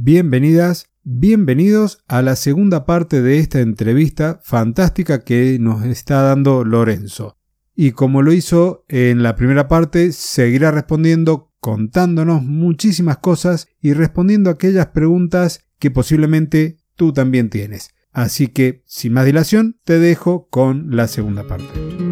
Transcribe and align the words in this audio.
bienvenidas, 0.00 0.90
bienvenidos 1.02 2.04
a 2.06 2.22
la 2.22 2.36
segunda 2.36 2.86
parte 2.86 3.20
de 3.20 3.38
esta 3.38 3.60
entrevista 3.60 4.40
fantástica 4.44 5.24
que 5.24 5.58
nos 5.58 5.84
está 5.84 6.22
dando 6.22 6.64
Lorenzo. 6.64 7.36
Y 7.74 7.92
como 7.92 8.22
lo 8.22 8.32
hizo 8.32 8.84
en 8.88 9.22
la 9.22 9.34
primera 9.34 9.66
parte, 9.68 10.12
seguirá 10.12 10.70
respondiendo, 10.70 11.52
contándonos 11.60 12.42
muchísimas 12.42 13.18
cosas 13.18 13.68
y 13.80 13.92
respondiendo 13.92 14.50
aquellas 14.50 14.88
preguntas 14.88 15.66
que 15.78 15.90
posiblemente 15.90 16.78
tú 16.94 17.12
también 17.12 17.50
tienes. 17.50 17.90
Así 18.12 18.48
que, 18.48 18.82
sin 18.86 19.12
más 19.12 19.26
dilación, 19.26 19.80
te 19.84 19.98
dejo 19.98 20.48
con 20.48 20.94
la 20.94 21.08
segunda 21.08 21.46
parte. 21.46 22.07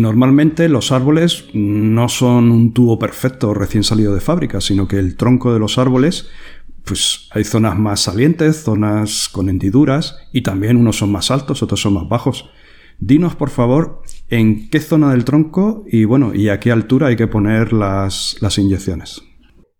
Normalmente 0.00 0.70
los 0.70 0.92
árboles 0.92 1.44
no 1.52 2.08
son 2.08 2.50
un 2.50 2.72
tubo 2.72 2.98
perfecto 2.98 3.52
recién 3.52 3.84
salido 3.84 4.14
de 4.14 4.20
fábrica, 4.20 4.62
sino 4.62 4.88
que 4.88 4.98
el 4.98 5.14
tronco 5.14 5.52
de 5.52 5.58
los 5.58 5.76
árboles, 5.76 6.30
pues 6.86 7.28
hay 7.32 7.44
zonas 7.44 7.78
más 7.78 8.00
salientes, 8.00 8.62
zonas 8.62 9.28
con 9.28 9.50
hendiduras 9.50 10.16
y 10.32 10.40
también 10.40 10.78
unos 10.78 10.96
son 10.96 11.12
más 11.12 11.30
altos, 11.30 11.62
otros 11.62 11.82
son 11.82 11.92
más 11.94 12.08
bajos. 12.08 12.50
Dinos, 12.98 13.34
por 13.34 13.50
favor, 13.50 14.00
en 14.30 14.70
qué 14.70 14.80
zona 14.80 15.10
del 15.10 15.26
tronco 15.26 15.84
y 15.86 16.06
bueno, 16.06 16.34
y 16.34 16.48
a 16.48 16.60
qué 16.60 16.72
altura 16.72 17.08
hay 17.08 17.16
que 17.16 17.26
poner 17.26 17.74
las, 17.74 18.38
inyecciones. 18.56 19.22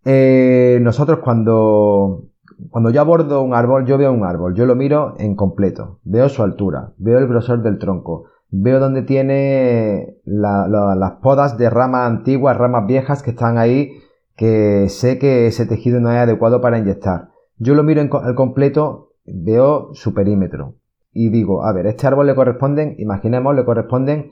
Eh, 0.05 0.77
nosotros 0.83 1.19
cuando, 1.23 2.25
cuando 2.69 2.91
yo 2.91 3.01
abordo 3.01 3.41
un 3.41 3.55
árbol, 3.55 3.87
yo 3.87 3.97
veo 3.97 4.11
un 4.11 4.23
árbol, 4.23 4.53
yo 4.53 4.67
lo 4.67 4.75
miro 4.75 5.15
en 5.17 5.35
completo, 5.35 5.99
veo 6.03 6.29
su 6.29 6.43
altura, 6.43 6.93
veo 6.97 7.17
el 7.17 7.27
grosor 7.27 7.63
del 7.63 7.79
tronco, 7.79 8.25
Veo 8.51 8.79
donde 8.79 9.01
tiene 9.03 10.17
las 10.25 11.11
podas 11.23 11.57
de 11.57 11.69
ramas 11.69 12.09
antiguas, 12.09 12.57
ramas 12.57 12.85
viejas 12.85 13.23
que 13.23 13.31
están 13.31 13.57
ahí, 13.57 13.93
que 14.35 14.89
sé 14.89 15.17
que 15.17 15.47
ese 15.47 15.65
tejido 15.65 16.01
no 16.01 16.11
es 16.11 16.17
adecuado 16.17 16.59
para 16.59 16.77
inyectar. 16.77 17.29
Yo 17.57 17.75
lo 17.75 17.83
miro 17.83 18.01
en, 18.01 18.09
al 18.13 18.35
completo, 18.35 19.13
veo 19.25 19.93
su 19.93 20.13
perímetro 20.13 20.75
y 21.13 21.29
digo, 21.29 21.65
a 21.65 21.73
ver, 21.73 21.87
este 21.87 22.07
árbol 22.07 22.27
le 22.27 22.35
corresponden, 22.35 22.95
imaginemos, 22.97 23.55
le 23.55 23.65
corresponden 23.65 24.31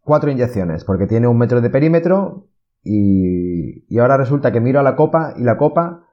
cuatro 0.00 0.30
inyecciones, 0.30 0.84
porque 0.84 1.06
tiene 1.06 1.26
un 1.26 1.38
metro 1.38 1.60
de 1.60 1.70
perímetro 1.70 2.46
y, 2.82 3.98
ahora 3.98 4.16
resulta 4.16 4.52
que 4.52 4.60
miro 4.60 4.78
a 4.78 4.84
la 4.84 4.94
copa 4.94 5.34
y 5.36 5.42
la 5.42 5.56
copa 5.56 6.04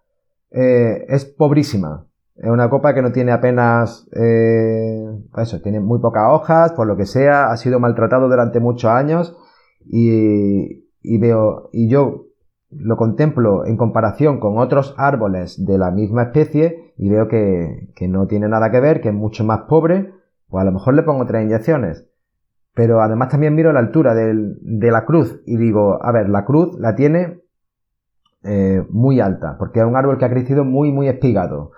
eh, 0.51 1.05
es 1.09 1.25
pobrísima. 1.25 2.07
Es 2.35 2.49
una 2.49 2.69
copa 2.69 2.93
que 2.93 3.01
no 3.01 3.11
tiene 3.11 3.31
apenas, 3.31 4.09
eh, 4.13 5.05
eso, 5.37 5.61
tiene 5.61 5.79
muy 5.79 5.99
pocas 5.99 6.23
hojas, 6.31 6.73
por 6.73 6.87
lo 6.87 6.97
que 6.97 7.05
sea, 7.05 7.51
ha 7.51 7.57
sido 7.57 7.79
maltratado 7.79 8.27
durante 8.27 8.59
muchos 8.59 8.89
años 8.89 9.37
y, 9.85 11.19
veo, 11.19 11.69
y 11.71 11.89
yo 11.89 12.25
lo 12.71 12.97
contemplo 12.97 13.65
en 13.65 13.77
comparación 13.77 14.39
con 14.39 14.57
otros 14.57 14.95
árboles 14.97 15.63
de 15.63 15.77
la 15.77 15.91
misma 15.91 16.23
especie 16.23 16.93
y 16.97 17.09
veo 17.09 17.27
que, 17.27 17.91
que 17.95 18.07
no 18.07 18.25
tiene 18.25 18.47
nada 18.47 18.71
que 18.71 18.79
ver, 18.79 19.01
que 19.01 19.09
es 19.09 19.15
mucho 19.15 19.43
más 19.43 19.61
pobre, 19.69 20.11
pues 20.49 20.61
a 20.61 20.65
lo 20.65 20.71
mejor 20.71 20.95
le 20.95 21.03
pongo 21.03 21.25
tres 21.27 21.43
inyecciones. 21.43 22.07
Pero 22.73 23.01
además 23.01 23.29
también 23.29 23.53
miro 23.53 23.71
la 23.71 23.79
altura 23.79 24.15
de 24.15 24.91
la 24.91 25.05
cruz 25.05 25.41
y 25.45 25.57
digo, 25.57 26.03
a 26.03 26.11
ver, 26.11 26.29
la 26.29 26.43
cruz 26.45 26.75
la 26.79 26.95
tiene 26.95 27.43
eh, 28.43 28.83
muy 28.89 29.19
alta, 29.19 29.55
porque 29.57 29.79
es 29.79 29.85
un 29.85 29.95
árbol 29.95 30.17
que 30.17 30.25
ha 30.25 30.29
crecido 30.29 30.65
muy, 30.65 30.91
muy 30.91 31.07
espigado. 31.07 31.71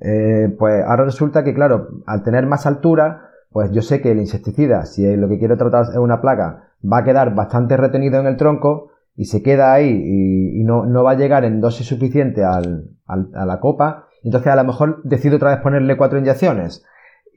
Eh, 0.00 0.54
pues 0.58 0.84
ahora 0.84 1.04
resulta 1.04 1.44
que, 1.44 1.54
claro, 1.54 1.88
al 2.06 2.22
tener 2.22 2.46
más 2.46 2.66
altura, 2.66 3.30
pues 3.50 3.70
yo 3.72 3.82
sé 3.82 4.00
que 4.00 4.12
el 4.12 4.18
insecticida, 4.18 4.84
si 4.86 5.16
lo 5.16 5.28
que 5.28 5.38
quiero 5.38 5.56
tratar 5.56 5.84
es 5.90 5.96
una 5.96 6.20
plaga, 6.20 6.68
va 6.84 6.98
a 6.98 7.04
quedar 7.04 7.34
bastante 7.34 7.76
retenido 7.76 8.20
en 8.20 8.26
el 8.26 8.36
tronco 8.36 8.90
y 9.16 9.24
se 9.24 9.42
queda 9.42 9.72
ahí 9.72 9.90
y, 9.90 10.62
no, 10.64 10.86
no, 10.86 11.02
va 11.02 11.12
a 11.12 11.16
llegar 11.16 11.44
en 11.44 11.60
dosis 11.60 11.86
suficiente 11.86 12.44
al, 12.44 12.90
a 13.06 13.46
la 13.46 13.60
copa. 13.60 14.06
Entonces 14.22 14.52
a 14.52 14.56
lo 14.56 14.64
mejor 14.64 15.02
decido 15.02 15.36
otra 15.36 15.50
vez 15.50 15.60
ponerle 15.60 15.96
cuatro 15.96 16.18
inyecciones. 16.18 16.84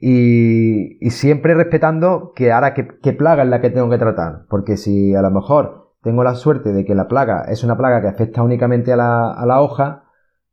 Y, 0.00 0.98
siempre 1.10 1.54
respetando 1.54 2.32
que 2.34 2.52
ahora 2.52 2.74
qué, 2.74 2.88
qué 3.02 3.12
plaga 3.12 3.44
es 3.44 3.48
la 3.48 3.60
que 3.60 3.70
tengo 3.70 3.88
que 3.88 3.98
tratar. 3.98 4.46
Porque 4.48 4.76
si 4.76 5.14
a 5.14 5.22
lo 5.22 5.30
mejor 5.30 5.92
tengo 6.02 6.24
la 6.24 6.34
suerte 6.34 6.72
de 6.72 6.84
que 6.84 6.94
la 6.94 7.08
plaga 7.08 7.44
es 7.48 7.64
una 7.64 7.76
plaga 7.76 8.00
que 8.00 8.08
afecta 8.08 8.42
únicamente 8.42 8.92
a 8.92 8.96
la, 8.96 9.32
a 9.32 9.46
la 9.46 9.60
hoja, 9.60 10.04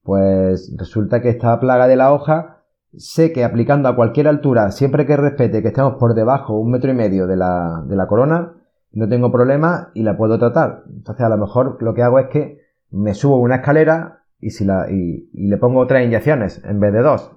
pues 0.09 0.73
resulta 0.75 1.21
que 1.21 1.29
esta 1.29 1.59
plaga 1.59 1.87
de 1.87 1.95
la 1.95 2.11
hoja, 2.11 2.63
sé 2.97 3.31
que 3.31 3.43
aplicando 3.43 3.87
a 3.87 3.95
cualquier 3.95 4.27
altura, 4.27 4.71
siempre 4.71 5.05
que 5.05 5.15
respete 5.15 5.61
que 5.61 5.67
estemos 5.67 5.97
por 5.99 6.15
debajo 6.15 6.57
un 6.57 6.71
metro 6.71 6.89
y 6.89 6.95
medio 6.95 7.27
de 7.27 7.37
la, 7.37 7.83
de 7.85 7.95
la 7.95 8.07
corona, 8.07 8.55
no 8.91 9.07
tengo 9.07 9.31
problema 9.31 9.91
y 9.93 10.01
la 10.01 10.17
puedo 10.17 10.39
tratar. 10.39 10.81
Entonces 10.89 11.23
a 11.23 11.29
lo 11.29 11.37
mejor 11.37 11.77
lo 11.83 11.93
que 11.93 12.01
hago 12.01 12.17
es 12.17 12.25
que 12.29 12.57
me 12.89 13.13
subo 13.13 13.37
una 13.39 13.57
escalera 13.57 14.23
y, 14.39 14.49
si 14.49 14.65
la, 14.65 14.89
y, 14.89 15.29
le 15.31 15.57
pongo 15.57 15.85
tres 15.85 16.07
inyecciones 16.07 16.59
en 16.65 16.79
vez 16.79 16.91
de 16.91 17.03
dos, 17.03 17.31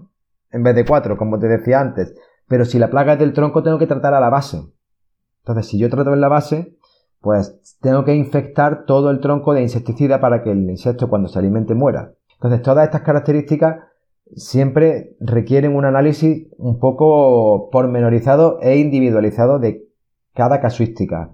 en 0.51 0.63
vez 0.63 0.75
de 0.75 0.87
cuatro, 0.87 1.19
como 1.19 1.39
te 1.39 1.49
decía 1.49 1.79
antes. 1.79 2.15
Pero 2.49 2.65
si 2.65 2.79
la 2.79 2.89
plaga 2.89 3.13
es 3.13 3.19
del 3.19 3.35
tronco, 3.35 3.63
tengo 3.63 3.79
que 3.79 3.87
tratar 3.87 4.15
a 4.15 4.21
la 4.21 4.31
base. 4.31 4.63
Entonces, 5.43 5.67
si 5.67 5.79
yo 5.79 5.91
trato 5.91 6.15
en 6.15 6.23
la 6.23 6.29
base, 6.29 6.79
pues 7.21 7.77
tengo 7.83 8.07
que 8.07 8.15
infectar 8.15 8.87
todo 8.87 9.11
el 9.11 9.21
tronco 9.21 9.53
de 9.53 9.61
insecticida 9.61 10.23
para 10.23 10.43
que 10.43 10.53
el 10.53 10.71
insecto 10.71 11.11
cuando 11.11 11.29
se 11.29 11.39
alimente 11.39 11.75
muera. 11.75 12.15
Entonces, 12.43 12.63
todas 12.63 12.87
estas 12.87 13.03
características 13.03 13.77
siempre 14.35 15.15
requieren 15.21 15.77
un 15.77 15.85
análisis 15.85 16.49
un 16.59 16.81
poco 16.81 17.71
pormenorizado 17.71 18.59
e 18.61 18.79
individualizado 18.79 19.61
de 19.61 19.85
cada 20.35 20.61
casuística. 20.61 21.31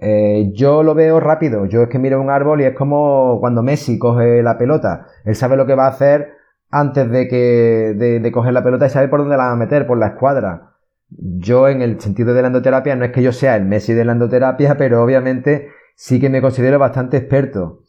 Eh, 0.00 0.52
yo 0.54 0.84
lo 0.84 0.94
veo 0.94 1.18
rápido, 1.18 1.64
yo 1.64 1.82
es 1.82 1.88
que 1.88 1.98
miro 1.98 2.20
un 2.20 2.30
árbol 2.30 2.60
y 2.60 2.64
es 2.64 2.74
como 2.74 3.38
cuando 3.40 3.64
Messi 3.64 3.98
coge 3.98 4.42
la 4.42 4.56
pelota, 4.56 5.06
él 5.24 5.34
sabe 5.34 5.56
lo 5.56 5.66
que 5.66 5.74
va 5.74 5.86
a 5.86 5.90
hacer 5.90 6.34
antes 6.70 7.10
de 7.10 7.26
que 7.26 7.94
de, 7.96 8.32
coger 8.32 8.52
la 8.52 8.62
pelota 8.62 8.86
y 8.86 8.90
sabe 8.90 9.08
por 9.08 9.20
dónde 9.20 9.36
la 9.36 9.46
va 9.46 9.52
a 9.52 9.56
meter, 9.56 9.84
por 9.86 9.98
la 9.98 10.08
escuadra. 10.08 10.74
Yo 11.08 11.68
en 11.68 11.82
el 11.82 12.00
sentido 12.00 12.34
de 12.34 12.42
la 12.42 12.48
endoterapia 12.48 12.94
no 12.94 13.04
es 13.04 13.10
que 13.10 13.22
yo 13.22 13.32
sea 13.32 13.56
el 13.56 13.64
Messi 13.64 13.94
de 13.94 14.04
la 14.04 14.12
endoterapia, 14.12 14.74
pero 14.78 15.02
obviamente 15.02 15.70
sí 15.96 16.20
que 16.20 16.30
me 16.30 16.40
considero 16.40 16.78
bastante 16.78 17.16
experto. 17.16 17.82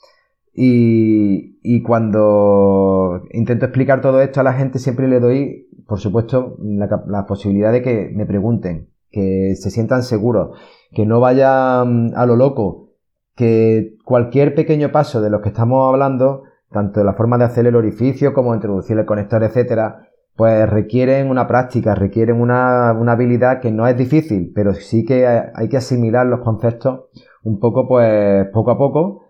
Y, 0.59 1.83
cuando 1.83 3.21
intento 3.31 3.65
explicar 3.65 4.01
todo 4.01 4.21
esto 4.21 4.39
a 4.39 4.43
la 4.43 4.53
gente 4.53 4.79
siempre 4.79 5.07
le 5.07 5.19
doy, 5.19 5.67
por 5.85 5.99
supuesto, 5.99 6.57
la, 6.59 7.25
posibilidad 7.27 7.71
de 7.71 7.83
que 7.83 8.11
me 8.15 8.25
pregunten, 8.25 8.89
que 9.11 9.53
se 9.55 9.69
sientan 9.69 10.01
seguros, 10.01 10.57
que 10.91 11.05
no 11.05 11.19
vayan 11.19 12.11
a 12.15 12.25
lo 12.25 12.35
loco, 12.35 12.89
que 13.35 13.97
cualquier 14.03 14.55
pequeño 14.55 14.91
paso 14.91 15.21
de 15.21 15.29
los 15.29 15.41
que 15.41 15.49
estamos 15.49 15.93
hablando, 15.93 16.43
tanto 16.71 17.03
la 17.03 17.13
forma 17.13 17.37
de 17.37 17.43
hacer 17.43 17.67
el 17.67 17.75
orificio 17.75 18.33
como 18.33 18.55
introducir 18.55 18.97
el 18.97 19.05
conector, 19.05 19.43
etcétera, 19.43 20.07
pues 20.35 20.67
requieren 20.67 21.29
una 21.29 21.47
práctica, 21.47 21.93
requieren 21.93 22.41
una, 22.41 22.93
una, 22.93 23.11
habilidad 23.11 23.59
que 23.59 23.71
no 23.71 23.87
es 23.87 23.95
difícil, 23.95 24.51
pero 24.55 24.73
sí 24.73 25.05
que 25.05 25.27
hay 25.27 25.69
que 25.69 25.77
asimilar 25.77 26.25
los 26.25 26.39
conceptos 26.39 27.05
un 27.43 27.59
poco, 27.59 27.87
pues, 27.87 28.47
poco 28.51 28.71
a 28.71 28.77
poco 28.79 29.26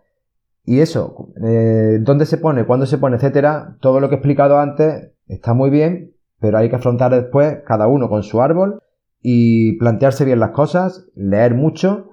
y 0.67 0.81
eso, 0.81 1.29
eh, 1.41 1.97
dónde 2.01 2.25
se 2.25 2.38
pone, 2.38 2.66
cuándo 2.66 2.85
se 2.85 2.97
pone, 2.97 3.16
etcétera, 3.16 3.78
todo 3.79 4.01
lo 4.01 4.09
que 4.09 4.16
he 4.16 4.17
explicado 4.17 4.59
antes 4.59 5.13
está 5.28 5.53
muy 5.53 5.69
bien, 5.69 6.11
pero 6.41 6.57
hay 6.57 6.69
que 6.69 6.75
afrontar 6.75 7.09
después 7.16 7.59
cada 7.66 7.88
uno 7.88 8.09
con 8.09 8.22
su 8.22 8.41
árbol 8.41 8.81
y 9.22 9.77
plantearse 9.77 10.25
bien 10.25 10.41
las 10.41 10.50
cosas, 10.50 11.07
leer 11.16 11.56
mucho 11.56 12.09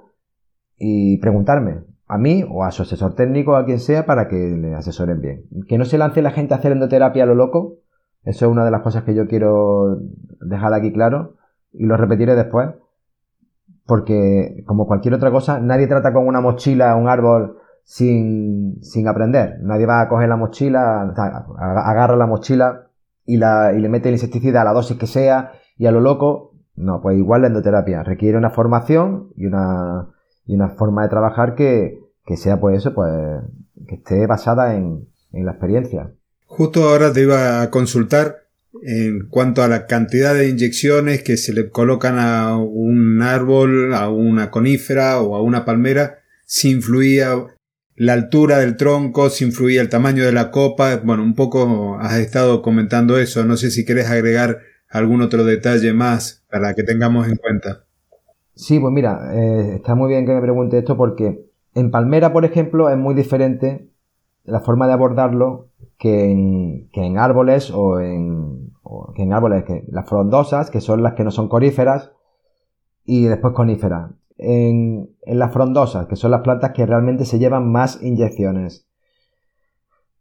y 0.79 1.19
preguntarme 1.19 1.81
a 2.07 2.17
mí 2.17 2.45
o 2.49 2.63
a 2.63 2.71
su 2.71 2.83
asesor 2.83 3.17
técnico, 3.17 3.57
a 3.57 3.65
quien 3.65 3.81
sea, 3.81 4.07
para 4.07 4.29
que 4.29 4.37
le 4.37 4.77
asesoren 4.77 5.21
bien. 5.21 5.47
Que 5.67 5.77
no 5.77 5.85
se 5.85 5.99
lance 5.99 6.23
la 6.23 6.31
gente 6.31 6.55
a 6.55 6.59
hacer 6.59 6.71
endoterapia 6.71 7.25
a 7.25 7.27
lo 7.27 7.35
loco, 7.35 7.79
eso 8.23 8.47
es 8.47 8.53
una 8.53 8.65
de 8.65 8.71
las 8.71 8.83
cosas 8.83 9.03
que 9.03 9.17
yo 9.17 9.27
quiero 9.27 9.99
dejar 10.41 10.73
aquí 10.75 10.93
claro 10.93 11.35
y 11.73 11.87
lo 11.87 11.97
repetiré 11.97 12.37
después, 12.37 12.69
porque 13.85 14.63
como 14.65 14.87
cualquier 14.87 15.15
otra 15.15 15.33
cosa, 15.33 15.59
nadie 15.59 15.89
trata 15.89 16.13
con 16.13 16.29
una 16.29 16.41
mochila 16.41 16.95
un 16.95 17.09
árbol 17.09 17.64
sin, 17.85 18.83
sin 18.83 19.07
aprender. 19.07 19.59
Nadie 19.63 19.87
va 19.87 20.01
a 20.01 20.09
coger 20.09 20.29
la 20.29 20.37
mochila, 20.37 21.15
agarra 21.57 22.17
la 22.17 22.27
mochila 22.27 22.89
y, 23.25 23.37
la, 23.37 23.73
y 23.77 23.81
le 23.81 23.89
mete 23.89 24.09
el 24.09 24.15
insecticida 24.15 24.63
a 24.63 24.65
la 24.65 24.73
dosis 24.73 24.97
que 24.97 25.07
sea 25.07 25.53
y 25.77 25.87
a 25.87 25.93
lo 25.93 26.01
loco. 26.01 26.53
No, 26.77 27.01
pues 27.01 27.17
igual 27.17 27.43
la 27.43 27.49
endoterapia 27.49 28.03
requiere 28.03 28.37
una 28.37 28.51
formación 28.51 29.29
y 29.37 29.47
una, 29.47 30.09
y 30.45 30.57
una 30.57 30.71
forma 30.71 31.03
de 31.05 31.09
trabajar 31.09 31.55
que, 31.55 32.01
que 32.27 32.37
sea 32.37 32.59
pues 32.59 32.79
eso, 32.79 32.95
pues 32.95 33.13
que 33.87 33.97
esté 33.97 34.27
basada 34.27 34.75
en, 34.75 35.07
en 35.33 35.47
la 35.47 35.53
experiencia. 35.53 36.11
Justo 36.47 36.89
ahora 36.89 37.13
te 37.13 37.23
iba 37.23 37.63
a 37.63 37.71
consultar 37.71 38.39
en 38.83 39.29
cuanto 39.29 39.63
a 39.63 39.69
la 39.69 39.87
cantidad 39.87 40.35
de 40.35 40.49
inyecciones 40.49 41.23
que 41.23 41.37
se 41.37 41.53
le 41.53 41.71
colocan 41.71 42.19
a 42.19 42.57
un 42.57 43.23
árbol, 43.23 43.95
a 43.95 44.09
una 44.09 44.51
conífera 44.51 45.21
o 45.21 45.37
a 45.37 45.43
una 45.43 45.65
palmera, 45.65 46.19
si 46.45 46.71
influía 46.73 47.35
la 47.97 48.13
altura 48.13 48.59
del 48.59 48.77
tronco, 48.77 49.31
si 49.31 49.45
influía 49.45 49.81
el 49.81 49.89
tamaño 49.89 50.25
de 50.25 50.33
la 50.33 50.51
copa. 50.51 51.01
Bueno, 51.05 51.23
un 51.23 51.35
poco 51.35 51.97
has 52.01 52.19
estado 52.19 52.63
comentando 52.63 53.19
eso. 53.19 53.45
No 53.45 53.57
sé 53.57 53.71
si 53.71 53.85
quieres 53.85 54.11
agregar 54.11 54.59
algún 54.91 55.23
otro 55.23 55.45
detalle 55.45 55.93
más 55.93 56.45
para 56.51 56.75
que 56.75 56.83
tengamos 56.83 57.29
en 57.29 57.37
cuenta. 57.37 57.85
Sí, 58.55 58.79
pues 58.79 58.93
mira, 58.93 59.35
eh, 59.35 59.75
está 59.77 59.95
muy 59.95 60.09
bien 60.09 60.27
que 60.27 60.33
me 60.33 60.41
pregunte 60.41 60.79
esto 60.79 60.97
porque 60.97 61.45
en 61.75 61.91
palmera, 61.91 62.33
por 62.33 62.45
ejemplo, 62.45 62.89
es 62.89 62.97
muy 62.97 63.15
diferente 63.15 63.89
la 64.45 64.61
forma 64.61 64.87
de 64.87 64.93
abordarlo 64.93 65.71
que 65.99 66.31
en, 66.31 67.19
árboles 67.19 67.71
o 67.73 68.01
en, 68.01 68.73
que 69.15 69.23
en 69.23 69.33
árboles, 69.33 69.65
que 69.65 69.85
las 69.89 70.09
frondosas, 70.09 70.71
que 70.71 70.81
son 70.81 71.03
las 71.03 71.15
que 71.15 71.25
no 71.25 71.31
son 71.31 71.49
coríferas, 71.49 72.13
y 73.05 73.25
después 73.25 73.55
coníferas. 73.55 74.11
En, 74.37 75.11
en 75.23 75.39
las 75.39 75.53
frondosas, 75.53 76.07
que 76.07 76.17
son 76.17 76.31
las 76.33 76.41
plantas 76.41 76.73
que 76.73 76.87
realmente 76.87 77.25
se 77.25 77.39
llevan 77.39 77.71
más 77.71 78.03
inyecciones. 78.03 78.87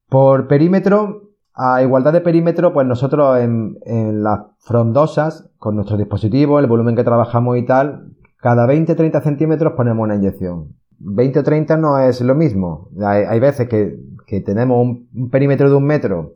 Por 0.07 0.47
perímetro, 0.47 1.33
a 1.55 1.81
igualdad 1.83 2.13
de 2.13 2.21
perímetro, 2.21 2.73
pues 2.73 2.87
nosotros 2.87 3.39
en, 3.39 4.23
las 4.23 4.41
frondosas, 4.59 5.49
con 5.57 5.75
nuestro 5.75 5.97
dispositivo, 5.97 6.59
el 6.59 6.67
volumen 6.67 6.95
que 6.95 7.03
trabajamos 7.03 7.57
y 7.57 7.65
tal, 7.65 8.11
cada 8.37 8.65
20-30 8.65 9.21
centímetros 9.21 9.73
ponemos 9.73 10.03
una 10.03 10.15
inyección. 10.15 10.75
20 10.99 11.39
o 11.39 11.43
30 11.43 11.77
no 11.77 11.99
es 11.99 12.21
lo 12.21 12.35
mismo. 12.35 12.89
Hay, 13.03 13.39
veces 13.39 13.67
que, 13.67 13.97
tenemos 14.41 14.81
un, 14.81 15.29
perímetro 15.29 15.69
de 15.69 15.75
un 15.75 15.85
metro 15.85 16.33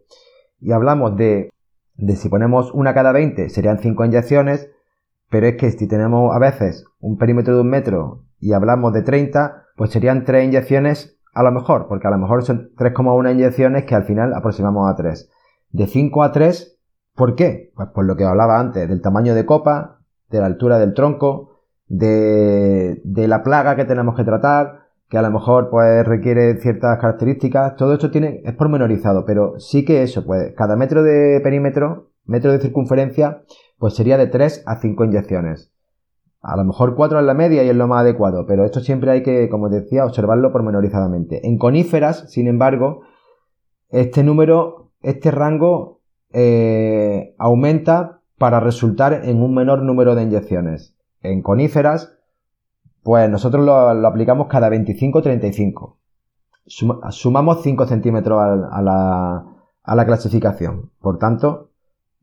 y 0.60 0.72
hablamos 0.72 1.16
de, 1.16 1.50
de 1.96 2.16
si 2.16 2.30
ponemos 2.30 2.72
una 2.74 2.94
cada 2.94 3.12
20 3.12 3.50
serían 3.50 3.80
5 3.80 4.06
inyecciones, 4.06 4.70
pero 5.30 5.48
es 5.48 5.56
que 5.56 5.72
si 5.72 5.88
tenemos 5.88 6.36
a 6.36 6.40
veces 6.40 6.86
un 7.00 7.18
perímetro 7.18 7.56
de 7.56 7.62
un 7.62 7.70
metro 7.70 8.24
y 8.40 8.54
hablamos 8.54 8.94
de 8.94 9.02
30, 9.02 9.66
pues 9.76 9.92
serían 9.92 10.26
3 10.26 10.46
inyecciones 10.46 11.20
a 11.34 11.44
lo 11.44 11.52
mejor, 11.52 11.88
porque 11.88 12.08
a 12.08 12.12
lo 12.12 12.18
mejor 12.18 12.44
son 12.44 12.72
3,1 12.76 13.32
inyecciones 13.32 13.86
que 13.86 13.96
al 13.96 14.04
final 14.04 14.34
aproximamos 14.34 14.90
a 14.92 14.96
3. 14.96 15.30
De 15.70 15.86
5 15.86 16.24
a 16.24 16.32
3, 16.32 16.80
¿por 17.16 17.36
qué? 17.36 17.72
Pues 17.76 17.90
por 17.90 18.06
lo 18.06 18.16
que 18.16 18.24
hablaba 18.24 18.60
antes, 18.60 18.90
del 18.90 19.02
tamaño 19.02 19.36
de 19.36 19.46
copa, 19.46 20.00
de 20.30 20.40
la 20.40 20.48
altura 20.48 20.80
del 20.80 20.94
tronco, 20.94 21.62
de, 21.88 23.02
de 23.04 23.28
la 23.28 23.44
plaga 23.44 23.76
que 23.76 23.86
tenemos 23.86 24.16
que 24.16 24.24
tratar, 24.24 24.88
que 25.10 25.18
a 25.18 25.22
lo 25.22 25.32
mejor 25.32 25.70
pues 25.70 26.06
requiere 26.06 26.58
ciertas 26.58 27.00
características, 27.00 27.76
todo 27.76 27.94
esto 27.94 28.12
tiene, 28.12 28.42
es 28.44 28.54
pormenorizado, 28.54 29.26
pero 29.26 29.60
sí 29.60 29.86
que 29.86 30.04
eso, 30.04 30.26
pues 30.26 30.54
cada 30.56 30.76
metro 30.76 31.04
de 31.04 31.40
perímetro, 31.42 32.10
metro 32.26 32.52
de 32.52 32.60
circunferencia, 32.60 33.44
pues 33.78 33.96
sería 33.96 34.18
de 34.18 34.28
3 34.28 34.64
a 34.66 34.80
5 34.80 35.06
inyecciones. 35.06 35.72
A 36.48 36.56
lo 36.56 36.64
mejor 36.64 36.96
4 36.96 37.20
es 37.20 37.26
la 37.26 37.34
media 37.34 37.62
y 37.66 37.68
es 37.68 37.76
lo 37.76 37.90
más 37.90 38.04
adecuado, 38.04 38.46
pero 38.46 38.64
esto 38.64 38.80
siempre 38.80 39.12
hay 39.12 39.22
que, 39.22 39.50
como 39.50 39.68
decía, 39.68 40.06
observarlo 40.06 40.54
pormenorizadamente. 40.54 41.46
En 41.46 41.58
coníferas, 41.58 42.32
sin 42.32 42.48
embargo, 42.48 43.02
este 43.90 44.24
número, 44.24 44.94
este 45.02 45.30
rango 45.30 46.00
eh, 46.32 47.36
aumenta 47.38 48.22
para 48.38 48.62
resultar 48.62 49.26
en 49.26 49.42
un 49.42 49.54
menor 49.56 49.82
número 49.82 50.16
de 50.16 50.24
inyecciones 50.24 50.96
en 51.22 51.42
coníferas, 51.42 52.18
pues 53.04 53.30
nosotros 53.30 53.66
lo, 53.66 53.76
aplicamos 54.08 54.48
cada 54.48 54.70
25-35. 54.70 55.98
sumamos 57.10 57.62
5 57.62 57.86
centímetros 57.88 58.40
a, 58.42 58.82
la, 58.82 59.46
a 59.84 59.96
la 59.96 60.06
clasificación. 60.06 60.92
Por 61.02 61.20
tanto, 61.20 61.72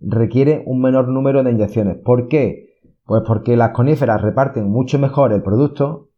requiere 0.01 0.63
un 0.65 0.81
menor 0.81 1.09
número 1.09 1.43
de 1.43 1.51
inyecciones. 1.51 1.99
¿Por 1.99 2.29
qué? 2.29 2.74
Pues 3.05 3.23
porque 3.27 3.57
las 3.57 3.71
coníferas 3.71 4.23
reparten 4.23 4.69
mucho 4.69 4.99
mejor 4.99 5.33
el 5.33 5.43
producto, 5.43 6.09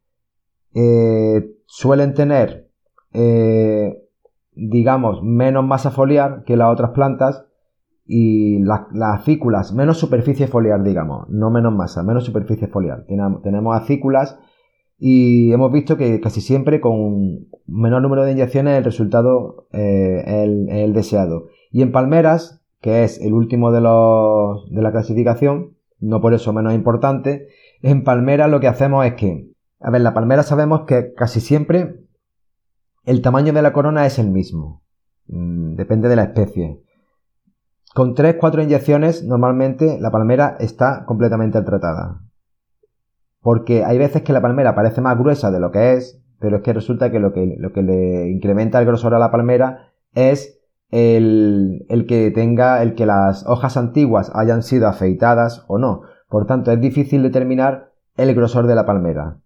eh, 0.74 1.56
suelen 1.66 2.14
tener, 2.14 2.70
eh, 3.12 4.02
digamos, 4.52 5.22
menos 5.22 5.64
masa 5.64 5.90
foliar 5.90 6.44
que 6.44 6.56
las 6.56 6.72
otras 6.72 6.90
plantas 6.90 7.46
y 8.04 8.60
las, 8.60 8.82
acículas, 9.14 9.72
menos 9.72 9.98
superficie 9.98 10.46
foliar, 10.46 10.82
digamos, 10.82 11.28
no 11.28 11.50
menos 11.50 11.74
masa, 11.74 12.02
menos 12.02 12.24
superficie 12.24 12.68
foliar. 12.68 13.04
Tenemos, 13.06 13.42
tenemos 13.42 13.76
acículas 13.76 14.38
y 14.98 15.52
hemos 15.52 15.72
visto 15.72 15.96
que 15.96 16.20
casi 16.20 16.40
siempre 16.40 16.80
con 16.80 17.48
menor 17.66 18.02
número 18.02 18.24
de 18.24 18.32
inyecciones 18.32 18.78
el 18.78 18.84
resultado 18.84 19.66
eh, 19.72 20.22
es, 20.24 20.84
el, 20.84 20.92
deseado. 20.92 21.48
Y 21.70 21.82
en 21.82 21.92
palmeras, 21.92 22.62
que 22.80 23.04
es 23.04 23.20
el 23.20 23.34
último 23.34 23.72
de, 23.72 23.80
los, 23.80 24.70
de 24.70 24.82
la 24.82 24.92
clasificación, 24.92 25.75
no 25.98 26.20
por 26.20 26.34
eso 26.34 26.52
menos 26.52 26.75
importante, 26.75 27.48
en 27.82 28.04
palmeras 28.04 28.50
lo 28.50 28.60
que 28.60 28.69
hacemos 28.69 29.04
es 29.06 29.14
que, 29.14 29.50
a 29.81 29.90
ver, 29.90 30.00
la 30.00 30.14
palmera 30.14 30.43
sabemos 30.43 30.82
que 30.87 31.12
casi 31.14 31.40
siempre 31.40 32.00
el 33.04 33.22
tamaño 33.22 33.52
de 33.52 33.62
la 33.62 33.72
corona 33.72 34.06
es 34.06 34.19
el 34.19 34.31
mismo, 34.31 34.82
mm, 35.28 35.75
depende 35.75 36.08
de 36.08 36.16
la 36.16 36.25
especie. 36.25 36.82
Con 37.94 38.14
3-4 38.14 38.62
inyecciones 38.62 39.25
normalmente 39.25 39.98
la 40.00 40.10
palmera 40.10 40.56
está 40.60 41.04
completamente 41.06 41.62
tratada. 41.62 42.20
Porque 43.40 43.84
hay 43.84 43.96
veces 43.96 44.22
que 44.22 44.32
la 44.32 44.43
palmera 44.43 44.75
parece 44.75 45.00
más 45.00 45.16
gruesa 45.19 45.50
de 45.50 45.60
lo 45.60 45.70
que 45.70 45.94
es, 45.94 46.20
pero 46.38 46.56
es 46.56 46.62
que 46.62 46.72
resulta 46.72 47.10
que 47.10 47.20
lo 47.20 47.32
que, 47.32 47.56
lo 47.58 47.72
que 47.72 47.82
le 47.82 48.28
incrementa 48.28 48.78
el 48.81 48.87
grosor 48.87 49.14
a 49.14 49.19
la 49.19 49.31
palmera 49.31 49.93
es 50.14 50.56
el, 50.90 52.06
que 52.08 52.30
tenga, 52.30 52.82
el 52.82 52.94
que 52.94 53.06
las 53.06 53.46
hojas 53.46 53.76
antiguas 53.76 54.30
hayan 54.34 54.62
sido 54.62 54.88
afeitadas 54.88 55.64
o 55.68 55.78
no. 55.78 56.02
Por 56.28 56.46
tanto, 56.46 56.72
es 56.72 56.80
difícil 56.80 57.22
determinar 57.22 57.92
el 58.16 58.34
grosor 58.34 58.66
de 58.66 58.74
la 58.74 58.86
palmera. 58.86 59.38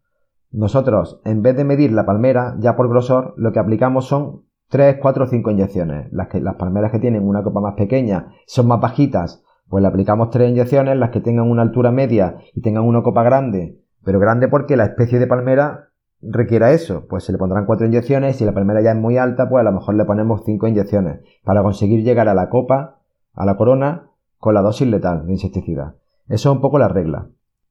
Nosotros, 0.53 1.21
en 1.25 1.43
vez 1.43 1.57
de 1.57 1.65
medir 1.65 1.93
la 1.93 2.07
palmera 2.07 2.57
ya 2.59 2.77
por 2.77 2.89
grosor, 2.89 3.35
lo 3.37 3.53
que 3.53 3.61
aplicamos 3.61 4.07
son 4.07 4.43
3, 4.69 4.99
4 5.01 5.25
o 5.25 5.27
5 5.27 5.51
inyecciones. 5.51 6.13
Las, 6.13 6.29
que, 6.29 6.41
las 6.41 6.57
palmeras 6.57 6.91
que 6.91 6.99
tienen 6.99 7.27
una 7.27 7.43
copa 7.43 7.61
más 7.61 7.75
pequeña 7.75 8.33
son 8.47 8.69
más 8.69 8.81
bajitas, 8.81 9.43
pues 9.69 9.83
le 9.83 9.89
aplicamos 9.89 10.31
3 10.31 10.51
inyecciones. 10.51 10.97
Las 10.97 11.11
que 11.11 11.21
tengan 11.21 11.51
una 11.51 11.63
altura 11.63 11.93
media 11.93 12.39
y 12.55 12.63
tengan 12.63 12.85
una 12.85 13.03
copa 13.03 13.23
grande, 13.23 13.79
pero 14.05 14.19
grande 14.19 14.49
porque 14.49 14.77
la 14.77 14.85
especie 14.85 15.19
de 15.19 15.27
palmera 15.27 15.90
requiera 16.23 16.73
eso, 16.73 17.07
pues 17.09 17.25
se 17.25 17.33
le 17.33 17.39
pondrán 17.39 17.67
4 17.67 17.87
inyecciones. 17.87 18.37
Si 18.37 18.45
la 18.45 18.53
palmera 18.53 18.83
ya 18.83 18.93
es 18.93 18.97
muy 18.97 19.17
alta, 19.17 19.49
pues 19.49 19.61
a 19.61 19.65
lo 19.65 19.73
mejor 19.73 19.95
le 19.95 20.05
ponemos 20.05 20.43
5 20.45 20.69
inyecciones 20.69 21.21
para 21.45 21.63
conseguir 21.63 22.05
llegar 22.05 22.29
a 22.29 22.35
la 22.35 22.49
copa, 22.49 23.01
a 23.35 23.47
la 23.47 23.57
corona, 23.57 24.11
con 24.39 24.55
la 24.55 24.63
dosis 24.63 24.89
letal 24.89 25.27
de 25.27 25.33
insecticida. 25.33 25.97
Eso 26.29 26.51
es 26.51 26.57
un 26.57 26.61
poco 26.61 26.79
la 26.79 26.89
regla. 26.89 27.29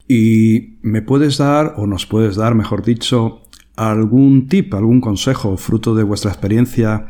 ¿Y 0.08 0.80
me 0.82 1.02
puedes 1.02 1.38
dar, 1.38 1.74
o 1.78 1.86
nos 1.86 2.06
puedes 2.06 2.36
dar, 2.36 2.56
mejor 2.56 2.84
dicho, 2.84 3.42
algún 3.76 4.48
tip, 4.48 4.74
algún 4.74 5.02
consejo, 5.02 5.56
fruto 5.58 5.96
de 5.96 6.04
vuestra 6.04 6.32
experiencia, 6.32 7.10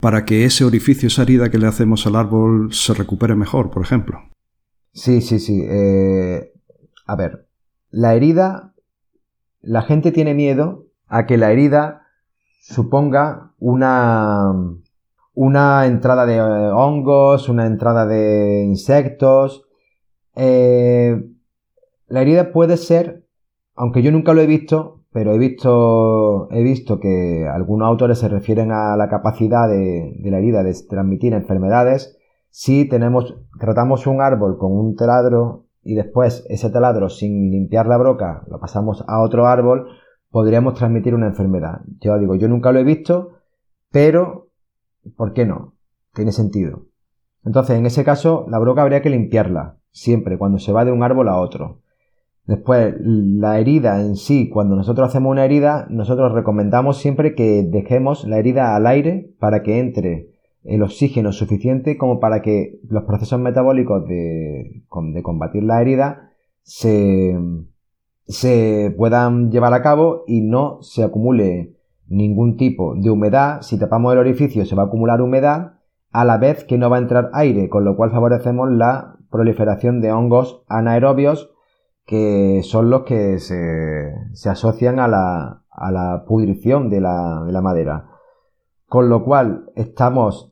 para 0.00 0.24
que 0.24 0.44
ese 0.44 0.64
orificio, 0.64 1.06
esa 1.06 1.22
herida 1.22 1.50
que 1.50 1.58
le 1.58 1.66
hacemos 1.66 2.06
al 2.06 2.16
árbol 2.16 2.72
se 2.72 2.94
recupere 2.94 3.34
mejor, 3.34 3.70
por 3.70 3.82
ejemplo? 3.82 4.18
Sí, 4.92 5.20
sí, 5.20 5.38
sí. 5.38 5.62
Eh, 5.64 6.52
a 7.06 7.16
ver, 7.16 7.46
la 7.90 8.14
herida, 8.14 8.69
la 9.62 9.82
gente 9.82 10.12
tiene 10.12 10.34
miedo 10.34 10.86
a 11.06 11.26
que 11.26 11.36
la 11.36 11.50
herida 11.52 12.02
suponga 12.62 13.52
una, 13.58 14.52
una 15.34 15.86
entrada 15.86 16.26
de 16.26 16.40
hongos, 16.40 17.48
una 17.48 17.66
entrada 17.66 18.06
de 18.06 18.64
insectos. 18.64 19.66
Eh, 20.36 21.22
la 22.06 22.22
herida 22.22 22.52
puede 22.52 22.76
ser, 22.76 23.26
aunque 23.74 24.02
yo 24.02 24.12
nunca 24.12 24.32
lo 24.32 24.40
he 24.40 24.46
visto, 24.46 25.02
pero 25.12 25.32
he 25.32 25.38
visto, 25.38 26.48
he 26.50 26.62
visto 26.62 27.00
que 27.00 27.48
algunos 27.52 27.88
autores 27.88 28.18
se 28.18 28.28
refieren 28.28 28.70
a 28.70 28.96
la 28.96 29.08
capacidad 29.08 29.68
de, 29.68 30.14
la 30.24 30.38
herida 30.38 30.62
de 30.62 30.74
transmitir 30.88 31.34
enfermedades 31.34 32.16
si 32.50 32.88
tenemos, 32.88 33.36
tratamos 33.58 34.06
un 34.06 34.20
árbol 34.20 34.58
con 34.58 34.72
un 34.72 34.96
taladro 34.96 35.66
y 35.82 35.94
después 35.94 36.44
ese 36.48 36.70
taladro 36.70 37.08
sin 37.08 37.50
limpiar 37.50 37.86
la 37.86 37.96
broca 37.96 38.44
lo 38.48 38.60
pasamos 38.60 39.04
a 39.06 39.20
otro 39.20 39.46
árbol, 39.46 39.88
podríamos 40.30 40.74
transmitir 40.74 41.14
una 41.14 41.26
enfermedad. 41.26 41.80
Yo 42.00 42.18
digo, 42.18 42.34
yo 42.34 42.48
nunca 42.48 42.72
lo 42.72 42.78
he 42.78 42.84
visto, 42.84 43.30
pero 43.90 44.48
¿por 45.16 45.32
qué 45.32 45.46
no? 45.46 45.74
Tiene 46.14 46.32
sentido. 46.32 46.86
Entonces, 47.44 47.78
en 47.78 47.86
ese 47.86 48.04
caso, 48.04 48.46
la 48.48 48.58
broca 48.58 48.82
habría 48.82 49.00
que 49.00 49.10
limpiarla, 49.10 49.78
siempre, 49.90 50.38
cuando 50.38 50.58
se 50.58 50.72
va 50.72 50.84
de 50.84 50.92
un 50.92 51.02
árbol 51.02 51.28
a 51.28 51.38
otro. 51.38 51.80
Después, 52.44 52.94
la 53.00 53.58
herida 53.58 54.00
en 54.00 54.16
sí, 54.16 54.50
cuando 54.50 54.76
nosotros 54.76 55.08
hacemos 55.08 55.30
una 55.30 55.44
herida, 55.44 55.86
nosotros 55.88 56.32
recomendamos 56.32 56.98
siempre 56.98 57.34
que 57.34 57.62
dejemos 57.62 58.26
la 58.26 58.38
herida 58.38 58.74
al 58.74 58.86
aire 58.86 59.30
para 59.38 59.62
que 59.62 59.78
entre 59.78 60.30
el 60.64 60.82
oxígeno 60.82 61.32
suficiente 61.32 61.96
como 61.96 62.20
para 62.20 62.42
que 62.42 62.80
los 62.88 63.04
procesos 63.04 63.40
metabólicos 63.40 64.06
de, 64.06 64.82
combatir 64.88 65.62
la 65.62 65.80
herida 65.80 66.32
se, 66.62 67.38
se 68.26 68.94
puedan 68.96 69.50
llevar 69.50 69.72
a 69.74 69.82
cabo 69.82 70.24
y 70.26 70.42
no 70.42 70.82
se 70.82 71.02
acumule 71.02 71.76
ningún 72.08 72.56
tipo 72.56 72.94
de 72.94 73.10
humedad. 73.10 73.62
Si 73.62 73.78
tapamos 73.78 74.12
el 74.12 74.18
orificio 74.18 74.66
se 74.66 74.74
va 74.74 74.82
a 74.82 74.86
acumular 74.86 75.22
humedad 75.22 75.74
a 76.12 76.24
la 76.24 76.38
vez 76.38 76.64
que 76.64 76.76
no 76.76 76.90
va 76.90 76.96
a 76.96 77.00
entrar 77.00 77.30
aire, 77.32 77.68
con 77.68 77.84
lo 77.84 77.96
cual 77.96 78.10
favorecemos 78.10 78.70
la 78.70 79.16
proliferación 79.30 80.00
de 80.00 80.12
hongos 80.12 80.64
anaerobios 80.68 81.50
que 82.04 82.62
son 82.64 82.90
los 82.90 83.02
que 83.02 83.38
se, 83.38 84.50
asocian 84.50 84.98
a 84.98 85.06
la, 85.06 85.62
a 85.70 85.92
la 85.92 86.24
pudrición 86.26 86.90
de 86.90 87.00
la, 87.00 87.44
de 87.46 87.52
la 87.52 87.60
madera. 87.60 88.10
Con 88.86 89.08
lo 89.08 89.22
cual 89.22 89.70
estamos 89.76 90.49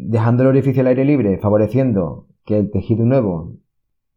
dejando 0.00 0.42
el 0.42 0.48
orificio 0.50 0.80
al 0.80 0.88
aire 0.88 1.04
libre, 1.04 1.38
favoreciendo 1.38 2.26
que 2.44 2.58
el 2.58 2.70
tejido 2.70 3.04
nuevo, 3.04 3.54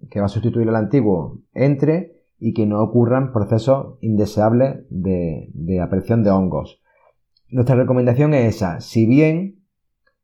que 0.09 0.19
va 0.19 0.25
a 0.25 0.29
sustituir 0.29 0.67
al 0.69 0.75
antiguo, 0.75 1.39
entre 1.53 2.21
y 2.39 2.53
que 2.53 2.65
no 2.65 2.81
ocurran 2.81 3.33
procesos 3.33 3.97
indeseables 4.01 4.85
de, 4.89 5.49
de 5.53 5.79
aparición 5.79 6.23
de 6.23 6.31
hongos. 6.31 6.81
Nuestra 7.49 7.75
recomendación 7.75 8.33
es 8.33 8.55
esa. 8.55 8.79
Si 8.79 9.05
bien 9.05 9.61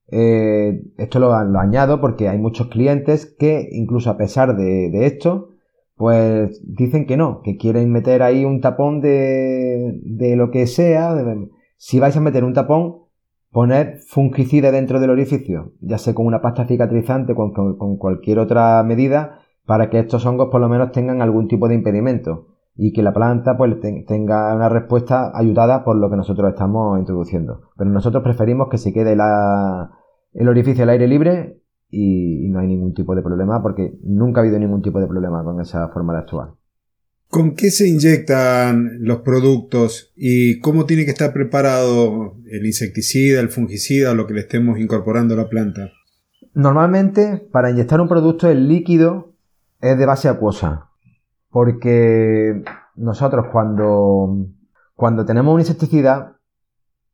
eh, 0.09 0.83
esto 0.97 1.19
lo, 1.19 1.33
añado 1.33 1.99
porque 1.99 2.29
hay 2.29 2.37
muchos 2.37 2.67
clientes 2.67 3.25
que 3.25 3.67
incluso 3.71 4.09
a 4.09 4.17
pesar 4.17 4.55
de, 4.55 5.05
esto, 5.05 5.49
pues 5.95 6.61
dicen 6.63 7.05
que 7.05 7.17
no, 7.17 7.41
que 7.43 7.57
quieren 7.57 7.91
meter 7.91 8.23
ahí 8.23 8.45
un 8.45 8.61
tapón 8.61 9.01
de, 9.01 9.99
de 10.03 10.35
lo 10.35 10.51
que 10.51 10.67
sea. 10.67 11.15
si 11.77 11.99
vais 11.99 12.15
a 12.15 12.21
meter 12.21 12.43
un 12.43 12.53
tapón, 12.53 13.06
poner 13.51 13.99
fungicida 14.07 14.71
dentro 14.71 14.99
del 14.99 15.09
orificio, 15.09 15.71
ya 15.81 15.97
sea 15.97 16.13
con 16.13 16.25
una 16.25 16.41
pasta 16.41 16.65
cicatrizante, 16.65 17.33
con, 17.35 17.53
con, 17.53 17.97
cualquier 17.97 18.39
otra 18.39 18.83
medida, 18.83 19.39
para 19.65 19.89
que 19.89 19.99
estos 19.99 20.25
hongos 20.25 20.49
por 20.49 20.61
lo 20.61 20.69
menos 20.69 20.91
tengan 20.91 21.21
algún 21.21 21.47
tipo 21.47 21.67
de 21.67 21.75
impedimento 21.75 22.47
y 22.75 22.93
que 22.93 23.01
la 23.01 23.13
planta 23.13 23.57
pues 23.57 23.79
tenga 24.05 24.55
una 24.55 24.69
respuesta 24.69 25.31
ayudada 25.33 25.83
por 25.83 25.97
lo 25.97 26.09
que 26.09 26.15
nosotros 26.15 26.49
estamos 26.49 26.99
introduciendo. 26.99 27.71
Pero 27.75 27.89
nosotros 27.89 28.23
preferimos 28.23 28.69
que 28.69 28.77
se 28.77 28.93
quede 28.93 29.15
la, 29.15 29.91
el 30.33 30.47
orificio 30.47 30.83
al 30.83 30.91
aire 30.91 31.07
libre 31.07 31.59
y, 31.89 32.47
no 32.49 32.59
hay 32.59 32.67
ningún 32.67 32.93
tipo 32.93 33.15
de 33.15 33.21
problema 33.21 33.61
porque 33.61 33.97
nunca 34.03 34.39
ha 34.39 34.43
habido 34.43 34.59
ningún 34.59 34.81
tipo 34.81 34.99
de 34.99 35.07
problema 35.07 35.43
con 35.43 35.59
esa 35.59 35.89
forma 35.89 36.13
de 36.13 36.19
actuar. 36.19 36.49
¿Con 37.29 37.55
qué 37.55 37.71
se 37.71 37.87
inyectan 37.87 38.99
los 39.01 39.19
productos 39.19 40.13
y 40.15 40.59
cómo 40.59 40.85
tiene 40.85 41.03
que 41.03 41.11
estar 41.11 41.33
preparado 41.33 42.35
el 42.49 42.65
insecticida, 42.65 43.41
el 43.41 43.49
fungicida 43.49 44.13
lo 44.13 44.27
que 44.27 44.33
le 44.33 44.41
estemos 44.41 44.79
incorporando 44.79 45.33
a 45.33 45.37
la 45.37 45.49
planta? 45.49 45.91
Normalmente, 46.53 47.37
para 47.51 47.69
inyectar 47.69 47.99
un 47.99 48.07
producto, 48.07 48.49
el 48.49 48.67
líquido 48.67 49.33
es 49.81 49.97
de 49.97 50.05
base 50.05 50.29
acuosa. 50.29 50.89
Porque 51.49 52.63
nosotros 52.95 53.47
cuando, 53.51 54.47
cuando 54.95 55.25
tenemos 55.25 55.53
un 55.53 55.59
insecticida, 55.59 56.39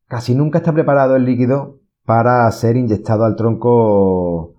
casi 0.07 0.35
nunca 0.35 0.59
está 0.59 0.73
preparado 0.73 1.15
el 1.15 1.25
líquido 1.25 1.81
para 2.05 2.49
ser 2.51 2.77
inyectado 2.77 3.25
al 3.25 3.35
tronco 3.35 4.55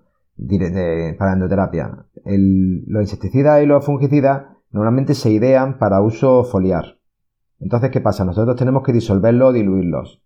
para 1.17 1.33
endoterapia. 1.33 2.05
los 2.25 3.01
insecticidas 3.01 3.63
y 3.63 3.65
los 3.65 3.85
fungicidas 3.85 4.54
normalmente 4.75 5.13
se 5.13 5.31
idean 5.31 5.79
para 5.79 6.01
uso 6.01 6.43
foliar. 6.43 6.97
Entonces, 7.61 7.91
¿qué 7.91 8.01
pasa? 8.01 8.25
Nosotros 8.25 8.57
tenemos 8.57 8.83
que 8.83 8.91
disolverlos 8.91 9.49
o 9.49 9.53
diluirlos. 9.53 10.21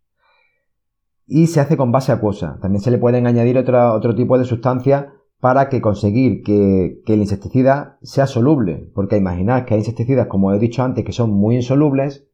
Y 1.27 1.45
se 1.45 1.59
hace 1.59 1.77
con 1.77 1.91
base 1.91 2.11
acuosa. 2.11 2.57
También 2.59 2.81
se 2.81 2.89
le 2.89 2.97
pueden 2.97 3.27
añadir 3.27 3.59
otro, 3.59 4.15
tipo 4.15 4.39
de 4.39 4.45
sustancias 4.45 5.05
para 5.39 5.69
que 5.69 5.81
conseguir 5.81 6.41
que, 6.41 6.99
que, 7.05 7.13
el 7.13 7.19
insecticida 7.19 7.99
sea 8.01 8.25
soluble. 8.25 8.89
Porque 8.95 9.17
imaginad 9.17 9.65
que 9.65 9.75
hay 9.75 9.81
insecticidas, 9.81 10.25
como 10.25 10.51
he 10.51 10.57
dicho 10.57 10.81
antes, 10.81 11.05
que 11.05 11.11
son 11.11 11.29
muy 11.29 11.55
insolubles 11.55 12.25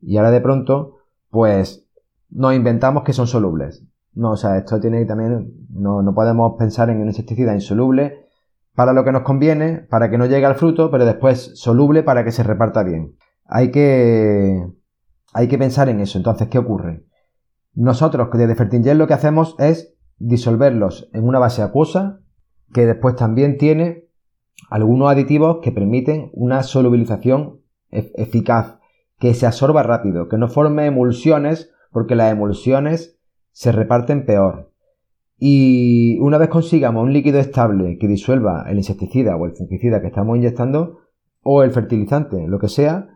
y 0.00 0.16
ahora 0.16 0.30
de 0.30 0.40
pronto, 0.40 1.00
pues 1.28 1.86
nos 2.30 2.54
inventamos 2.54 3.02
que 3.02 3.12
son 3.12 3.26
solubles. 3.26 3.84
No, 4.14 4.30
o 4.30 4.36
sea, 4.38 4.56
esto 4.56 4.80
tiene 4.80 5.04
también, 5.04 5.66
no, 5.68 6.00
no 6.00 6.14
podemos 6.14 6.54
pensar 6.58 6.88
en 6.88 7.02
un 7.02 7.08
insecticida 7.08 7.52
insoluble 7.52 8.27
para 8.78 8.92
lo 8.92 9.02
que 9.02 9.10
nos 9.10 9.22
conviene, 9.22 9.78
para 9.90 10.08
que 10.08 10.18
no 10.18 10.26
llegue 10.26 10.46
al 10.46 10.54
fruto, 10.54 10.92
pero 10.92 11.04
después 11.04 11.50
soluble 11.56 12.04
para 12.04 12.22
que 12.22 12.30
se 12.30 12.44
reparta 12.44 12.84
bien. 12.84 13.16
Hay 13.44 13.72
que, 13.72 14.64
hay 15.34 15.48
que 15.48 15.58
pensar 15.58 15.88
en 15.88 15.98
eso. 15.98 16.16
Entonces, 16.16 16.46
¿qué 16.46 16.58
ocurre? 16.58 17.04
Nosotros 17.74 18.28
desde 18.32 18.54
Fertingel 18.54 18.96
lo 18.96 19.08
que 19.08 19.14
hacemos 19.14 19.56
es 19.58 19.96
disolverlos 20.18 21.10
en 21.12 21.24
una 21.24 21.40
base 21.40 21.60
acuosa 21.60 22.20
que 22.72 22.86
después 22.86 23.16
también 23.16 23.58
tiene 23.58 24.04
algunos 24.70 25.10
aditivos 25.10 25.58
que 25.60 25.72
permiten 25.72 26.30
una 26.32 26.62
solubilización 26.62 27.60
eficaz, 27.90 28.78
que 29.18 29.34
se 29.34 29.46
absorba 29.46 29.82
rápido, 29.82 30.28
que 30.28 30.38
no 30.38 30.46
forme 30.46 30.86
emulsiones, 30.86 31.72
porque 31.90 32.14
las 32.14 32.30
emulsiones 32.30 33.18
se 33.50 33.72
reparten 33.72 34.24
peor. 34.24 34.70
Y 35.38 36.18
una 36.20 36.36
vez 36.36 36.48
consigamos 36.48 37.04
un 37.04 37.12
líquido 37.12 37.38
estable 37.38 37.96
que 37.98 38.08
disuelva 38.08 38.64
el 38.68 38.78
insecticida 38.78 39.36
o 39.36 39.46
el 39.46 39.54
fungicida 39.54 40.00
que 40.00 40.08
estamos 40.08 40.36
inyectando, 40.36 40.98
o 41.42 41.62
el 41.62 41.70
fertilizante, 41.70 42.46
lo 42.48 42.58
que 42.58 42.68
sea, 42.68 43.08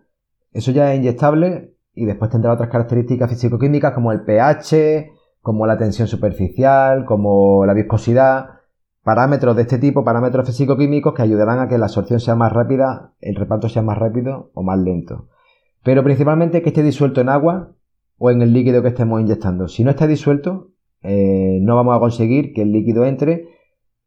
eso 0.52 0.70
ya 0.70 0.92
es 0.92 0.98
inyectable 0.98 1.74
y 1.94 2.04
después 2.04 2.30
tendrá 2.30 2.52
otras 2.52 2.70
características 2.70 3.28
físico-químicas 3.30 3.92
como 3.92 4.12
el 4.12 4.22
pH, 4.22 5.10
como 5.40 5.66
la 5.66 5.76
tensión 5.76 6.08
superficial, 6.08 7.04
como 7.04 7.66
la 7.66 7.74
viscosidad, 7.74 8.46
parámetros 9.02 9.56
de 9.56 9.62
este 9.62 9.78
tipo, 9.78 10.04
parámetros 10.04 10.46
físico-químicos 10.46 11.14
que 11.14 11.22
ayudarán 11.22 11.58
a 11.58 11.68
que 11.68 11.78
la 11.78 11.86
absorción 11.86 12.20
sea 12.20 12.36
más 12.36 12.52
rápida, 12.52 13.14
el 13.20 13.34
reparto 13.34 13.68
sea 13.68 13.82
más 13.82 13.98
rápido 13.98 14.50
o 14.54 14.62
más 14.62 14.78
lento. 14.78 15.28
Pero 15.82 16.04
principalmente 16.04 16.62
que 16.62 16.68
esté 16.68 16.82
disuelto 16.82 17.20
en 17.20 17.28
agua 17.28 17.72
o 18.18 18.30
en 18.30 18.40
el 18.40 18.52
líquido 18.52 18.82
que 18.82 18.88
estemos 18.88 19.20
inyectando. 19.20 19.66
Si 19.66 19.82
no 19.82 19.90
está 19.90 20.06
disuelto, 20.06 20.71
eh, 21.02 21.58
no 21.60 21.76
vamos 21.76 21.96
a 21.96 22.00
conseguir 22.00 22.52
que 22.52 22.62
el 22.62 22.72
líquido 22.72 23.04
entre 23.04 23.48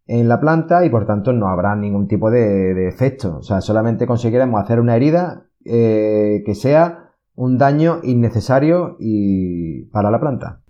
en 0.08 0.28
la 0.28 0.40
planta 0.40 0.86
y 0.86 0.90
por 0.90 1.06
tanto 1.06 1.34
no 1.34 1.48
habrá 1.48 1.76
ningún 1.76 2.08
tipo 2.08 2.30
de, 2.30 2.88
efecto. 2.88 3.38
O 3.38 3.44
sea, 3.44 3.62
solamente 3.62 4.06
conseguiremos 4.06 4.62
hacer 4.62 4.80
una 4.80 4.96
herida 4.96 5.48
eh, 5.64 6.44
que 6.46 6.56
sea 6.56 7.12
un 7.36 7.58
daño 7.58 8.00
innecesario 8.04 8.98
y 9.00 9.86
para 9.86 10.12
la 10.12 10.20
planta. 10.20 10.62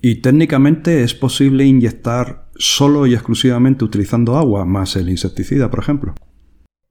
Y 0.00 0.20
técnicamente 0.20 1.02
es 1.02 1.14
posible 1.14 1.64
inyectar 1.64 2.48
solo 2.56 3.06
y 3.06 3.14
exclusivamente 3.14 3.84
utilizando 3.84 4.36
agua 4.36 4.64
más 4.64 4.96
el 4.96 5.08
insecticida, 5.08 5.70
por 5.70 5.80
ejemplo. 5.80 6.14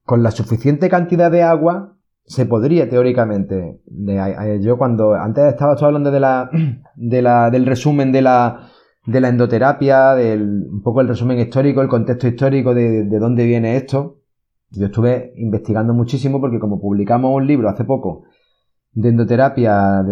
Con 0.04 0.22
la 0.22 0.32
suficiente 0.32 0.88
cantidad 0.88 1.30
de 1.30 1.42
agua 1.42 1.96
se 2.24 2.46
podría 2.46 2.88
teóricamente. 2.88 3.80
yo 4.60 4.78
cuando 4.78 5.14
antes 5.14 5.44
estaba 5.44 5.74
hablando 5.74 6.10
de 6.10 6.20
la, 6.20 6.50
de 6.96 7.22
la, 7.22 7.50
del 7.50 7.66
resumen 7.66 8.12
de 8.12 8.22
la, 8.22 8.70
de 9.06 9.20
la 9.20 9.28
endoterapia, 9.28 10.14
del, 10.14 10.66
un 10.70 10.82
poco 10.82 11.00
el 11.00 11.08
resumen 11.08 11.38
histórico, 11.38 11.82
el 11.82 11.88
contexto 11.88 12.26
histórico 12.26 12.74
de, 12.74 13.04
de 13.04 13.18
dónde 13.18 13.44
viene 13.44 13.76
esto. 13.76 14.20
Yo 14.70 14.86
estuve 14.86 15.32
investigando 15.36 15.94
muchísimo 15.94 16.40
porque 16.40 16.58
como 16.58 16.80
publicamos 16.80 17.32
un 17.34 17.46
libro 17.46 17.68
hace 17.68 17.84
poco 17.84 18.24
de 18.94 19.08
endoterapia, 19.08 20.04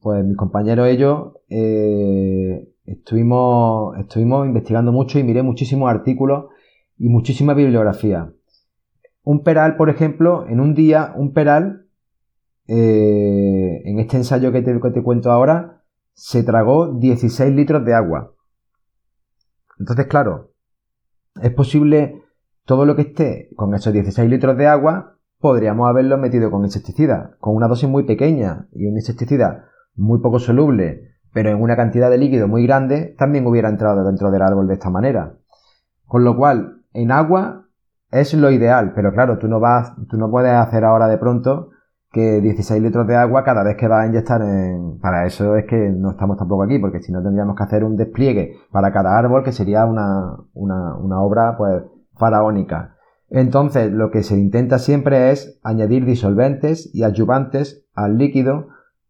pues 0.00 0.24
mis 0.24 0.36
compañeros 0.36 0.88
ellos 0.88 1.32
eh, 1.48 2.68
estuvimos, 2.84 3.98
estuvimos 3.98 4.46
investigando 4.46 4.92
mucho 4.92 5.18
y 5.18 5.24
miré 5.24 5.42
muchísimos 5.42 5.90
artículos 5.90 6.46
y 6.98 7.08
muchísima 7.08 7.54
bibliografía. 7.54 8.32
Un 9.30 9.44
peral, 9.44 9.76
por 9.76 9.90
ejemplo, 9.90 10.44
en 10.48 10.58
un 10.58 10.74
día, 10.74 11.12
un 11.14 11.32
peral, 11.32 11.86
eh, 12.66 13.80
en 13.84 14.00
este 14.00 14.16
ensayo 14.16 14.50
que 14.50 14.60
te, 14.60 14.80
que 14.80 14.90
te 14.90 15.04
cuento 15.04 15.30
ahora, 15.30 15.84
se 16.14 16.42
tragó 16.42 16.98
16 16.98 17.54
litros 17.54 17.84
de 17.84 17.94
agua. 17.94 18.34
Entonces, 19.78 20.08
claro, 20.08 20.50
es 21.40 21.52
posible 21.52 22.24
todo 22.64 22.84
lo 22.84 22.96
que 22.96 23.02
esté 23.02 23.50
con 23.54 23.72
esos 23.72 23.92
16 23.92 24.28
litros 24.28 24.56
de 24.56 24.66
agua, 24.66 25.16
podríamos 25.38 25.88
haberlo 25.88 26.18
metido 26.18 26.50
con 26.50 26.64
insecticida, 26.64 27.36
con 27.38 27.54
una 27.54 27.68
dosis 27.68 27.88
muy 27.88 28.02
pequeña 28.02 28.66
y 28.72 28.86
un 28.86 28.96
insecticida 28.96 29.66
muy 29.94 30.18
poco 30.18 30.40
soluble, 30.40 31.12
pero 31.32 31.50
en 31.50 31.62
una 31.62 31.76
cantidad 31.76 32.10
de 32.10 32.18
líquido 32.18 32.48
muy 32.48 32.66
grande, 32.66 33.14
también 33.16 33.46
hubiera 33.46 33.68
entrado 33.68 34.02
dentro 34.02 34.32
del 34.32 34.42
árbol 34.42 34.66
de 34.66 34.74
esta 34.74 34.90
manera. 34.90 35.36
Con 36.06 36.24
lo 36.24 36.36
cual, 36.36 36.82
en 36.92 37.12
agua 37.12 37.69
es 38.10 38.34
lo 38.34 38.50
ideal, 38.50 38.92
pero 38.94 39.12
claro, 39.12 39.38
tú 39.38 39.48
no 39.48 39.60
vas, 39.60 39.94
tú 40.08 40.16
no 40.16 40.30
puedes 40.30 40.52
hacer 40.52 40.84
ahora 40.84 41.06
de 41.06 41.18
pronto 41.18 41.70
que 42.12 42.40
16 42.40 42.82
litros 42.82 43.06
de 43.06 43.16
agua 43.16 43.44
cada 43.44 43.62
vez 43.62 43.76
que 43.76 43.86
vas 43.86 44.04
a 44.04 44.06
inyectar 44.06 44.42
en... 44.42 44.98
Para 44.98 45.26
eso 45.26 45.56
es 45.56 45.64
que 45.66 45.76
no 45.76 46.10
estamos 46.10 46.36
tampoco 46.36 46.64
aquí, 46.64 46.78
porque 46.78 47.00
si 47.00 47.12
no 47.12 47.22
tendríamos 47.22 47.56
que 47.56 47.62
hacer 47.62 47.84
un 47.84 47.96
despliegue 47.96 48.56
para 48.72 48.92
cada 48.92 49.16
árbol, 49.16 49.44
que 49.44 49.52
sería 49.52 49.86
una, 49.86 50.36
una, 50.52 50.96
una 50.96 51.20
obra 51.22 51.56
pues 51.56 51.84
faraónica. 52.18 52.96
Entonces, 53.28 53.92
lo 53.92 54.10
que 54.10 54.24
se 54.24 54.36
intenta 54.36 54.80
siempre 54.80 55.30
es 55.30 55.60
añadir 55.62 56.04
disolventes 56.04 56.92
y 56.92 57.04
adyuvantes 57.04 57.86
al 57.94 58.18
líquido 58.18 58.66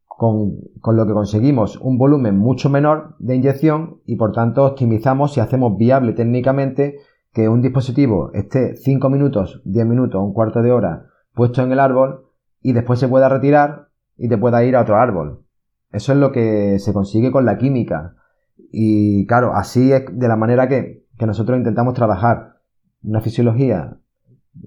con, 0.07 0.59
con, 0.83 0.97
lo 0.97 1.07
que 1.07 1.15
conseguimos 1.15 1.79
un 1.81 1.97
volumen 1.97 2.37
mucho 2.37 2.69
menor 2.69 3.17
de 3.19 3.37
inyección 3.37 4.01
y 4.05 4.17
por 4.17 4.33
tanto 4.33 4.67
optimizamos 4.67 5.39
y 5.39 5.41
hacemos 5.41 5.79
viable 5.79 6.13
técnicamente 6.13 6.99
que 7.33 7.49
un 7.49 7.63
dispositivo 7.63 8.31
esté 8.33 8.77
5 8.77 9.09
minutos, 9.11 9.63
10 9.65 9.87
minutos, 9.87 10.23
un 10.23 10.33
cuarto 10.33 10.63
de 10.63 10.73
hora 10.73 11.07
puesto 11.35 11.63
en 11.63 11.73
el 11.73 11.81
árbol 11.81 12.27
y 12.61 12.73
después 12.73 12.99
se 12.99 13.09
pueda 13.09 13.29
retirar 13.29 13.89
y 14.17 14.29
te 14.29 14.37
pueda 14.37 14.65
ir 14.65 14.77
a 14.77 14.83
otro 14.83 14.97
árbol. 14.97 15.45
Eso 15.93 16.13
es 16.13 16.19
lo 16.19 16.33
que 16.33 16.79
se 16.79 16.93
consigue 16.93 17.31
con 17.31 17.45
la 17.45 17.59
química. 17.59 18.17
Y 18.57 19.27
claro, 19.27 19.55
así 19.55 19.93
es 19.93 20.05
de 20.13 20.29
la 20.29 20.37
manera 20.37 20.69
que, 20.69 21.07
que 21.19 21.27
nosotros 21.27 21.57
intentamos 21.57 21.95
trabajar 21.95 22.57
una 23.03 23.21
fisiología 23.21 23.99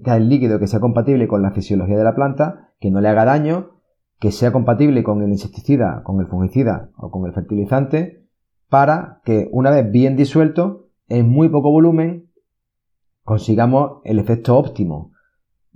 que 0.02 0.20
líquido 0.20 0.58
que 0.58 0.66
sea 0.66 0.80
compatible 0.80 1.28
con 1.28 1.42
la 1.42 1.52
fisiología 1.52 1.96
de 1.96 2.04
la 2.04 2.14
planta, 2.14 2.72
que 2.80 2.90
no 2.90 3.00
le 3.00 3.08
haga 3.08 3.24
daño, 3.24 3.70
que 4.18 4.32
sea 4.32 4.52
compatible 4.52 5.02
con 5.02 5.22
el 5.22 5.30
insecticida, 5.30 6.02
con 6.02 6.20
el 6.20 6.26
fungicida 6.26 6.90
o 6.96 7.10
con 7.10 7.26
el 7.26 7.32
fertilizante, 7.32 8.26
para 8.68 9.20
que 9.24 9.48
una 9.52 9.70
vez 9.70 9.90
bien 9.90 10.16
disuelto, 10.16 10.88
en 11.08 11.28
muy 11.28 11.48
poco 11.48 11.70
volumen, 11.70 12.30
consigamos 13.24 14.00
el 14.04 14.18
efecto 14.18 14.56
óptimo. 14.56 15.12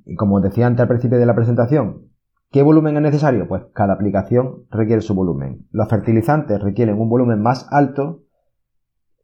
y 0.05 0.14
como 0.14 0.40
decía 0.40 0.67
antes 0.67 0.83
al 0.83 0.88
principio 0.88 1.19
de 1.19 1.26
la 1.26 1.35
presentación, 1.35 2.09
¿qué 2.50 2.62
volumen 2.62 2.97
es 2.97 3.02
necesario? 3.02 3.49
Pues 3.49 3.64
cada 3.75 3.95
aplicación 3.95 4.67
requiere 4.71 5.02
su 5.02 5.14
volumen. 5.14 5.67
Los 5.71 5.88
fertilizantes 5.88 6.62
requieren 6.62 6.99
un 6.99 7.11
volumen 7.11 7.43
más 7.43 7.67
alto 7.71 8.23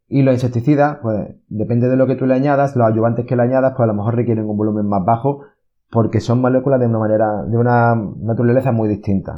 y 0.07 0.21
los 0.21 0.35
insecticidas, 0.35 0.99
pues 1.01 1.29
depende 1.47 1.87
de 1.87 1.95
lo 1.95 2.05
que 2.05 2.15
tú 2.15 2.27
le 2.27 2.35
añadas, 2.35 2.75
los 2.75 2.87
ayudantes 2.87 3.25
que 3.25 3.35
le 3.35 3.43
añadas, 3.43 3.73
pues 3.75 3.85
a 3.85 3.87
lo 3.87 3.95
mejor 3.95 4.15
requieren 4.15 4.45
un 4.45 4.57
volumen 4.57 4.87
más 4.87 5.03
bajo 5.03 5.41
porque 5.89 6.19
son 6.19 6.41
moléculas 6.41 6.79
de 6.79 6.87
una 6.87 6.99
manera, 6.99 7.43
de 7.47 7.57
una 7.57 7.95
naturaleza 7.95 8.71
muy 8.71 8.89
distinta. 8.89 9.35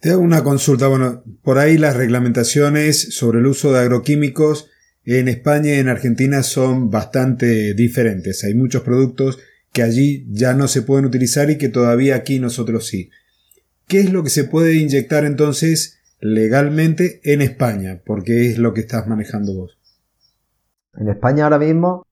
Te 0.00 0.10
hago 0.10 0.22
una 0.22 0.42
consulta. 0.42 0.88
Bueno, 0.88 1.22
por 1.42 1.58
ahí 1.58 1.78
las 1.78 1.96
reglamentaciones 1.96 3.16
sobre 3.16 3.38
el 3.38 3.46
uso 3.46 3.72
de 3.72 3.80
agroquímicos 3.80 4.70
en 5.18 5.28
España 5.28 5.74
y 5.74 5.78
en 5.78 5.88
Argentina 5.88 6.42
son 6.42 6.90
bastante 6.90 7.74
diferentes. 7.74 8.44
Hay 8.44 8.54
muchos 8.54 8.82
productos 8.82 9.38
que 9.72 9.82
allí 9.82 10.26
ya 10.30 10.54
no 10.54 10.68
se 10.68 10.82
pueden 10.82 11.04
utilizar 11.04 11.50
y 11.50 11.58
que 11.58 11.68
todavía 11.68 12.16
aquí 12.16 12.38
nosotros 12.38 12.86
sí. 12.86 13.10
¿Qué 13.86 14.00
es 14.00 14.12
lo 14.12 14.22
que 14.22 14.30
se 14.30 14.44
puede 14.44 14.76
inyectar 14.76 15.24
entonces 15.24 16.00
legalmente 16.20 17.20
en 17.24 17.40
España? 17.40 18.02
Porque 18.04 18.46
es 18.46 18.58
lo 18.58 18.72
que 18.72 18.82
estás 18.82 19.06
manejando 19.06 19.54
vos. 19.54 19.78
En 20.94 21.08
España 21.08 21.44
ahora 21.44 21.58
mismo, 21.58 22.06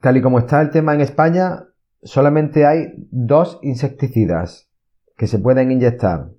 tal 0.00 0.16
y 0.16 0.22
como 0.22 0.38
está 0.38 0.60
el 0.60 0.70
tema 0.70 0.94
en 0.94 1.00
España, 1.00 1.64
solamente 2.02 2.66
hay 2.66 2.92
dos 3.10 3.58
insecticidas 3.62 4.68
que 5.16 5.26
se 5.26 5.38
pueden 5.38 5.70
inyectar 5.70 6.30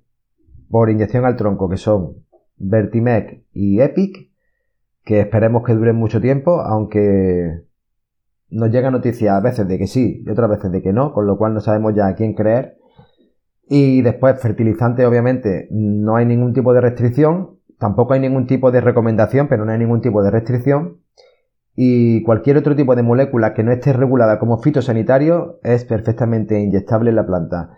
por 0.68 0.90
inyección 0.90 1.24
al 1.24 1.36
tronco, 1.36 1.68
que 1.68 1.76
son 1.76 2.24
Vertimec 2.56 3.42
y 3.52 3.80
Epic, 3.80 4.29
que 5.04 5.20
esperemos 5.20 5.64
que 5.64 5.74
duren 5.74 5.96
mucho 5.96 6.20
tiempo, 6.20 6.60
aunque 6.60 7.62
nos 8.50 8.70
llega 8.70 8.90
noticia 8.90 9.36
a 9.36 9.40
veces 9.40 9.66
de 9.68 9.78
que 9.78 9.86
sí 9.86 10.22
y 10.26 10.30
otras 10.30 10.50
veces 10.50 10.72
de 10.72 10.82
que 10.82 10.92
no, 10.92 11.12
con 11.12 11.26
lo 11.26 11.38
cual 11.38 11.54
no 11.54 11.60
sabemos 11.60 11.94
ya 11.94 12.06
a 12.06 12.14
quién 12.14 12.34
creer. 12.34 12.76
Y 13.68 14.02
después, 14.02 14.40
fertilizante, 14.40 15.06
obviamente, 15.06 15.68
no 15.70 16.16
hay 16.16 16.26
ningún 16.26 16.52
tipo 16.52 16.74
de 16.74 16.80
restricción, 16.80 17.58
tampoco 17.78 18.14
hay 18.14 18.20
ningún 18.20 18.46
tipo 18.46 18.72
de 18.72 18.80
recomendación, 18.80 19.48
pero 19.48 19.64
no 19.64 19.72
hay 19.72 19.78
ningún 19.78 20.00
tipo 20.00 20.22
de 20.22 20.30
restricción 20.30 20.98
y 21.82 22.22
cualquier 22.24 22.58
otro 22.58 22.76
tipo 22.76 22.94
de 22.94 23.02
molécula 23.02 23.54
que 23.54 23.62
no 23.62 23.72
esté 23.72 23.94
regulada 23.94 24.38
como 24.38 24.58
fitosanitario 24.58 25.60
es 25.62 25.86
perfectamente 25.86 26.60
inyectable 26.60 27.08
en 27.08 27.16
la 27.16 27.26
planta. 27.26 27.70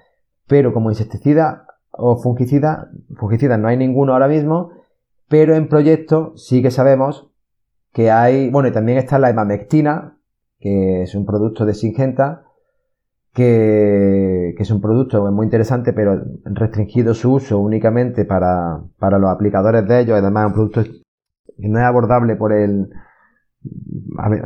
Pero 0.48 0.72
como 0.72 0.90
insecticida 0.90 1.66
o 1.90 2.16
fungicida, 2.16 2.90
fungicida 3.16 3.58
no 3.58 3.68
hay 3.68 3.76
ninguno 3.76 4.12
ahora 4.12 4.26
mismo, 4.26 4.72
pero 5.32 5.54
en 5.54 5.66
proyecto 5.66 6.34
sí 6.36 6.60
que 6.60 6.70
sabemos 6.70 7.32
que 7.90 8.10
hay, 8.10 8.50
bueno, 8.50 8.68
y 8.68 8.72
también 8.72 8.98
está 8.98 9.18
la 9.18 9.30
hemamectina, 9.30 10.18
que 10.60 11.04
es 11.04 11.14
un 11.14 11.24
producto 11.24 11.64
de 11.64 11.72
Singenta, 11.72 12.44
que, 13.32 14.52
que, 14.54 14.62
es 14.62 14.70
un 14.70 14.82
producto 14.82 15.24
muy 15.32 15.46
interesante, 15.46 15.94
pero 15.94 16.22
restringido 16.44 17.14
su 17.14 17.32
uso 17.32 17.58
únicamente 17.60 18.26
para, 18.26 18.82
para 18.98 19.18
los 19.18 19.30
aplicadores 19.30 19.88
de 19.88 20.00
ellos, 20.00 20.18
además 20.18 20.42
es 20.42 20.46
un 20.48 20.52
producto 20.52 20.82
que 20.82 21.68
no 21.70 21.78
es 21.78 21.84
abordable 21.86 22.36
por 22.36 22.52
el, 22.52 22.90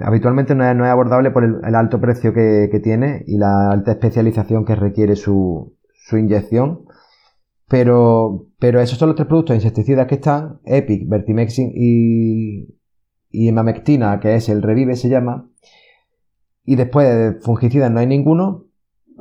habitualmente 0.04 0.54
no 0.54 0.64
es, 0.64 0.88
abordable 0.88 1.32
por 1.32 1.42
el, 1.42 1.74
alto 1.74 2.00
precio 2.00 2.32
que, 2.32 2.80
tiene 2.80 3.24
y 3.26 3.38
la 3.38 3.72
alta 3.72 3.90
especialización 3.90 4.64
que 4.64 4.76
requiere 4.76 5.16
su, 5.16 5.74
inyección. 6.12 6.82
Pero, 7.68 8.46
pero 8.58 8.80
esos 8.80 8.98
son 8.98 9.08
los 9.08 9.16
tres 9.16 9.26
productos 9.26 9.56
insecticidas 9.56 10.06
que 10.06 10.16
están, 10.16 10.60
Epic, 10.64 11.08
Vertimexin 11.08 11.72
y, 11.74 12.78
y 13.30 13.48
Hemamectina, 13.48 14.20
que 14.20 14.36
es 14.36 14.48
el 14.48 14.62
Revive 14.62 14.96
se 14.96 15.08
llama. 15.08 15.48
Y 16.64 16.76
después 16.76 17.08
de 17.08 17.40
fungicidas 17.40 17.90
no 17.90 18.00
hay 18.00 18.06
ninguno, 18.06 18.66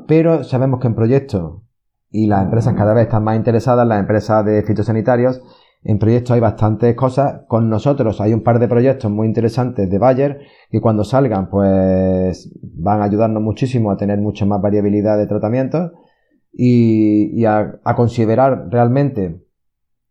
pero 0.07 0.43
sabemos 0.43 0.79
que 0.79 0.87
en 0.87 0.95
proyectos 0.95 1.61
y 2.11 2.27
las 2.27 2.43
empresas 2.43 2.75
cada 2.75 2.93
vez 2.93 3.05
están 3.05 3.23
más 3.23 3.35
interesadas, 3.35 3.87
las 3.87 3.99
empresas 3.99 4.45
de 4.45 4.63
fitosanitarios, 4.63 5.41
en 5.83 5.99
proyectos 5.99 6.31
hay 6.31 6.39
bastantes 6.39 6.95
cosas. 6.95 7.41
Con 7.47 7.69
nosotros 7.69 8.19
hay 8.19 8.33
un 8.33 8.41
par 8.41 8.59
de 8.59 8.67
proyectos 8.67 9.11
muy 9.11 9.27
interesantes 9.27 9.89
de 9.89 9.97
Bayer 9.99 10.39
que 10.69 10.81
cuando 10.81 11.03
salgan 11.03 11.49
pues 11.49 12.51
van 12.61 13.01
a 13.01 13.05
ayudarnos 13.05 13.43
muchísimo 13.43 13.91
a 13.91 13.97
tener 13.97 14.19
mucha 14.19 14.45
más 14.45 14.61
variabilidad 14.61 15.17
de 15.17 15.27
tratamientos 15.27 15.91
y, 16.57 17.45
a, 17.45 17.79
considerar 17.95 18.69
realmente 18.69 19.41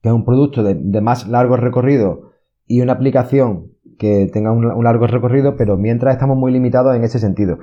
que 0.03 0.09
es 0.11 0.15
un 0.15 0.25
producto 0.25 0.63
de, 0.63 1.01
más 1.01 1.27
largo 1.29 1.57
recorrido 1.57 2.33
y 2.67 2.83
una 2.83 2.93
aplicación 2.93 3.73
que 3.99 4.29
tenga 4.33 4.53
un, 4.53 4.67
un, 4.67 4.85
largo 4.85 5.07
recorrido, 5.07 5.57
pero 5.57 5.77
mientras 5.77 6.15
estamos 6.15 6.37
muy 6.37 6.53
limitados 6.53 6.95
en 6.95 7.05
ese 7.05 7.19
sentido. 7.19 7.59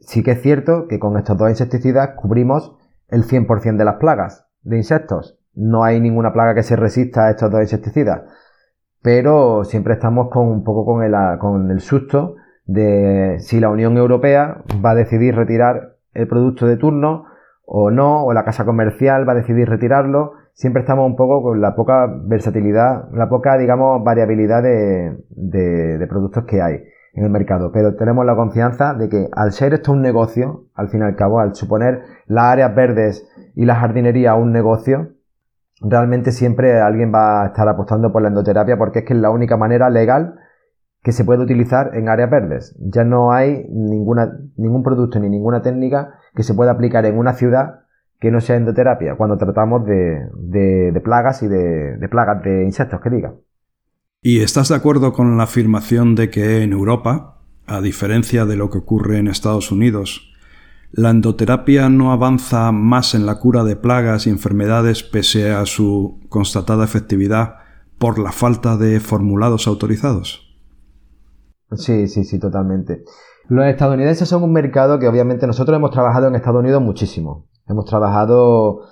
Sí 0.00 0.22
que 0.22 0.32
es 0.32 0.42
cierto 0.42 0.86
que 0.88 0.98
con 0.98 1.16
estos 1.16 1.38
dos 1.38 1.48
insecticidas 1.48 2.10
cubrimos 2.16 2.74
el 3.08 3.24
100% 3.24 3.76
de 3.76 3.84
las 3.84 3.96
plagas 3.96 4.46
de 4.62 4.76
insectos 4.76 5.38
no 5.58 5.82
hay 5.82 6.00
ninguna 6.00 6.32
plaga 6.32 6.54
que 6.54 6.62
se 6.62 6.76
resista 6.76 7.26
a 7.26 7.30
estos 7.30 7.50
dos 7.50 7.60
insecticidas. 7.60 8.22
Pero 9.02 9.64
siempre 9.64 9.94
estamos 9.94 10.30
con 10.30 10.46
un 10.46 10.62
poco 10.62 10.84
con 10.84 11.02
el, 11.02 11.14
con 11.38 11.70
el 11.70 11.80
susto 11.80 12.36
de 12.64 13.36
si 13.40 13.58
la 13.58 13.68
Unión 13.68 13.96
Europea 13.96 14.62
va 14.84 14.90
a 14.90 14.94
decidir 14.94 15.34
retirar 15.34 15.96
el 16.14 16.28
producto 16.28 16.66
de 16.66 16.76
turno 16.76 17.24
o 17.70 17.90
no, 17.90 18.24
o 18.24 18.32
la 18.32 18.44
casa 18.44 18.64
comercial 18.64 19.28
va 19.28 19.32
a 19.32 19.36
decidir 19.36 19.68
retirarlo. 19.68 20.32
Siempre 20.54 20.80
estamos 20.80 21.06
un 21.06 21.16
poco 21.16 21.42
con 21.42 21.60
la 21.60 21.76
poca 21.76 22.06
versatilidad, 22.24 23.10
la 23.12 23.28
poca, 23.28 23.58
digamos, 23.58 24.02
variabilidad 24.02 24.62
de, 24.62 25.18
de, 25.28 26.06
productos 26.06 26.44
que 26.46 26.62
hay 26.62 26.82
en 27.12 27.24
el 27.24 27.30
mercado. 27.30 27.70
Pero 27.70 27.94
tenemos 27.94 28.24
la 28.24 28.36
confianza 28.36 28.94
de 28.94 29.10
que 29.10 29.28
al 29.32 29.52
ser 29.52 29.74
esto 29.74 29.92
un 29.92 30.00
negocio, 30.00 30.64
al 30.74 30.88
fin 30.88 31.02
y 31.02 31.04
al 31.04 31.14
cabo, 31.14 31.40
al 31.40 31.54
suponer 31.54 32.00
las 32.26 32.46
áreas 32.46 32.74
verdes 32.74 33.28
y 33.54 33.66
la 33.66 33.74
jardinería 33.74 34.34
un 34.34 34.50
negocio, 34.50 35.10
realmente 35.82 36.32
siempre 36.32 36.80
alguien 36.80 37.12
va 37.12 37.42
a 37.42 37.46
estar 37.48 37.68
apostando 37.68 38.10
por 38.12 38.22
la 38.22 38.28
endoterapia 38.28 38.78
porque 38.78 39.00
es 39.00 39.04
que 39.04 39.12
es 39.12 39.20
la 39.20 39.30
única 39.30 39.58
manera 39.58 39.90
legal 39.90 40.36
que 41.02 41.12
se 41.12 41.22
puede 41.22 41.42
utilizar 41.42 41.94
en 41.94 42.08
áreas 42.08 42.30
verdes. 42.30 42.74
Ya 42.80 43.04
no 43.04 43.30
hay 43.30 43.66
ninguna, 43.68 44.32
ningún 44.56 44.82
producto 44.82 45.20
ni 45.20 45.28
ninguna 45.28 45.60
técnica 45.60 46.14
que 46.38 46.44
se 46.44 46.54
pueda 46.54 46.70
aplicar 46.70 47.04
en 47.04 47.18
una 47.18 47.34
ciudad 47.34 47.80
que 48.20 48.30
no 48.30 48.40
sea 48.40 48.54
endoterapia 48.54 49.16
cuando 49.16 49.36
tratamos 49.36 49.84
de, 49.84 50.28
de, 50.36 51.00
plagas 51.00 51.42
y 51.42 51.48
de, 51.48 51.96
de, 51.96 52.08
plagas 52.08 52.44
de 52.44 52.62
insectos, 52.62 53.00
que 53.00 53.10
diga. 53.10 53.34
¿Y 54.22 54.40
estás 54.40 54.68
de 54.68 54.76
acuerdo 54.76 55.12
con 55.12 55.36
la 55.36 55.42
afirmación 55.42 56.14
de 56.14 56.30
que 56.30 56.62
en 56.62 56.72
Europa, 56.72 57.40
a 57.66 57.80
diferencia 57.80 58.46
de 58.46 58.54
lo 58.54 58.70
que 58.70 58.78
ocurre 58.78 59.18
en 59.18 59.26
Estados 59.26 59.72
Unidos, 59.72 60.32
la 60.92 61.10
endoterapia 61.10 61.88
no 61.88 62.12
avanza 62.12 62.70
más 62.70 63.16
en 63.16 63.26
la 63.26 63.40
cura 63.40 63.64
de 63.64 63.74
plagas 63.74 64.28
y 64.28 64.30
enfermedades 64.30 65.02
pese 65.02 65.50
a 65.50 65.66
su 65.66 66.20
constatada 66.28 66.84
efectividad 66.84 67.56
por 67.98 68.20
la 68.20 68.30
falta 68.30 68.76
de 68.76 69.00
formulados 69.00 69.66
autorizados. 69.66 70.56
Sí, 71.72 72.06
sí, 72.06 72.22
sí, 72.22 72.38
totalmente. 72.38 73.02
Los 73.48 73.66
estadounidenses 73.66 74.28
son 74.28 74.42
un 74.42 74.52
mercado 74.52 74.98
que 74.98 75.08
obviamente 75.08 75.46
nosotros 75.46 75.74
hemos 75.74 75.90
trabajado 75.90 76.28
en 76.28 76.34
Estados 76.34 76.60
Unidos 76.60 76.82
muchísimo. 76.82 77.46
Hemos 77.66 77.86
trabajado 77.86 78.82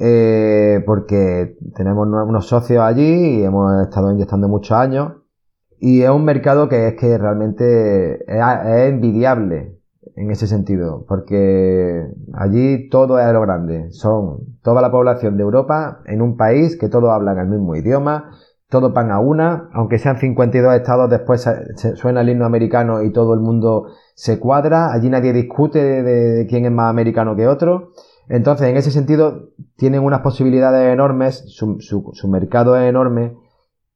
eh, 0.00 0.82
porque 0.84 1.56
tenemos 1.76 2.08
unos 2.08 2.46
socios 2.48 2.82
allí 2.82 3.38
y 3.38 3.44
hemos 3.44 3.80
estado 3.82 4.10
inyectando 4.10 4.48
muchos 4.48 4.76
años. 4.76 5.12
Y 5.78 6.02
es 6.02 6.10
un 6.10 6.24
mercado 6.24 6.68
que 6.68 6.88
es 6.88 6.94
que 6.94 7.18
realmente 7.18 8.24
es 8.26 8.88
envidiable 8.88 9.78
en 10.16 10.30
ese 10.32 10.48
sentido, 10.48 11.06
porque 11.08 12.08
allí 12.34 12.88
todo 12.88 13.18
es 13.20 13.32
lo 13.32 13.40
grande. 13.42 13.92
Son 13.92 14.40
toda 14.62 14.82
la 14.82 14.90
población 14.90 15.36
de 15.36 15.44
Europa 15.44 16.00
en 16.06 16.20
un 16.20 16.36
país 16.36 16.76
que 16.76 16.88
todos 16.88 17.10
hablan 17.10 17.38
el 17.38 17.46
mismo 17.46 17.76
idioma, 17.76 18.32
todos 18.70 18.92
van 18.94 19.10
a 19.10 19.18
una, 19.18 19.68
aunque 19.72 19.98
sean 19.98 20.18
52 20.18 20.74
estados, 20.74 21.10
después 21.10 21.46
suena 21.96 22.20
el 22.20 22.28
himno 22.28 22.46
americano 22.46 23.02
y 23.02 23.12
todo 23.12 23.34
el 23.34 23.40
mundo 23.40 23.88
se 24.14 24.38
cuadra, 24.38 24.92
allí 24.92 25.10
nadie 25.10 25.32
discute 25.32 26.02
de, 26.02 26.46
quién 26.46 26.64
es 26.64 26.70
más 26.70 26.88
americano 26.88 27.34
que 27.34 27.48
otro. 27.48 27.90
Entonces, 28.28 28.68
en 28.68 28.76
ese 28.76 28.92
sentido, 28.92 29.50
tienen 29.76 30.04
unas 30.04 30.20
posibilidades 30.20 30.92
enormes, 30.92 31.44
su, 31.48 32.28
mercado 32.28 32.76
es 32.76 32.88
enorme 32.88 33.36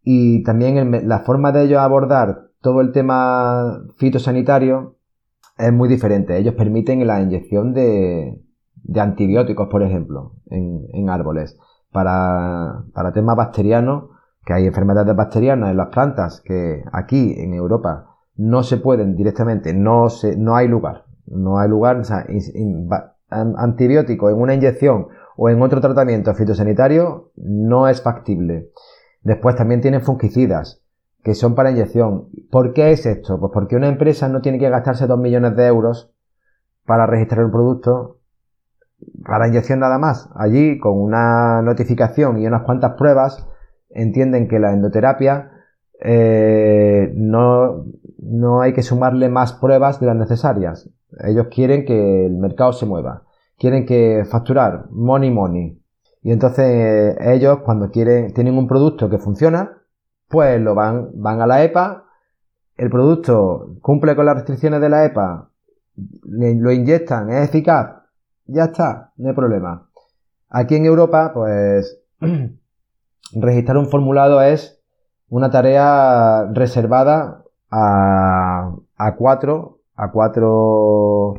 y 0.02 0.42
también 0.42 1.08
la 1.08 1.20
forma 1.20 1.52
de 1.52 1.62
ellos 1.62 1.78
abordar 1.78 2.48
todo 2.60 2.80
el 2.80 2.90
tema 2.90 3.78
fitosanitario 3.96 4.96
es 5.56 5.72
muy 5.72 5.88
diferente. 5.88 6.36
Ellos 6.36 6.54
permiten 6.54 7.06
la 7.06 7.22
inyección 7.22 7.74
de, 7.74 8.42
de 8.82 9.00
antibióticos, 9.00 9.68
por 9.68 9.84
ejemplo, 9.84 10.32
en, 10.50 10.88
en 10.92 11.10
árboles. 11.10 11.56
Para, 11.92 12.86
para 12.92 13.12
temas 13.12 13.36
bacterianos, 13.36 14.13
que 14.44 14.52
hay 14.52 14.66
enfermedades 14.66 15.14
bacterianas 15.16 15.70
en 15.70 15.76
las 15.76 15.88
plantas 15.88 16.40
que 16.40 16.84
aquí 16.92 17.34
en 17.38 17.54
Europa 17.54 18.16
no 18.36 18.62
se 18.62 18.76
pueden 18.76 19.16
directamente, 19.16 19.72
no, 19.72 20.08
se, 20.08 20.36
no 20.36 20.56
hay 20.56 20.68
lugar. 20.68 21.04
No 21.26 21.58
hay 21.58 21.68
lugar, 21.68 21.96
o 21.96 22.04
sea, 22.04 22.26
antibiótico 23.30 24.28
en 24.28 24.36
una 24.36 24.54
inyección 24.54 25.08
o 25.36 25.48
en 25.48 25.62
otro 25.62 25.80
tratamiento 25.80 26.34
fitosanitario 26.34 27.30
no 27.36 27.88
es 27.88 28.02
factible. 28.02 28.70
Después 29.22 29.56
también 29.56 29.80
tienen 29.80 30.02
fungicidas 30.02 30.82
que 31.22 31.34
son 31.34 31.54
para 31.54 31.70
inyección. 31.70 32.28
¿Por 32.50 32.74
qué 32.74 32.92
es 32.92 33.06
esto? 33.06 33.40
Pues 33.40 33.50
porque 33.52 33.76
una 33.76 33.88
empresa 33.88 34.28
no 34.28 34.42
tiene 34.42 34.58
que 34.58 34.68
gastarse 34.68 35.06
2 35.06 35.18
millones 35.18 35.56
de 35.56 35.66
euros 35.66 36.12
para 36.84 37.06
registrar 37.06 37.46
un 37.46 37.50
producto 37.50 38.18
para 39.26 39.48
inyección 39.48 39.80
nada 39.80 39.98
más. 39.98 40.28
Allí, 40.34 40.78
con 40.78 41.00
una 41.00 41.62
notificación 41.62 42.38
y 42.38 42.46
unas 42.46 42.62
cuantas 42.62 42.92
pruebas, 42.92 43.48
entienden 43.94 44.48
que 44.48 44.58
la 44.58 44.72
endoterapia 44.72 45.50
eh, 46.00 47.12
no, 47.14 47.86
no 48.18 48.60
hay 48.60 48.74
que 48.74 48.82
sumarle 48.82 49.28
más 49.28 49.54
pruebas 49.54 50.00
de 50.00 50.06
las 50.06 50.16
necesarias. 50.16 50.90
Ellos 51.20 51.46
quieren 51.50 51.84
que 51.84 52.26
el 52.26 52.36
mercado 52.36 52.72
se 52.72 52.86
mueva. 52.86 53.22
Quieren 53.56 53.86
que 53.86 54.24
facturar 54.28 54.86
money 54.90 55.30
money. 55.30 55.80
Y 56.22 56.32
entonces 56.32 57.16
ellos 57.20 57.60
cuando 57.64 57.90
quieren, 57.90 58.32
tienen 58.34 58.58
un 58.58 58.66
producto 58.66 59.08
que 59.08 59.18
funciona, 59.18 59.78
pues 60.28 60.60
lo 60.60 60.74
van, 60.74 61.10
van 61.14 61.40
a 61.40 61.46
la 61.46 61.62
EPA, 61.62 62.04
el 62.76 62.90
producto 62.90 63.76
cumple 63.80 64.16
con 64.16 64.26
las 64.26 64.34
restricciones 64.34 64.80
de 64.80 64.88
la 64.88 65.04
EPA, 65.04 65.50
lo 66.24 66.72
inyectan, 66.72 67.30
es 67.30 67.48
eficaz, 67.48 68.02
ya 68.46 68.64
está, 68.64 69.12
no 69.16 69.28
hay 69.28 69.34
problema. 69.34 69.88
Aquí 70.48 70.76
en 70.76 70.86
Europa, 70.86 71.30
pues 71.32 72.00
registrar 73.32 73.78
un 73.78 73.86
formulado 73.86 74.42
es 74.42 74.80
una 75.28 75.50
tarea 75.50 76.48
reservada 76.52 77.44
a, 77.70 78.74
a 78.96 79.16
cuatro, 79.16 79.78
a 79.96 80.10
cuatro 80.10 81.34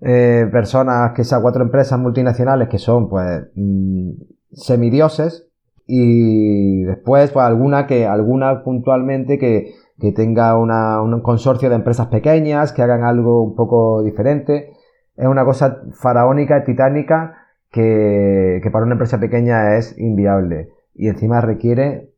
eh, 0.00 0.48
personas, 0.50 1.12
que 1.12 1.24
sean 1.24 1.42
cuatro 1.42 1.62
empresas 1.62 1.98
multinacionales 1.98 2.68
que 2.68 2.78
son 2.78 3.08
pues 3.08 3.44
mm, 3.54 4.12
semidioses 4.52 5.48
y 5.86 6.82
después 6.84 7.30
pues 7.32 7.44
alguna 7.44 7.86
que 7.86 8.06
alguna 8.06 8.62
puntualmente 8.62 9.38
que, 9.38 9.74
que 10.00 10.12
tenga 10.12 10.56
una, 10.56 11.02
un 11.02 11.20
consorcio 11.20 11.68
de 11.68 11.76
empresas 11.76 12.06
pequeñas 12.06 12.72
que 12.72 12.82
hagan 12.82 13.04
algo 13.04 13.42
un 13.42 13.54
poco 13.54 14.02
diferente. 14.02 14.72
Es 15.16 15.26
una 15.26 15.44
cosa 15.44 15.82
faraónica 15.92 16.64
titánica 16.64 17.36
que, 17.70 18.60
que 18.62 18.70
para 18.70 18.84
una 18.86 18.94
empresa 18.94 19.20
pequeña 19.20 19.76
es 19.76 19.98
inviable 19.98 20.70
y 20.94 21.08
encima 21.08 21.40
requiere 21.40 22.12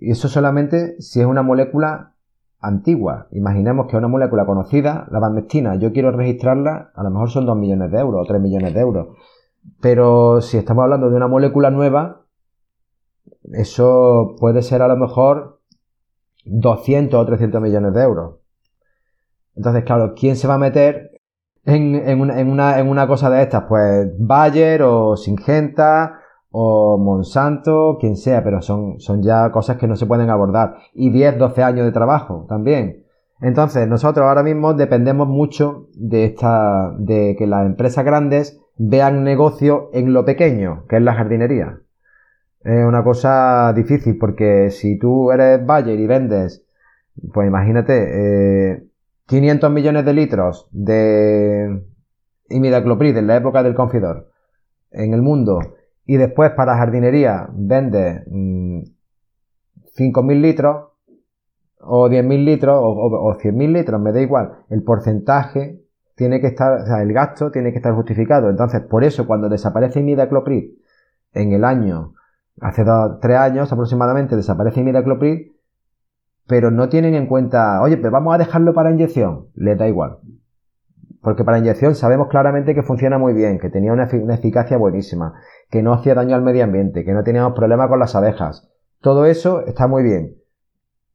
y 0.00 0.10
eso 0.10 0.28
solamente 0.28 1.00
si 1.00 1.20
es 1.20 1.26
una 1.26 1.42
molécula 1.42 2.14
antigua. 2.60 3.28
Imaginemos 3.30 3.86
que 3.86 3.96
una 3.96 4.08
molécula 4.08 4.46
conocida, 4.46 5.06
la 5.10 5.18
bandestina, 5.18 5.76
yo 5.76 5.92
quiero 5.92 6.10
registrarla, 6.10 6.92
a 6.94 7.02
lo 7.02 7.10
mejor 7.10 7.30
son 7.30 7.46
2 7.46 7.56
millones 7.56 7.90
de 7.90 7.98
euros 7.98 8.22
o 8.22 8.26
3 8.26 8.40
millones 8.40 8.74
de 8.74 8.80
euros. 8.80 9.16
Pero 9.80 10.40
si 10.40 10.58
estamos 10.58 10.84
hablando 10.84 11.10
de 11.10 11.16
una 11.16 11.28
molécula 11.28 11.70
nueva, 11.70 12.22
eso 13.52 14.36
puede 14.38 14.62
ser 14.62 14.82
a 14.82 14.88
lo 14.88 14.96
mejor 14.96 15.60
200 16.44 17.18
o 17.18 17.26
300 17.26 17.60
millones 17.62 17.94
de 17.94 18.02
euros. 18.02 18.36
Entonces, 19.56 19.84
claro, 19.84 20.14
¿quién 20.14 20.36
se 20.36 20.48
va 20.48 20.54
a 20.54 20.58
meter 20.58 21.20
en, 21.64 21.94
en, 21.94 22.20
una, 22.20 22.40
en, 22.40 22.50
una, 22.50 22.78
en 22.78 22.88
una 22.88 23.06
cosa 23.06 23.30
de 23.30 23.42
estas? 23.42 23.64
Pues 23.68 24.10
Bayer 24.18 24.82
o 24.82 25.16
Singenta 25.16 26.20
o 26.56 26.98
Monsanto, 26.98 27.98
quien 27.98 28.16
sea, 28.16 28.44
pero 28.44 28.62
son, 28.62 29.00
son 29.00 29.24
ya 29.24 29.50
cosas 29.50 29.76
que 29.76 29.88
no 29.88 29.96
se 29.96 30.06
pueden 30.06 30.30
abordar. 30.30 30.76
Y 30.92 31.10
10, 31.10 31.36
12 31.36 31.64
años 31.64 31.84
de 31.84 31.90
trabajo 31.90 32.46
también. 32.48 33.02
Entonces, 33.40 33.88
nosotros 33.88 34.24
ahora 34.24 34.44
mismo 34.44 34.72
dependemos 34.72 35.26
mucho 35.26 35.88
de 35.96 36.26
esta, 36.26 36.94
de 36.96 37.34
que 37.36 37.48
las 37.48 37.66
empresas 37.66 38.04
grandes 38.04 38.60
vean 38.76 39.24
negocio 39.24 39.90
en 39.92 40.12
lo 40.12 40.24
pequeño, 40.24 40.84
que 40.88 40.98
es 40.98 41.02
la 41.02 41.14
jardinería. 41.14 41.80
Es 42.60 42.86
una 42.86 43.02
cosa 43.02 43.72
difícil 43.72 44.16
porque 44.16 44.70
si 44.70 44.96
tú 44.96 45.32
eres 45.32 45.66
Bayer 45.66 45.98
y 45.98 46.06
vendes, 46.06 46.64
pues 47.32 47.48
imagínate, 47.48 48.74
eh, 48.74 48.84
500 49.26 49.72
millones 49.72 50.04
de 50.04 50.12
litros 50.12 50.68
de 50.70 51.82
imidacloprid 52.48 53.16
en 53.16 53.26
la 53.26 53.38
época 53.38 53.64
del 53.64 53.74
confidor 53.74 54.28
en 54.92 55.14
el 55.14 55.22
mundo 55.22 55.58
y 56.06 56.16
después 56.16 56.52
para 56.52 56.76
jardinería 56.76 57.48
vende 57.52 58.24
5.000 58.26 60.22
mm, 60.22 60.30
litros 60.40 60.88
o 61.80 62.08
10.000 62.08 62.44
litros 62.44 62.76
o, 62.78 62.88
o, 62.88 63.34
100.000 63.36 63.72
litros, 63.72 64.00
me 64.00 64.12
da 64.12 64.20
igual, 64.20 64.64
el 64.70 64.82
porcentaje 64.82 65.84
tiene 66.14 66.40
que 66.40 66.48
estar, 66.48 66.80
o 66.82 66.86
sea, 66.86 67.02
el 67.02 67.12
gasto 67.12 67.50
tiene 67.50 67.72
que 67.72 67.78
estar 67.78 67.94
justificado. 67.94 68.48
Entonces, 68.48 68.80
por 68.82 69.04
eso 69.04 69.26
cuando 69.26 69.48
desaparece 69.48 70.00
imidacloprid 70.00 70.70
en 71.32 71.52
el 71.52 71.64
año, 71.64 72.14
hace 72.60 72.84
dos, 72.84 73.18
tres 73.20 73.36
años 73.36 73.72
aproximadamente, 73.72 74.36
desaparece 74.36 74.80
imidacloprid, 74.80 75.52
pero 76.46 76.70
no 76.70 76.88
tienen 76.88 77.14
en 77.14 77.26
cuenta, 77.26 77.80
oye, 77.82 77.96
pero 77.96 78.10
vamos 78.10 78.34
a 78.34 78.38
dejarlo 78.38 78.74
para 78.74 78.90
inyección, 78.90 79.48
les 79.54 79.76
da 79.76 79.88
igual. 79.88 80.18
Porque 81.24 81.42
para 81.42 81.58
inyección 81.58 81.94
sabemos 81.94 82.28
claramente 82.28 82.74
que 82.74 82.82
funciona 82.82 83.16
muy 83.16 83.32
bien, 83.32 83.58
que 83.58 83.70
tenía 83.70 83.94
una, 83.94 84.04
eficacia 84.04 84.76
buenísima, 84.76 85.40
que 85.70 85.82
no 85.82 85.94
hacía 85.94 86.14
daño 86.14 86.36
al 86.36 86.42
medio 86.42 86.64
ambiente, 86.64 87.02
que 87.02 87.14
no 87.14 87.24
teníamos 87.24 87.54
problemas 87.54 87.88
con 87.88 87.98
las 87.98 88.14
abejas. 88.14 88.70
Todo 89.00 89.24
eso 89.24 89.64
está 89.64 89.88
muy 89.88 90.02
bien. 90.02 90.36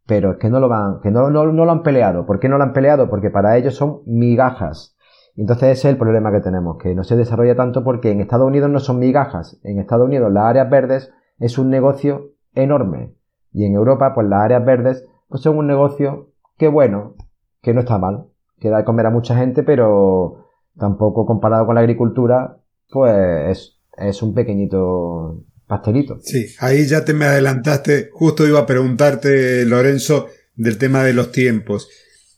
Pero 0.07 0.31
es 0.31 0.37
que 0.39 0.49
no 0.49 0.59
lo 0.59 0.67
van, 0.67 0.99
que 1.01 1.11
no, 1.11 1.29
no, 1.29 1.45
lo 1.45 1.71
han 1.71 1.83
peleado. 1.83 2.25
¿Por 2.25 2.39
qué 2.39 2.49
no 2.49 2.57
lo 2.57 2.63
han 2.63 2.73
peleado? 2.73 3.07
Porque 3.07 3.29
para 3.29 3.55
ellos 3.55 3.75
son 3.75 4.01
migajas. 4.07 4.97
Entonces 5.35 5.77
ese 5.77 5.89
es 5.89 5.93
el 5.93 5.99
problema 5.99 6.31
que 6.31 6.41
tenemos, 6.41 6.77
que 6.79 6.95
no 6.95 7.03
se 7.03 7.15
desarrolla 7.15 7.55
tanto 7.55 7.83
porque 7.83 8.09
en 8.09 8.19
Estados 8.19 8.47
Unidos 8.47 8.71
no 8.71 8.79
son 8.79 8.97
migajas. 8.97 9.59
En 9.63 9.77
Estados 9.77 10.07
Unidos 10.07 10.33
las 10.33 10.45
áreas 10.45 10.71
verdes 10.71 11.13
es 11.37 11.59
un 11.59 11.69
negocio 11.69 12.31
enorme. 12.55 13.13
Y 13.53 13.65
en 13.65 13.75
Europa, 13.75 14.13
pues 14.15 14.27
las 14.27 14.41
áreas 14.41 14.65
verdes 14.65 15.05
pues 15.27 15.43
son 15.43 15.59
un 15.59 15.67
negocio 15.67 16.31
que 16.57 16.67
bueno, 16.67 17.13
que 17.61 17.75
no 17.75 17.81
está 17.81 17.99
mal 17.99 18.25
que 18.59 18.69
da 18.69 18.77
de 18.77 18.83
comer 18.85 19.05
a 19.05 19.11
mucha 19.11 19.35
gente, 19.35 19.63
pero 19.63 20.49
tampoco 20.77 21.25
comparado 21.25 21.65
con 21.65 21.75
la 21.75 21.81
agricultura, 21.81 22.57
pues 22.89 23.77
es, 23.97 24.21
un 24.21 24.33
pequeñito 24.33 25.43
pastelito. 25.67 26.19
Sí, 26.21 26.47
ahí 26.59 26.85
ya 26.85 27.05
te 27.05 27.13
me 27.13 27.25
adelantaste, 27.25 28.09
justo 28.11 28.47
iba 28.47 28.59
a 28.59 28.65
preguntarte, 28.65 29.65
Lorenzo, 29.65 30.27
del 30.55 30.77
tema 30.77 31.03
de 31.03 31.13
los 31.13 31.31
tiempos. 31.31 31.89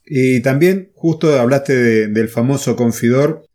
Y 0.04 0.42
también, 0.42 0.90
justo 0.94 1.38
hablaste 1.40 2.08
del 2.08 2.28
famoso 2.28 2.76
confidor, 2.76 3.46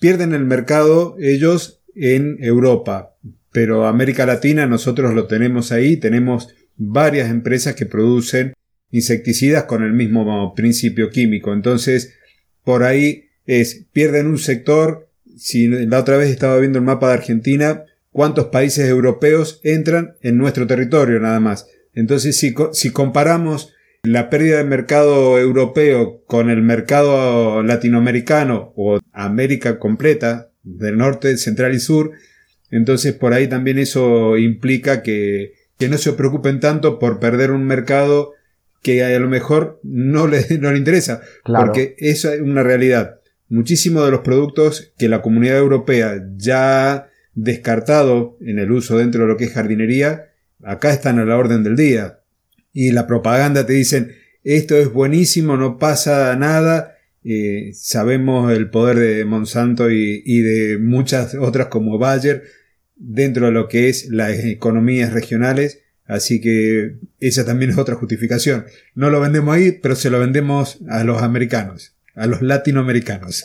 pierden 0.00 0.32
el 0.32 0.44
mercado 0.44 1.16
ellos 1.18 1.82
en 1.94 2.36
Europa, 2.40 3.16
pero 3.52 3.86
América 3.86 4.24
Latina 4.24 4.66
nosotros 4.66 5.12
lo 5.12 5.26
tenemos 5.26 5.72
ahí, 5.72 5.96
tenemos 5.98 6.54
varias 6.76 7.30
empresas 7.30 7.74
que 7.74 7.86
producen 7.86 8.54
insecticidas 8.92 9.64
con 9.64 9.82
el 9.82 9.92
mismo 9.92 10.54
principio 10.54 11.10
químico. 11.10 11.52
Entonces, 11.52 12.14
por 12.62 12.84
ahí 12.84 13.24
es, 13.46 13.86
pierden 13.92 14.28
un 14.28 14.38
sector. 14.38 15.08
Si 15.36 15.66
la 15.66 15.98
otra 15.98 16.16
vez 16.16 16.30
estaba 16.30 16.58
viendo 16.58 16.78
el 16.78 16.84
mapa 16.84 17.08
de 17.08 17.14
Argentina, 17.14 17.84
cuántos 18.12 18.46
países 18.46 18.88
europeos 18.88 19.60
entran 19.64 20.14
en 20.20 20.36
nuestro 20.36 20.68
territorio 20.68 21.18
nada 21.18 21.40
más. 21.40 21.66
Entonces, 21.94 22.36
si, 22.36 22.54
si 22.72 22.90
comparamos 22.90 23.72
la 24.04 24.30
pérdida 24.30 24.58
de 24.58 24.64
mercado 24.64 25.38
europeo 25.38 26.22
con 26.26 26.50
el 26.50 26.62
mercado 26.62 27.62
latinoamericano 27.62 28.72
o 28.76 29.00
América 29.12 29.78
completa, 29.78 30.50
del 30.62 30.96
norte, 30.96 31.36
central 31.38 31.74
y 31.74 31.80
sur, 31.80 32.12
entonces 32.70 33.14
por 33.14 33.32
ahí 33.32 33.48
también 33.48 33.78
eso 33.78 34.38
implica 34.38 35.02
que, 35.02 35.54
que 35.78 35.88
no 35.88 35.98
se 35.98 36.12
preocupen 36.12 36.60
tanto 36.60 36.98
por 36.98 37.18
perder 37.18 37.50
un 37.50 37.64
mercado 37.64 38.32
que 38.82 39.04
a 39.04 39.18
lo 39.18 39.28
mejor 39.28 39.80
no 39.82 40.26
le, 40.26 40.44
no 40.60 40.72
le 40.72 40.78
interesa, 40.78 41.22
porque 41.44 41.94
eso 41.98 42.32
es 42.32 42.40
una 42.40 42.62
realidad. 42.62 43.20
Muchísimos 43.48 44.04
de 44.04 44.10
los 44.10 44.20
productos 44.20 44.92
que 44.98 45.08
la 45.08 45.22
comunidad 45.22 45.58
europea 45.58 46.24
ya 46.36 46.92
ha 46.92 47.08
descartado 47.34 48.36
en 48.40 48.58
el 48.58 48.72
uso 48.72 48.98
dentro 48.98 49.22
de 49.22 49.28
lo 49.28 49.36
que 49.36 49.44
es 49.44 49.52
jardinería, 49.52 50.30
acá 50.62 50.92
están 50.92 51.18
a 51.18 51.24
la 51.24 51.36
orden 51.36 51.62
del 51.62 51.76
día. 51.76 52.20
Y 52.72 52.92
la 52.92 53.06
propaganda 53.06 53.66
te 53.66 53.74
dicen, 53.74 54.12
esto 54.42 54.76
es 54.76 54.90
buenísimo, 54.90 55.56
no 55.56 55.78
pasa 55.78 56.34
nada. 56.36 56.96
Eh, 57.24 57.72
sabemos 57.74 58.52
el 58.52 58.70
poder 58.70 58.98
de 58.98 59.24
Monsanto 59.24 59.90
y, 59.90 60.22
y 60.24 60.40
de 60.40 60.78
muchas 60.78 61.34
otras 61.34 61.68
como 61.68 61.98
Bayer 61.98 62.42
dentro 62.96 63.46
de 63.46 63.52
lo 63.52 63.68
que 63.68 63.88
es 63.88 64.08
las 64.08 64.38
economías 64.44 65.12
regionales 65.12 65.82
Así 66.12 66.42
que 66.42 66.98
esa 67.20 67.46
también 67.46 67.70
es 67.70 67.78
otra 67.78 67.94
justificación. 67.94 68.66
No 68.94 69.08
lo 69.08 69.20
vendemos 69.20 69.54
ahí, 69.54 69.72
pero 69.72 69.94
se 69.94 70.10
lo 70.10 70.20
vendemos 70.20 70.78
a 70.90 71.04
los 71.04 71.22
americanos, 71.22 71.96
a 72.14 72.26
los 72.26 72.42
latinoamericanos. 72.42 73.44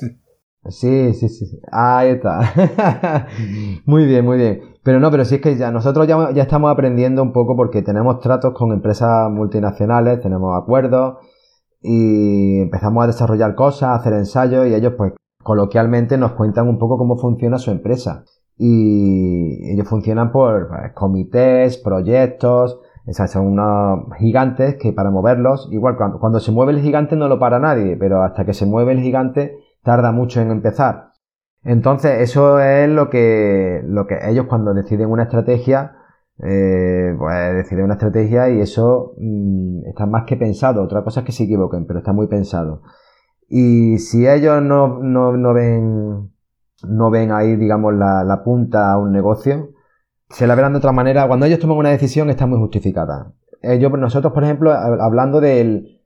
Sí, 0.70 1.14
sí, 1.14 1.30
sí. 1.30 1.60
Ahí 1.72 2.10
está. 2.10 3.28
muy 3.86 4.06
bien, 4.06 4.26
muy 4.26 4.38
bien. 4.38 4.62
Pero 4.84 5.00
no, 5.00 5.10
pero 5.12 5.24
sí 5.24 5.36
es 5.36 5.42
que 5.42 5.56
ya 5.56 5.72
nosotros 5.72 6.08
ya, 6.08 6.32
ya 6.34 6.44
estamos 6.44 6.70
aprendiendo 6.70 7.24
un 7.24 7.32
poco 7.32 7.56
porque 7.56 7.82
tenemos 7.82 8.20
tratos 8.20 8.54
con 8.54 8.74
empresas 8.74 9.30
multinacionales, 9.32 10.20
tenemos 10.22 10.62
acuerdos 10.62 11.20
y 11.82 12.60
empezamos 12.60 13.04
a 13.06 13.08
desarrollar 13.08 13.56
cosas, 13.56 13.84
a 13.90 13.96
hacer 13.96 14.12
ensayos 14.12 14.68
y 14.68 14.74
ellos 14.74 14.94
pues 14.98 15.14
coloquialmente 15.42 16.18
nos 16.18 16.34
cuentan 16.34 16.68
un 16.68 16.78
poco 16.80 16.98
cómo 16.98 17.18
funciona 17.18 17.58
su 17.60 17.72
empresa 17.72 18.26
y 18.58 19.72
ellos 19.72 19.88
funcionan 19.88 20.32
por 20.32 20.68
pues, 20.68 20.94
comités, 20.94 21.78
proyectos, 21.78 22.80
esas 23.06 23.32
son 23.32 23.48
unos 23.48 24.14
gigantes 24.18 24.76
que 24.76 24.92
para 24.92 25.12
moverlos, 25.12 25.70
igual 25.72 25.96
cuando, 25.96 26.20
cuando, 26.20 26.40
se 26.40 26.52
mueve 26.52 26.74
el 26.74 26.82
gigante 26.82 27.16
no 27.16 27.30
lo 27.30 27.40
para 27.40 27.60
nadie, 27.60 27.96
pero 27.96 28.24
hasta 28.24 28.46
que 28.46 28.54
se 28.54 28.66
mueve 28.66 28.92
el 28.92 29.00
gigante 29.00 29.58
tarda 29.84 30.12
mucho 30.12 30.42
en 30.42 30.52
empezar. 30.52 31.12
Entonces, 31.64 32.22
eso 32.22 32.60
es 32.60 32.90
lo 32.90 33.10
que, 33.10 33.82
lo 33.86 34.08
que 34.08 34.18
ellos 34.24 34.46
cuando 34.48 34.74
deciden 34.74 35.10
una 35.10 35.24
estrategia, 35.24 35.96
eh, 36.44 37.16
pues 37.18 37.56
deciden 37.56 37.86
una 37.86 37.96
estrategia 37.96 38.50
y 38.50 38.62
eso 38.62 39.16
mm, 39.18 39.88
está 39.88 40.06
más 40.06 40.26
que 40.26 40.36
pensado. 40.38 40.84
Otra 40.84 41.04
cosa 41.04 41.22
es 41.22 41.26
que 41.26 41.32
se 41.32 41.44
equivoquen, 41.46 41.86
pero 41.86 42.00
está 42.00 42.14
muy 42.14 42.28
pensado. 42.28 42.82
Y 43.50 43.98
si 44.00 44.28
ellos 44.28 44.62
no, 44.62 45.00
no, 45.00 45.36
no 45.38 45.54
ven, 45.54 46.32
no 46.84 47.10
ven 47.10 47.32
ahí, 47.32 47.56
digamos, 47.56 47.94
la, 47.94 48.24
la 48.24 48.44
punta 48.44 48.92
a 48.92 48.98
un 48.98 49.12
negocio, 49.12 49.70
se 50.30 50.48
la 50.48 50.56
verán 50.56 50.74
de 50.74 50.80
otra 50.80 50.92
manera. 50.92 51.28
Cuando 51.28 51.46
ellos 51.46 51.60
toman 51.60 51.78
una 51.78 51.90
decisión 51.90 52.30
está 52.30 52.46
muy 52.46 52.60
justificada. 52.60 53.34
Ellos, 53.62 53.92
nosotros, 53.98 54.34
por 54.34 54.44
ejemplo, 54.44 54.72
hablando 54.72 55.42
del 55.42 56.02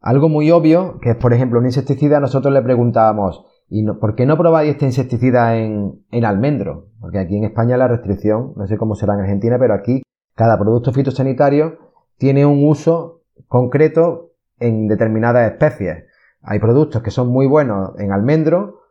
algo 0.00 0.28
muy 0.28 0.50
obvio, 0.50 0.98
que 1.00 1.10
es, 1.10 1.16
por 1.16 1.32
ejemplo, 1.32 1.58
un 1.58 1.66
insecticida, 1.66 2.20
nosotros 2.20 2.52
le 2.52 2.62
preguntábamos, 2.62 3.44
¿y 3.68 3.84
por 3.84 4.14
qué 4.14 4.26
no 4.26 4.36
probáis 4.36 4.72
este 4.72 4.86
insecticida 4.86 5.56
en, 5.56 6.04
en 6.10 6.24
almendro? 6.24 6.88
Porque 7.00 7.18
aquí 7.18 7.36
en 7.36 7.44
España 7.44 7.76
la 7.76 7.88
restricción, 7.88 8.52
no 8.56 8.66
sé 8.66 8.76
cómo 8.76 8.94
será 8.94 9.14
en 9.14 9.20
Argentina, 9.20 9.58
pero 9.58 9.74
aquí 9.74 10.02
cada 10.34 10.58
producto 10.58 10.92
fitosanitario 10.92 11.78
tiene 12.18 12.46
un 12.46 12.64
uso 12.68 13.22
concreto 13.48 14.32
en 14.58 14.88
determinadas 14.88 15.50
especies. 15.50 16.04
Hay 16.42 16.58
productos 16.58 17.02
que 17.02 17.10
son 17.10 17.28
muy 17.28 17.46
buenos 17.46 17.92
en 17.98 18.12
almendro, 18.12 18.81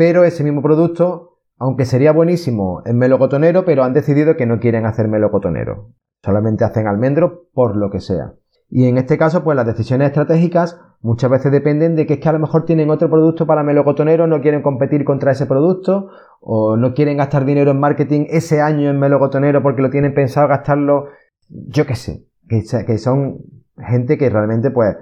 pero 0.00 0.24
ese 0.24 0.42
mismo 0.44 0.62
producto, 0.62 1.36
aunque 1.58 1.84
sería 1.84 2.12
buenísimo 2.12 2.80
en 2.86 2.96
melocotonero, 2.96 3.66
pero 3.66 3.84
han 3.84 3.92
decidido 3.92 4.34
que 4.34 4.46
no 4.46 4.58
quieren 4.58 4.86
hacer 4.86 5.08
melocotonero. 5.08 5.90
Solamente 6.24 6.64
hacen 6.64 6.86
almendro 6.86 7.48
por 7.52 7.76
lo 7.76 7.90
que 7.90 8.00
sea. 8.00 8.32
Y 8.70 8.86
en 8.86 8.96
este 8.96 9.18
caso, 9.18 9.44
pues 9.44 9.56
las 9.56 9.66
decisiones 9.66 10.06
estratégicas 10.08 10.80
muchas 11.02 11.30
veces 11.30 11.52
dependen 11.52 11.96
de 11.96 12.06
que 12.06 12.14
es 12.14 12.20
que 12.20 12.30
a 12.30 12.32
lo 12.32 12.38
mejor 12.38 12.64
tienen 12.64 12.88
otro 12.88 13.10
producto 13.10 13.46
para 13.46 13.62
melocotonero, 13.62 14.26
no 14.26 14.40
quieren 14.40 14.62
competir 14.62 15.04
contra 15.04 15.32
ese 15.32 15.44
producto, 15.44 16.08
o 16.40 16.78
no 16.78 16.94
quieren 16.94 17.18
gastar 17.18 17.44
dinero 17.44 17.70
en 17.72 17.80
marketing 17.80 18.24
ese 18.30 18.62
año 18.62 18.88
en 18.88 18.98
melocotonero 18.98 19.62
porque 19.62 19.82
lo 19.82 19.90
tienen 19.90 20.14
pensado 20.14 20.48
gastarlo, 20.48 21.08
yo 21.50 21.84
qué 21.84 21.94
sé, 21.94 22.24
que, 22.48 22.96
son 22.96 23.40
gente 23.76 24.16
que 24.16 24.30
realmente 24.30 24.70
pues 24.70 24.96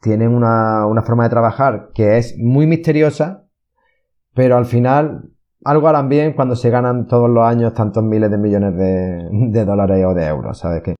tienen 0.00 0.34
una, 0.34 0.88
forma 1.06 1.22
de 1.22 1.30
trabajar 1.30 1.90
que 1.94 2.18
es 2.18 2.36
muy 2.36 2.66
misteriosa, 2.66 3.44
pero 4.34 4.56
al 4.56 4.66
final 4.66 5.30
algo 5.64 5.88
harán 5.88 6.08
bien 6.08 6.32
cuando 6.32 6.56
se 6.56 6.70
ganan 6.70 7.06
todos 7.06 7.28
los 7.28 7.44
años 7.44 7.74
tantos 7.74 8.02
miles 8.02 8.30
de 8.30 8.38
millones 8.38 8.76
de, 8.76 9.64
dólares 9.64 10.04
o 10.06 10.14
de 10.14 10.26
euros, 10.26 10.58
¿sabes? 10.58 10.82
Que 10.82 10.96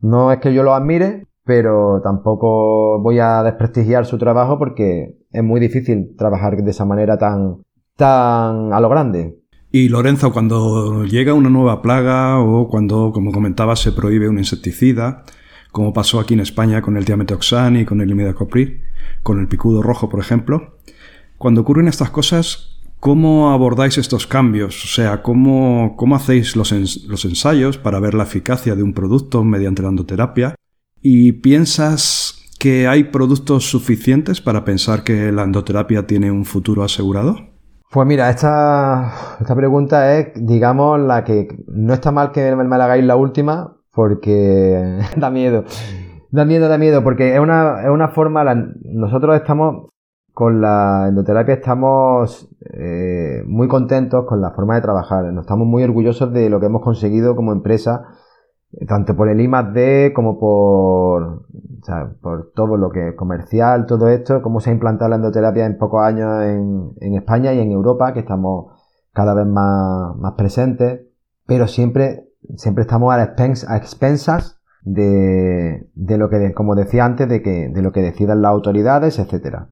no 0.00 0.32
es 0.32 0.38
que 0.38 0.54
yo 0.54 0.62
lo 0.62 0.74
admire, 0.74 1.26
pero 1.44 2.00
tampoco 2.02 3.00
voy 3.00 3.18
a 3.18 3.42
desprestigiar 3.42 4.06
su 4.06 4.18
trabajo 4.18 4.58
porque 4.58 5.18
es 5.30 5.44
muy 5.44 5.60
difícil 5.60 6.14
trabajar 6.16 6.56
de 6.56 6.70
esa 6.70 6.84
manera 6.84 7.18
tan, 7.18 7.62
tan 7.96 8.72
a 8.72 8.80
lo 8.80 8.88
grande. 8.88 9.38
Y 9.70 9.90
Lorenzo, 9.90 10.32
cuando 10.32 11.04
llega 11.04 11.34
una 11.34 11.50
nueva 11.50 11.82
plaga 11.82 12.40
o 12.40 12.68
cuando, 12.68 13.12
como 13.12 13.32
comentaba, 13.32 13.76
se 13.76 13.92
prohíbe 13.92 14.28
un 14.28 14.38
insecticida, 14.38 15.24
como 15.72 15.92
pasó 15.92 16.20
aquí 16.20 16.32
en 16.32 16.40
España 16.40 16.80
con 16.80 16.96
el 16.96 17.04
diametoxan 17.04 17.76
y 17.76 17.84
con 17.84 18.00
el 18.00 18.10
imidacloprid, 18.10 18.80
con 19.22 19.40
el 19.40 19.48
picudo 19.48 19.82
rojo, 19.82 20.08
por 20.08 20.20
ejemplo. 20.20 20.78
Cuando 21.38 21.60
ocurren 21.60 21.86
estas 21.86 22.10
cosas, 22.10 22.80
¿cómo 22.98 23.50
abordáis 23.50 23.96
estos 23.96 24.26
cambios? 24.26 24.84
O 24.84 24.88
sea, 24.88 25.22
¿cómo, 25.22 25.94
cómo 25.96 26.16
hacéis 26.16 26.56
los, 26.56 26.72
los 27.06 27.24
ensayos 27.24 27.78
para 27.78 28.00
ver 28.00 28.14
la 28.14 28.24
eficacia 28.24 28.74
de 28.74 28.82
un 28.82 28.92
producto 28.92 29.44
mediante 29.44 29.82
la 29.82 29.88
endoterapia? 29.88 30.56
¿Y 31.00 31.32
piensas 31.32 32.44
que 32.58 32.88
hay 32.88 33.04
productos 33.04 33.70
suficientes 33.70 34.40
para 34.40 34.64
pensar 34.64 35.04
que 35.04 35.30
la 35.30 35.44
endoterapia 35.44 36.08
tiene 36.08 36.32
un 36.32 36.44
futuro 36.44 36.82
asegurado? 36.82 37.36
Pues 37.90 38.06
mira, 38.06 38.28
esta, 38.28 39.38
esta 39.40 39.54
pregunta 39.54 40.18
es, 40.18 40.32
digamos, 40.34 41.00
la 41.00 41.22
que 41.22 41.48
no 41.68 41.94
está 41.94 42.10
mal 42.10 42.32
que 42.32 42.54
me 42.54 42.76
la 42.76 42.84
hagáis 42.84 43.04
la 43.04 43.16
última, 43.16 43.76
porque 43.92 45.00
da 45.16 45.30
miedo. 45.30 45.64
Da 46.30 46.44
miedo, 46.44 46.68
da 46.68 46.76
miedo, 46.76 47.02
porque 47.02 47.34
es 47.34 47.40
una, 47.40 47.82
es 47.82 47.88
una 47.88 48.08
forma, 48.08 48.44
nosotros 48.82 49.36
estamos, 49.36 49.88
con 50.38 50.60
la 50.60 51.08
endoterapia 51.08 51.54
estamos 51.54 52.48
eh, 52.60 53.42
muy 53.44 53.66
contentos 53.66 54.24
con 54.24 54.40
la 54.40 54.52
forma 54.52 54.76
de 54.76 54.82
trabajar, 54.82 55.24
nos 55.32 55.42
estamos 55.42 55.66
muy 55.66 55.82
orgullosos 55.82 56.32
de 56.32 56.48
lo 56.48 56.60
que 56.60 56.66
hemos 56.66 56.80
conseguido 56.80 57.34
como 57.34 57.50
empresa, 57.50 58.04
tanto 58.86 59.16
por 59.16 59.28
el 59.30 59.40
I 59.40 59.48
D 59.74 60.12
como 60.14 60.38
por, 60.38 61.42
todo 62.54 62.76
lo 62.76 62.88
que 62.90 63.08
es 63.08 63.14
comercial, 63.16 63.86
todo 63.86 64.06
esto, 64.06 64.40
cómo 64.40 64.60
se 64.60 64.70
ha 64.70 64.74
implantado 64.74 65.08
la 65.10 65.16
endoterapia 65.16 65.66
en 65.66 65.76
pocos 65.76 66.04
años 66.04 66.44
en, 66.44 67.14
España 67.16 67.52
y 67.52 67.58
en 67.58 67.72
Europa, 67.72 68.12
que 68.12 68.20
estamos 68.20 68.80
cada 69.12 69.34
vez 69.34 69.46
más, 69.46 70.34
presentes, 70.36 71.00
pero 71.48 71.66
siempre 71.66 72.28
siempre 72.54 72.82
estamos 72.82 73.12
a, 73.12 73.24
expensas 73.76 74.60
de, 74.82 75.90
de, 75.96 76.16
lo 76.16 76.30
que, 76.30 76.54
como 76.54 76.76
decía 76.76 77.04
antes, 77.04 77.28
de, 77.28 77.42
que, 77.42 77.70
de 77.70 77.82
lo 77.82 77.90
que 77.90 78.02
decidan 78.02 78.40
las 78.40 78.52
autoridades, 78.52 79.18
etcétera. 79.18 79.70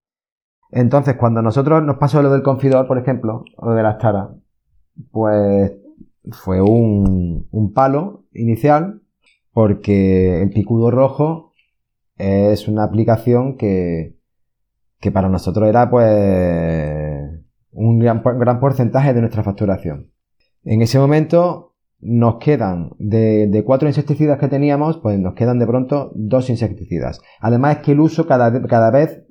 Entonces, 0.70 1.16
cuando 1.16 1.42
nosotros 1.42 1.83
nos 1.83 1.96
pasó 1.96 2.22
lo 2.22 2.31
del 2.31 2.42
confidor, 2.42 2.87
por 2.87 2.98
ejemplo, 2.98 3.44
o 3.57 3.72
de 3.72 3.83
las 3.83 3.98
taras, 3.98 4.31
pues 5.11 5.72
fue 6.31 6.61
un, 6.61 7.46
un 7.50 7.72
palo 7.72 8.24
inicial, 8.33 9.02
porque 9.52 10.42
el 10.42 10.50
picudo 10.50 10.90
rojo 10.90 11.52
es 12.16 12.68
una 12.68 12.85
aplicación 12.85 13.57
que, 13.57 14.16
que 15.00 15.11
para 15.11 15.29
nosotros 15.29 15.68
era 15.68 15.90
pues 15.90 17.37
un 17.72 17.98
gran, 17.98 18.22
gran 18.22 18.61
porcentaje 18.61 19.14
de 19.14 19.20
nuestra 19.20 19.42
facturación. 19.42 20.11
En 20.64 20.83
ese 20.83 20.98
momento 20.98 21.74
nos 22.00 22.37
quedan 22.37 22.90
de, 22.98 23.62
cuatro 23.64 23.88
insecticidas 23.88 24.38
que 24.38 24.48
teníamos, 24.48 24.98
pues 24.98 25.18
nos 25.18 25.35
quedan 25.35 25.59
de 25.59 25.66
pronto 25.66 26.12
dos 26.14 26.50
insecticidas. 26.50 27.20
Además 27.40 27.76
es 27.76 27.83
que 27.83 27.92
el 27.92 28.00
uso 28.00 28.26
cada, 28.26 28.62
cada 28.66 28.90
vez 28.90 29.26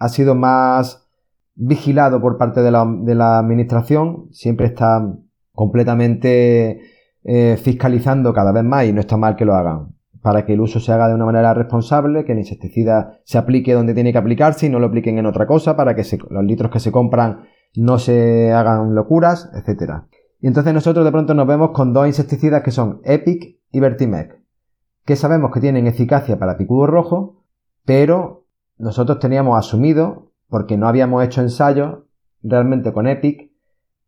ha 0.00 0.08
sido 0.08 0.34
más 0.34 1.06
vigilado 1.54 2.20
por 2.20 2.38
parte 2.38 2.62
de 2.62 2.70
la, 2.70 3.38
administración, 3.38 4.28
siempre 4.32 4.66
está 4.66 5.14
completamente 5.52 6.80
eh, 7.22 7.58
fiscalizando 7.62 8.32
cada 8.32 8.50
vez 8.50 8.64
más 8.64 8.86
y 8.86 8.92
no 8.92 9.00
está 9.00 9.18
mal 9.18 9.36
que 9.36 9.44
lo 9.44 9.54
hagan, 9.54 9.94
para 10.22 10.46
que 10.46 10.54
el 10.54 10.60
uso 10.62 10.80
se 10.80 10.90
haga 10.90 11.08
de 11.08 11.14
una 11.14 11.26
manera 11.26 11.52
responsable, 11.52 12.24
que 12.24 12.32
el 12.32 12.38
insecticida 12.38 13.20
se 13.24 13.36
aplique 13.36 13.74
donde 13.74 13.92
tiene 13.92 14.10
que 14.10 14.18
aplicarse 14.18 14.66
y 14.66 14.70
no 14.70 14.78
lo 14.78 14.86
apliquen 14.86 15.18
en 15.18 15.26
otra 15.26 15.46
cosa, 15.46 15.76
para 15.76 15.94
que 15.94 16.02
los 16.30 16.44
litros 16.44 16.72
que 16.72 16.80
se 16.80 16.90
compran 16.90 17.44
no 17.76 17.98
se 17.98 18.52
hagan 18.52 18.94
locuras, 18.94 19.50
etcétera. 19.54 20.08
Y 20.40 20.46
entonces 20.46 20.72
nosotros 20.72 21.04
de 21.04 21.12
pronto 21.12 21.34
nos 21.34 21.46
vemos 21.46 21.72
con 21.72 21.92
dos 21.92 22.06
insecticidas 22.06 22.62
que 22.62 22.70
son 22.70 23.02
Epic 23.04 23.58
y 23.70 23.80
Vertimec, 23.80 24.40
que 25.04 25.16
sabemos 25.16 25.50
que 25.52 25.60
tienen 25.60 25.86
eficacia 25.86 26.38
para 26.38 26.56
picudo 26.56 26.86
rojo, 26.86 27.44
pero 27.84 28.39
nosotros 28.80 29.18
teníamos 29.18 29.58
asumido, 29.58 30.32
porque 30.48 30.76
no 30.76 30.88
habíamos 30.88 31.24
hecho 31.24 31.42
ensayos 31.42 32.00
realmente 32.42 32.92
con 32.92 33.06
Epic, 33.06 33.50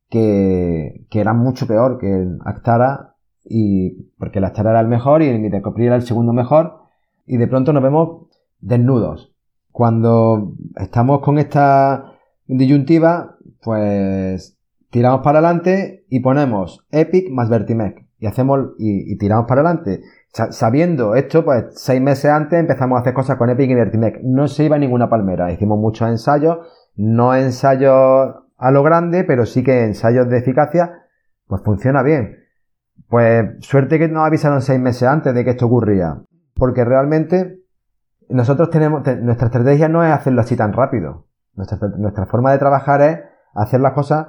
que, 0.09 1.07
era 1.11 1.33
mucho 1.35 1.67
peor 1.67 1.99
que 1.99 2.13
el 2.13 2.39
Actara, 2.45 3.15
y 3.45 3.91
porque 4.19 4.39
el 4.39 4.45
Actara 4.45 4.71
era 4.71 4.81
el 4.81 4.89
mejor 4.89 5.23
y 5.23 5.29
el 5.29 5.41
Mitecoprid 5.41 5.87
era 5.87 5.97
el 5.97 6.03
segundo 6.03 6.33
mejor, 6.33 6.81
y 7.27 7.37
de 7.37 7.47
pronto 7.47 7.73
nos 7.73 7.83
vemos 7.83 8.27
desnudos. 8.61 9.33
Cuando 9.71 10.55
estamos 10.77 11.21
con 11.21 11.39
esta 11.39 12.15
disyuntiva, 12.47 13.37
pues 13.63 14.59
tiramos 14.91 15.21
para 15.23 15.39
adelante 15.39 16.05
y 16.09 16.21
ponemos 16.21 16.85
Epic 16.91 17.31
más 17.31 17.49
Vertimec. 17.49 18.05
Y 18.19 18.27
hacemos, 18.27 18.75
y, 18.79 19.17
tiramos 19.17 19.47
para 19.47 19.63
adelante. 19.63 20.03
Sabiendo 20.33 21.15
esto, 21.15 21.45
pues 21.45 21.67
seis 21.73 22.01
meses 22.01 22.31
antes 22.31 22.59
empezamos 22.59 22.97
a 22.97 23.03
hacer 23.03 23.13
cosas 23.13 23.37
con 23.37 23.51
Epic 23.51 23.71
y 23.71 23.75
Vertimec. 23.75 24.21
No 24.23 24.49
se 24.49 24.65
iba 24.65 24.79
ninguna 24.79 25.11
palmera. 25.11 25.53
Hicimos 25.53 25.79
muchos 25.79 26.09
ensayos, 26.09 26.67
no 26.97 27.35
ensayos 27.35 28.35
a 28.57 28.71
lo 28.71 28.83
grande, 28.83 29.25
pero 29.25 29.45
sí 29.45 29.63
que 29.63 29.85
ensayos 29.85 30.29
de 30.31 30.39
eficacia, 30.39 31.03
pues 31.47 31.63
funciona 31.63 32.03
bien. 32.03 32.39
Pues 33.09 33.45
suerte 33.61 33.99
que 33.99 34.09
nos 34.09 34.27
avisaron 34.27 34.63
seis 34.63 34.81
meses 34.81 35.03
antes 35.03 35.35
de 35.35 35.45
que 35.45 35.51
esto 35.51 35.67
ocurría. 35.67 36.23
Porque 36.55 36.83
realmente 36.83 37.59
nosotros 38.31 38.71
tenemos, 38.71 39.03
nuestra 39.21 39.49
estrategia 39.49 39.91
no 39.91 40.03
es 40.03 40.13
hacerlo 40.13 40.41
así 40.41 40.57
tan 40.57 40.73
rápido. 40.73 41.27
Nuestra 41.55 42.25
forma 42.25 42.53
de 42.53 42.59
trabajar 42.59 43.03
es 43.03 43.19
hacer 43.55 43.81
las 43.81 43.93
cosas 43.93 44.29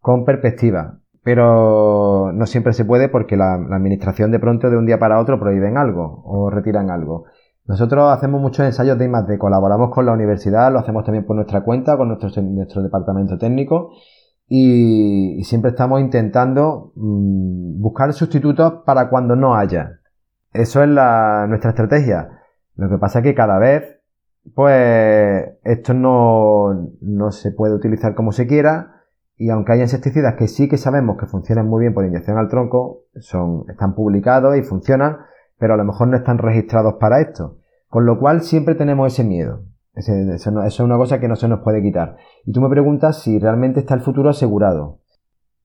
con 0.00 0.26
perspectiva. 0.26 0.98
Pero 1.22 2.32
no 2.32 2.46
siempre 2.46 2.72
se 2.72 2.84
puede 2.84 3.08
porque 3.08 3.36
la, 3.36 3.54
administración 3.54 4.30
de 4.30 4.38
pronto 4.38 4.70
de 4.70 4.76
un 4.76 4.86
día 4.86 4.98
para 4.98 5.18
otro 5.20 5.38
prohíben 5.38 5.76
algo 5.76 6.22
o 6.24 6.50
retiran 6.50 6.90
algo. 6.90 7.24
Nosotros 7.66 8.10
hacemos 8.10 8.40
muchos 8.40 8.64
ensayos 8.64 8.98
de 8.98 9.04
I+D, 9.04 9.38
colaboramos 9.38 9.90
con 9.90 10.06
la 10.06 10.12
universidad, 10.12 10.72
lo 10.72 10.78
hacemos 10.78 11.04
también 11.04 11.26
por 11.26 11.36
nuestra 11.36 11.62
cuenta, 11.62 11.96
con 11.96 12.08
nuestro, 12.08 12.30
nuestro 12.42 12.82
departamento 12.82 13.36
técnico 13.36 13.90
y, 14.48 15.42
siempre 15.44 15.70
estamos 15.70 16.00
intentando 16.00 16.92
mm, 16.96 17.80
buscar 17.80 18.12
sustitutos 18.12 18.82
para 18.86 19.10
cuando 19.10 19.36
no 19.36 19.54
haya. 19.54 20.00
Eso 20.52 20.82
es 20.82 20.88
la, 20.88 21.46
nuestra 21.46 21.70
estrategia. 21.70 22.40
Lo 22.76 22.88
que 22.88 22.96
pasa 22.98 23.18
es 23.18 23.24
que 23.24 23.34
cada 23.34 23.58
vez, 23.58 24.00
pues, 24.54 25.44
esto 25.62 25.92
no, 25.92 26.92
no 27.02 27.30
se 27.32 27.52
puede 27.52 27.74
utilizar 27.74 28.14
como 28.14 28.32
se 28.32 28.46
quiera 28.46 28.97
y 29.38 29.50
aunque 29.50 29.72
hay 29.72 29.82
insecticidas 29.82 30.34
que 30.34 30.48
sí 30.48 30.68
que 30.68 30.76
sabemos 30.76 31.16
que 31.16 31.26
funcionan 31.26 31.68
muy 31.68 31.82
bien 31.82 31.94
por 31.94 32.04
inyección 32.04 32.38
al 32.38 32.48
tronco, 32.48 33.04
son, 33.20 33.64
están 33.68 33.94
publicados 33.94 34.56
y 34.56 34.62
funcionan, 34.62 35.18
pero 35.58 35.74
a 35.74 35.76
lo 35.76 35.84
mejor 35.84 36.08
no 36.08 36.16
están 36.16 36.38
registrados 36.38 36.94
para 36.98 37.20
esto. 37.20 37.58
Con 37.88 38.04
lo 38.04 38.18
cual 38.18 38.42
siempre 38.42 38.74
tenemos 38.74 39.12
ese 39.12 39.22
miedo. 39.22 39.62
eso, 39.94 40.62
es 40.64 40.80
una 40.80 40.96
cosa 40.96 41.20
que 41.20 41.28
no 41.28 41.36
se 41.36 41.46
nos 41.46 41.60
puede 41.60 41.80
quitar. 41.82 42.16
Y 42.44 42.52
tú 42.52 42.60
me 42.60 42.68
preguntas 42.68 43.22
si 43.22 43.38
realmente 43.38 43.78
está 43.78 43.94
el 43.94 44.00
futuro 44.00 44.28
asegurado. 44.28 44.98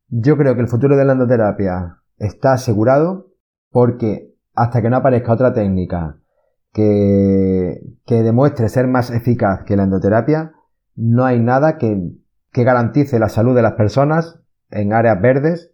Yo 0.08 0.38
creo 0.38 0.54
que 0.54 0.62
el 0.62 0.68
futuro 0.68 0.96
de 0.96 1.06
la 1.06 1.14
endoterapia 1.14 1.98
está 2.20 2.54
asegurado 2.54 3.32
porque 3.72 4.36
hasta 4.54 4.84
que 4.84 4.90
no 4.92 4.98
aparezca 4.98 5.34
otra 5.34 5.52
técnica 5.52 6.20
que, 6.72 7.82
que 8.06 8.22
demuestre 8.22 8.70
ser 8.70 8.88
más 8.88 9.10
eficaz 9.10 9.64
que 9.64 9.76
la 9.76 9.84
endoterapia, 9.84 10.54
no 10.96 11.26
hay 11.26 11.40
nada 11.40 11.80
que 11.80 12.14
que 12.54 12.64
garantice 12.64 13.20
la 13.20 13.30
salud 13.30 13.56
de 13.56 13.64
las 13.64 13.74
personas 13.74 14.40
en 14.70 14.94
áreas 14.94 15.20
verdes. 15.22 15.72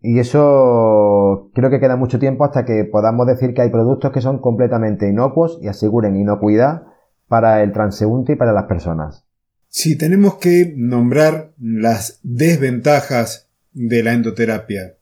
Y 0.00 0.18
eso 0.18 1.50
creo 1.54 1.70
que 1.70 1.80
queda 1.80 1.96
mucho 1.96 2.18
tiempo 2.18 2.44
hasta 2.44 2.64
que 2.64 2.84
podamos 2.84 3.26
decir 3.26 3.54
que 3.54 3.62
hay 3.62 3.70
productos 3.70 4.12
que 4.12 4.20
son 4.20 4.38
completamente 4.38 5.08
inocuos 5.08 5.58
y 5.60 5.68
aseguren 5.68 6.16
inocuidad 6.16 6.84
para 7.26 7.62
el 7.62 7.72
transeúnte 7.72 8.34
y 8.34 8.36
para 8.36 8.52
las 8.52 8.64
personas. 8.64 9.26
Si 9.68 9.98
tenemos 9.98 10.36
que 10.36 10.72
nombrar 10.76 11.52
las 11.58 12.20
desventajas 12.22 13.50
de 13.72 14.04
la 14.04 14.12
endoterapia, 14.12 14.98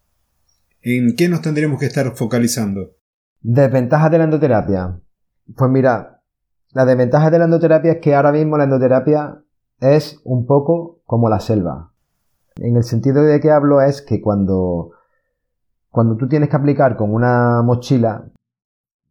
¿en 0.80 1.14
qué 1.14 1.28
nos 1.28 1.42
tendremos 1.42 1.78
que 1.78 1.86
estar 1.86 2.10
focalizando? 2.16 2.92
Desventajas 3.42 4.10
de 4.10 4.18
la 4.18 4.24
endoterapia. 4.24 4.98
Pues 5.54 5.70
mira, 5.70 6.22
la 6.70 6.86
desventaja 6.86 7.30
de 7.30 7.38
la 7.40 7.44
endoterapia 7.44 7.92
es 7.92 7.98
que 7.98 8.14
ahora 8.14 8.32
mismo 8.32 8.56
la 8.56 8.64
endoterapia 8.64 9.42
es 9.82 10.20
un 10.24 10.46
poco 10.46 11.00
como 11.04 11.28
la 11.28 11.40
selva. 11.40 11.92
En 12.56 12.76
el 12.76 12.84
sentido 12.84 13.22
de 13.22 13.40
que 13.40 13.50
hablo 13.50 13.80
es 13.80 14.00
que 14.00 14.20
cuando, 14.20 14.92
cuando 15.90 16.16
tú 16.16 16.28
tienes 16.28 16.48
que 16.48 16.56
aplicar 16.56 16.96
con 16.96 17.12
una 17.12 17.62
mochila, 17.62 18.30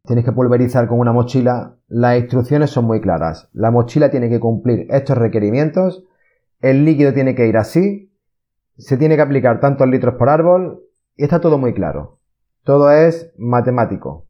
tienes 0.05 0.23
que 0.23 0.31
pulverizar 0.31 0.87
con 0.87 0.99
una 0.99 1.11
mochila, 1.11 1.75
las 1.87 2.17
instrucciones 2.17 2.69
son 2.69 2.85
muy 2.85 3.01
claras. 3.01 3.49
La 3.51 3.69
mochila 3.69 4.09
tiene 4.09 4.29
que 4.29 4.39
cumplir 4.39 4.87
estos 4.89 5.17
requerimientos, 5.17 6.05
el 6.61 6.85
líquido 6.85 7.13
tiene 7.13 7.35
que 7.35 7.47
ir 7.47 7.57
así, 7.57 8.13
se 8.77 8.95
tiene 8.95 9.17
que 9.17 9.23
aplicar 9.23 9.59
tantos 9.59 9.87
litros 9.87 10.15
por 10.15 10.29
árbol 10.29 10.83
y 11.17 11.23
está 11.23 11.41
todo 11.41 11.57
muy 11.57 11.73
claro. 11.73 12.19
Todo 12.63 12.91
es 12.91 13.33
matemático. 13.37 14.27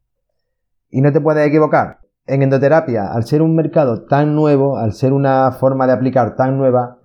Y 0.89 1.01
no 1.01 1.11
te 1.13 1.21
puedes 1.21 1.47
equivocar 1.47 1.99
en 2.31 2.43
endoterapia, 2.43 3.11
al 3.11 3.25
ser 3.25 3.41
un 3.41 3.55
mercado 3.55 4.05
tan 4.05 4.35
nuevo, 4.35 4.77
al 4.77 4.93
ser 4.93 5.11
una 5.11 5.51
forma 5.51 5.85
de 5.85 5.91
aplicar 5.91 6.37
tan 6.37 6.57
nueva, 6.57 6.99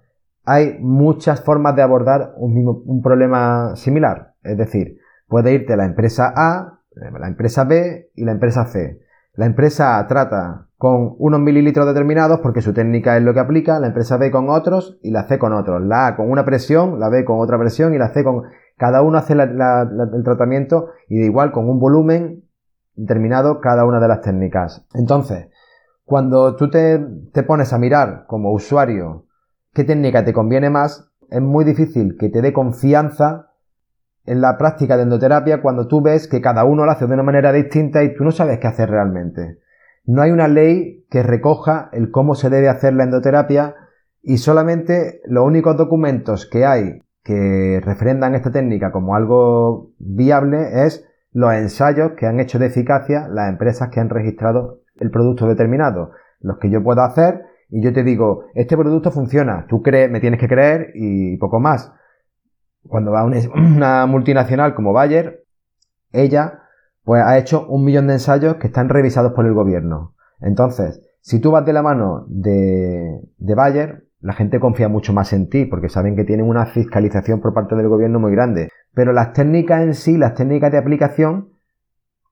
hay 0.45 0.79
muchas 0.79 1.43
formas 1.43 1.75
de 1.75 1.83
abordar 1.83 2.35
un, 2.37 2.55
mismo, 2.55 2.81
un 2.87 3.03
problema 3.03 3.75
similar. 3.75 4.35
Es 4.45 4.57
decir, 4.57 4.99
puede 5.27 5.53
irte 5.53 5.77
la 5.77 5.85
empresa 5.85 6.33
A, 6.37 6.79
la 6.95 7.27
empresa 7.27 7.65
B 7.65 8.09
y 8.15 8.25
la 8.25 8.31
empresa 8.31 8.67
C. 8.67 9.01
La 9.35 9.47
empresa 9.47 9.99
A 9.99 10.07
trata 10.07 10.69
con 10.79 11.17
unos 11.19 11.41
mililitros 11.41 11.87
determinados 11.87 12.39
porque 12.39 12.61
su 12.61 12.73
técnica 12.73 13.17
es 13.17 13.25
lo 13.25 13.35
que 13.35 13.41
aplica, 13.41 13.81
la 13.81 13.89
empresa 13.89 14.19
B 14.19 14.31
con 14.31 14.49
otros 14.49 14.97
y 15.03 15.11
la 15.11 15.25
C 15.25 15.41
con 15.41 15.53
otros. 15.53 15.83
La 15.83 16.07
A 16.07 16.17
con 16.17 16.31
una 16.31 16.45
presión, 16.45 17.01
la 17.01 17.09
B 17.09 17.25
con 17.25 17.41
otra 17.41 17.59
presión 17.59 17.95
y 17.95 17.99
la 17.99 18.11
C 18.11 18.23
con... 18.23 18.45
Cada 18.77 19.03
uno 19.03 19.19
hace 19.19 19.33
el 19.33 20.23
tratamiento 20.23 20.91
y 21.09 21.19
de 21.19 21.25
igual 21.25 21.51
con 21.51 21.69
un 21.69 21.81
volumen 21.81 22.46
determinado 22.97 23.61
cada 23.61 23.85
una 23.85 24.01
de 24.01 24.09
las 24.09 24.23
técnicas. 24.23 24.85
Entonces, 24.95 25.49
cuando 26.05 26.57
tú 26.57 26.71
te, 26.71 26.99
te 27.33 27.43
pones 27.43 27.73
a 27.73 27.79
mirar 27.79 28.25
como 28.27 28.53
usuario 28.53 29.27
qué 29.73 29.85
técnica 29.85 30.25
te 30.25 30.33
conviene 30.33 30.71
más, 30.71 31.11
es 31.31 31.41
muy 31.41 31.65
difícil 31.65 32.17
que 32.19 32.29
te 32.29 32.43
dé 32.43 32.53
confianza 32.53 33.51
en 34.25 34.41
la 34.41 34.59
práctica 34.59 34.97
de 34.97 35.05
endoterapia 35.05 35.63
cuando 35.63 35.87
tú 35.87 36.03
ves 36.03 36.29
que 36.29 36.41
cada 36.41 36.65
uno 36.65 36.85
lo 36.85 36.91
hace 36.91 37.07
de 37.07 37.15
una 37.15 37.23
manera 37.23 37.53
distinta 37.53 38.03
y 38.03 38.15
tú 38.15 38.25
no 38.25 38.33
sabes 38.33 38.59
qué 38.59 38.67
hacer 38.67 38.91
realmente. 38.91 39.59
No 40.05 40.23
hay 40.23 40.31
una 40.31 40.49
ley 40.49 41.05
que 41.11 41.23
recoja 41.23 41.89
el 41.93 42.11
cómo 42.11 42.35
se 42.35 42.51
debe 42.51 42.69
hacer 42.69 42.95
la 42.95 43.05
endoterapia 43.05 43.75
y 44.23 44.39
solamente 44.39 45.21
los 45.27 45.47
únicos 45.47 45.77
documentos 45.77 46.47
que 46.47 46.67
hay 46.67 47.03
que 47.23 47.81
refrendan 47.85 48.35
esta 48.35 48.53
técnica 48.53 48.93
como 48.93 49.17
algo 49.17 49.91
viable 49.99 50.85
es 50.85 51.06
los 51.37 51.53
ensayos 51.53 52.13
que 52.13 52.25
han 52.25 52.41
hecho 52.41 52.59
de 52.59 52.65
eficacia 52.65 53.29
las 53.29 53.51
empresas 53.51 53.91
que 53.91 54.01
han 54.01 54.09
registrado 54.09 54.81
el 54.95 55.11
producto 55.11 55.47
determinado, 55.47 56.13
los 56.41 56.57
que 56.57 56.71
yo 56.71 56.83
puedo 56.83 57.03
hacer 57.03 57.43
y 57.69 57.83
yo 57.83 57.93
te 57.93 58.03
digo, 58.05 58.47
este 58.55 58.75
producto 58.75 59.11
funciona, 59.11 59.67
tú 59.69 59.83
crees, 59.83 60.11
me 60.11 60.21
tienes 60.21 60.41
que 60.41 60.49
creer 60.49 60.93
y 60.95 61.37
poco 61.37 61.61
más. 61.61 61.93
Cuando 62.89 63.13
va 63.13 63.25
una 63.55 64.07
multinacional 64.07 64.75
como 64.75 64.95
Bayer, 64.95 65.45
ella 66.11 66.63
pues 67.05 67.23
ha 67.23 67.37
hecho 67.37 67.67
un 67.69 67.85
millón 67.85 68.07
de 68.07 68.15
ensayos 68.15 68.57
que 68.57 68.69
están 68.69 68.89
revisados 68.89 69.33
por 69.33 69.45
el 69.45 69.53
gobierno. 69.53 70.15
Entonces, 70.41 71.03
si 71.21 71.39
tú 71.39 71.51
vas 71.51 71.67
de 71.67 71.75
la 71.75 71.83
mano 71.83 72.25
de, 72.29 73.21
de 73.37 73.55
Bayer, 73.55 74.06
la 74.27 74.33
gente 74.33 74.59
confía 74.59 74.89
mucho 74.89 75.13
más 75.13 75.33
en 75.33 75.49
ti 75.49 75.67
porque 75.67 75.89
saben 75.89 76.17
que 76.17 76.25
tienen 76.25 76.49
una 76.49 76.67
fiscalización 76.67 77.41
por 77.41 77.55
parte 77.55 77.77
del 77.77 77.87
gobierno 77.87 78.19
muy 78.19 78.33
grande. 78.33 78.71
Pero 78.93 79.13
las 79.13 79.33
técnicas 79.33 79.83
en 79.83 79.95
sí, 79.95 80.19
las 80.19 80.35
técnicas 80.35 80.73
de 80.73 80.79
aplicación, 80.79 81.51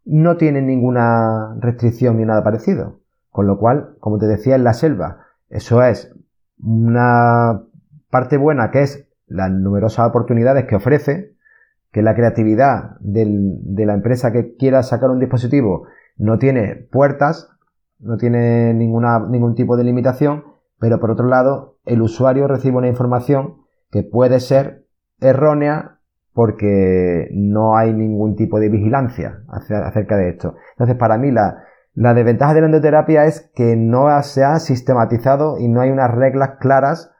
no 0.04 0.36
tienen 0.36 0.66
ninguna 0.66 1.54
restricción 1.60 2.16
ni 2.16 2.24
nada 2.24 2.42
parecido. 2.42 2.98
Con 3.30 3.46
lo 3.46 3.58
cual, 3.58 3.94
como 4.00 4.18
te 4.18 4.26
decía, 4.26 4.56
en 4.56 4.64
la 4.64 4.72
selva, 4.72 5.20
eso 5.50 5.84
es 5.84 6.12
una 6.60 7.62
parte 8.10 8.38
buena 8.38 8.72
que 8.72 8.82
es 8.82 9.06
las 9.28 9.52
numerosas 9.52 10.08
oportunidades 10.08 10.64
que 10.64 10.74
ofrece, 10.74 11.36
que 11.92 12.02
la 12.02 12.16
creatividad 12.16 12.96
de 12.98 13.86
la 13.86 13.94
empresa 13.94 14.32
que 14.32 14.56
quiera 14.56 14.82
sacar 14.82 15.10
un 15.10 15.20
dispositivo 15.20 15.86
no 16.16 16.40
tiene 16.40 16.74
puertas, 16.74 17.50
no 18.00 18.16
tiene 18.16 18.74
ninguna, 18.74 19.20
ningún 19.20 19.54
tipo 19.54 19.76
de 19.76 19.84
limitación, 19.84 20.53
pero 20.84 21.00
por 21.00 21.10
otro 21.10 21.26
lado, 21.26 21.78
el 21.86 22.02
usuario 22.02 22.46
recibe 22.46 22.76
una 22.76 22.88
información 22.88 23.62
que 23.90 24.02
puede 24.02 24.38
ser 24.38 24.84
errónea 25.18 26.00
porque 26.34 27.28
no 27.32 27.74
hay 27.74 27.94
ningún 27.94 28.36
tipo 28.36 28.60
de 28.60 28.68
vigilancia 28.68 29.44
acerca 29.48 30.18
de 30.18 30.28
esto. 30.28 30.56
Entonces, 30.72 30.96
para 30.96 31.16
mí 31.16 31.30
la, 31.30 31.64
desventaja 31.94 32.52
de 32.52 32.60
la 32.60 32.66
endoterapia 32.66 33.24
es 33.24 33.50
que 33.54 33.76
no 33.76 34.22
se 34.22 34.44
ha 34.44 34.58
sistematizado 34.58 35.58
y 35.58 35.68
no 35.68 35.80
hay 35.80 35.90
unas 35.90 36.10
reglas 36.10 36.58
claras 36.60 37.12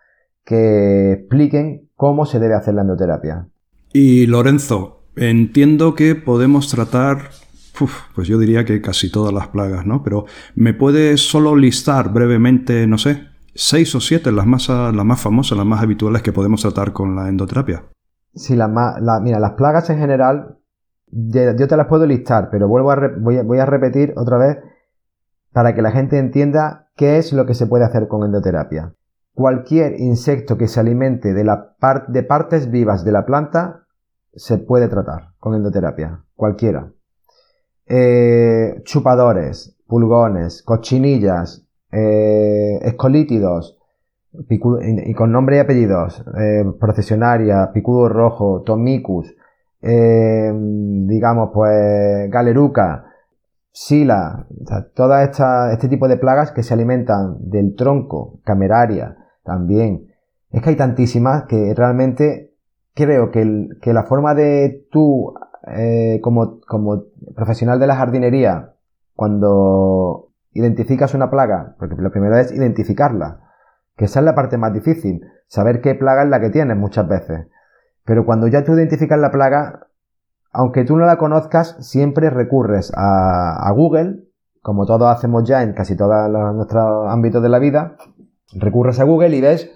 que 0.45 1.13
expliquen 1.13 1.89
cómo 1.95 2.27
se 2.27 2.39
debe 2.39 2.55
hacer 2.55 2.75
la 2.75 2.83
endoterapia. 2.83 3.49
Y 3.95 4.27
Lorenzo, 4.27 5.05
entiendo 5.17 5.95
que 5.95 6.17
podemos 6.17 6.69
tratar, 6.69 7.31
pues 8.15 8.29
yo 8.29 8.39
diría 8.39 8.67
que 8.67 8.83
casi 8.83 9.11
todas 9.11 9.33
las 9.33 9.49
plagas, 9.49 9.87
¿no? 9.87 10.03
Pero 10.03 10.27
¿me 10.55 10.75
puedes 10.75 11.21
solo 11.21 11.57
listar 11.57 12.13
brevemente, 12.13 12.87
no 12.87 12.99
sé, 12.99 13.34
seis 13.55 13.95
o 13.95 14.01
siete, 14.01 14.33
las 14.33 14.47
más, 14.47 14.69
las 14.69 15.05
más 15.05 15.21
famosas, 15.21 15.57
las 15.57 15.67
más 15.67 15.83
habituales 15.83 16.23
que 16.23 16.33
podemos 16.33 16.63
tratar 16.63 16.93
con 16.93 17.15
la 17.17 17.29
endoterapia. 17.29 17.85
Sí, 18.35 18.57
las 18.57 18.71
mira, 19.23 19.39
las 19.39 19.53
plagas 19.53 19.89
en 19.91 19.99
general, 19.99 20.59
yo 21.11 21.69
te 21.69 21.77
las 21.77 21.87
puedo 21.87 22.07
listar, 22.07 22.49
pero 22.51 22.69
vuelvo 22.69 22.91
a, 22.91 23.11
voy, 23.19 23.59
a, 23.59 23.67
repetir 23.67 24.13
otra 24.17 24.39
vez 24.39 24.59
para 25.53 25.75
que 25.75 25.83
la 25.83 25.93
gente 25.93 26.19
entienda 26.19 26.89
qué 26.97 27.19
es 27.19 27.33
lo 27.33 27.47
que 27.47 27.55
se 27.55 27.67
puede 27.67 27.85
hacer 27.85 28.09
con 28.09 28.25
endoterapia. 28.25 28.95
Cualquier 29.35 30.01
insecto 30.01 30.59
que 30.59 30.69
se 30.69 30.81
alimente 30.81 31.33
de, 31.33 31.45
la 31.45 31.75
de 32.09 32.23
partes 32.25 32.71
vivas 32.71 33.05
de 33.05 33.13
la 33.13 33.25
planta 33.25 33.87
se 34.33 34.59
puede 34.59 34.89
tratar 34.89 35.35
con 35.39 35.55
endoterapia. 35.55 36.25
Cualquiera. 36.35 36.91
Eh, 37.87 38.81
chupadores, 38.85 39.77
pulgones, 39.87 40.63
cochinillas, 40.63 41.64
eh, 41.95 42.81
escolítidos, 42.83 43.79
y 44.51 45.15
con 45.15 45.31
nombre 45.31 45.57
y 45.57 45.59
apellidos, 45.61 46.25
eh, 46.37 46.65
procesionaria, 46.81 47.71
picudo 47.73 48.09
rojo, 48.09 48.63
tomicus, 48.63 49.33
eh, 49.81 50.53
digamos, 50.53 51.51
pues, 51.55 52.29
galeruca, 52.31 53.13
sila, 53.71 54.47
o 54.99 55.15
este 55.73 55.89
tipo 55.89 56.09
de 56.09 56.17
plagas 56.17 56.51
que 56.51 56.65
se 56.65 56.75
alimentan 56.75 57.37
del 57.39 57.77
tronco, 57.77 58.41
cameraria, 58.45 59.17
también. 59.45 60.09
Es 60.51 60.63
que 60.63 60.71
hay 60.71 60.77
tantísimas 60.77 61.45
que 61.45 61.75
realmente 61.77 62.55
creo 62.95 63.31
que, 63.31 63.69
que 63.81 63.93
la 63.93 64.03
forma 64.03 64.35
de 64.35 64.85
tú, 64.91 65.35
como, 66.23 66.61
como 66.67 67.05
profesional 67.37 67.79
de 67.79 67.87
la 67.87 67.97
jardinería, 67.97 68.73
cuando 69.15 70.34
identificas 70.55 71.15
una 71.15 71.31
plaga, 71.31 71.75
porque 71.79 71.97
lo 71.97 72.11
primero 72.11 72.39
es 72.39 72.53
identificarla, 72.53 73.41
que 73.97 74.07
esa 74.07 74.21
es 74.21 74.25
la 74.25 74.35
parte 74.35 74.57
más 74.57 74.73
difícil, 74.73 75.21
saber 75.47 75.81
qué 75.81 75.95
plaga 75.95 76.23
es 76.23 76.29
la 76.29 76.41
que 76.41 76.51
tienes 76.51 76.77
muchas 76.77 77.07
veces. 77.07 77.49
Pero 78.05 78.25
cuando 78.25 78.47
ya 78.47 78.65
tú 78.65 78.73
identificas 78.73 79.19
la 79.19 79.31
plaga, 79.31 79.89
aunque 80.53 80.85
tú 80.85 80.97
no 80.97 81.07
la 81.07 81.19
conozcas, 81.19 81.77
siempre 81.81 82.31
recurres 82.31 82.93
a, 82.97 83.71
Google, 83.75 84.29
como 84.61 84.87
todos 84.87 85.11
hacemos 85.11 85.45
ya 85.45 85.63
en 85.63 85.75
casi 85.75 85.97
todos 85.97 86.31
nuestros 86.55 87.11
ámbitos 87.11 87.43
de 87.43 87.49
la 87.49 87.59
vida, 87.59 87.97
recurres 88.55 89.01
a 89.01 89.05
Google 89.05 89.37
y 89.37 89.41
ves 89.41 89.71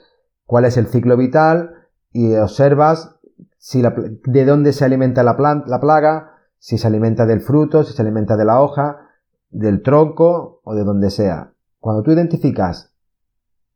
cuál 0.47 0.65
es 0.65 0.77
el 0.77 0.87
ciclo 0.87 1.17
vital, 1.17 1.75
y 2.11 2.35
observas 2.37 3.17
si 3.59 3.83
de 3.83 4.45
dónde 4.45 4.73
se 4.73 4.85
alimenta 4.85 5.23
la, 5.23 5.37
la 5.67 5.81
plaga, 5.81 6.33
si 6.59 6.79
se 6.79 6.87
alimenta 6.87 7.27
del 7.27 7.41
fruto, 7.41 7.85
si 7.85 7.93
se 7.93 8.03
alimenta 8.03 8.37
de 8.37 8.45
la 8.45 8.61
hoja, 8.61 9.08
del 9.51 9.83
tronco 9.83 10.61
o 10.65 10.75
de 10.75 10.85
donde 10.85 11.11
sea. 11.11 11.53
Cuando 11.81 12.03
tú 12.03 12.13
identificas, 12.13 12.95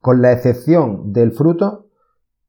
con 0.01 0.20
la 0.20 0.33
excepción 0.33 1.12
del 1.12 1.33
fruto, 1.33 1.87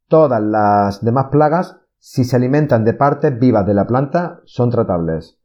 todas 0.07 0.41
las 0.41 1.03
demás 1.03 1.27
plagas, 1.31 1.79
si 1.99 2.25
se 2.25 2.35
alimentan 2.35 2.83
de 2.83 2.93
partes 2.93 3.39
vivas 3.39 3.65
de 3.65 3.73
la 3.73 3.87
planta, 3.87 4.41
son 4.45 4.69
tratables. 4.69 5.39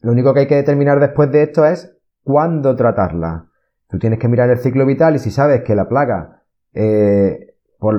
Lo 0.00 0.12
único 0.12 0.32
que 0.32 0.40
hay 0.40 0.46
que 0.46 0.56
determinar 0.56 0.98
después 0.98 1.30
de 1.30 1.42
esto 1.42 1.66
es 1.66 1.94
cuándo 2.24 2.74
tratarla. 2.74 3.46
Tú 3.88 3.98
tienes 3.98 4.18
que 4.18 4.28
mirar 4.28 4.48
el 4.48 4.58
ciclo 4.58 4.86
vital 4.86 5.16
y 5.16 5.18
si 5.18 5.30
sabes 5.30 5.62
que 5.62 5.74
la 5.74 5.88
plaga, 5.88 6.42
eh, 6.72 7.54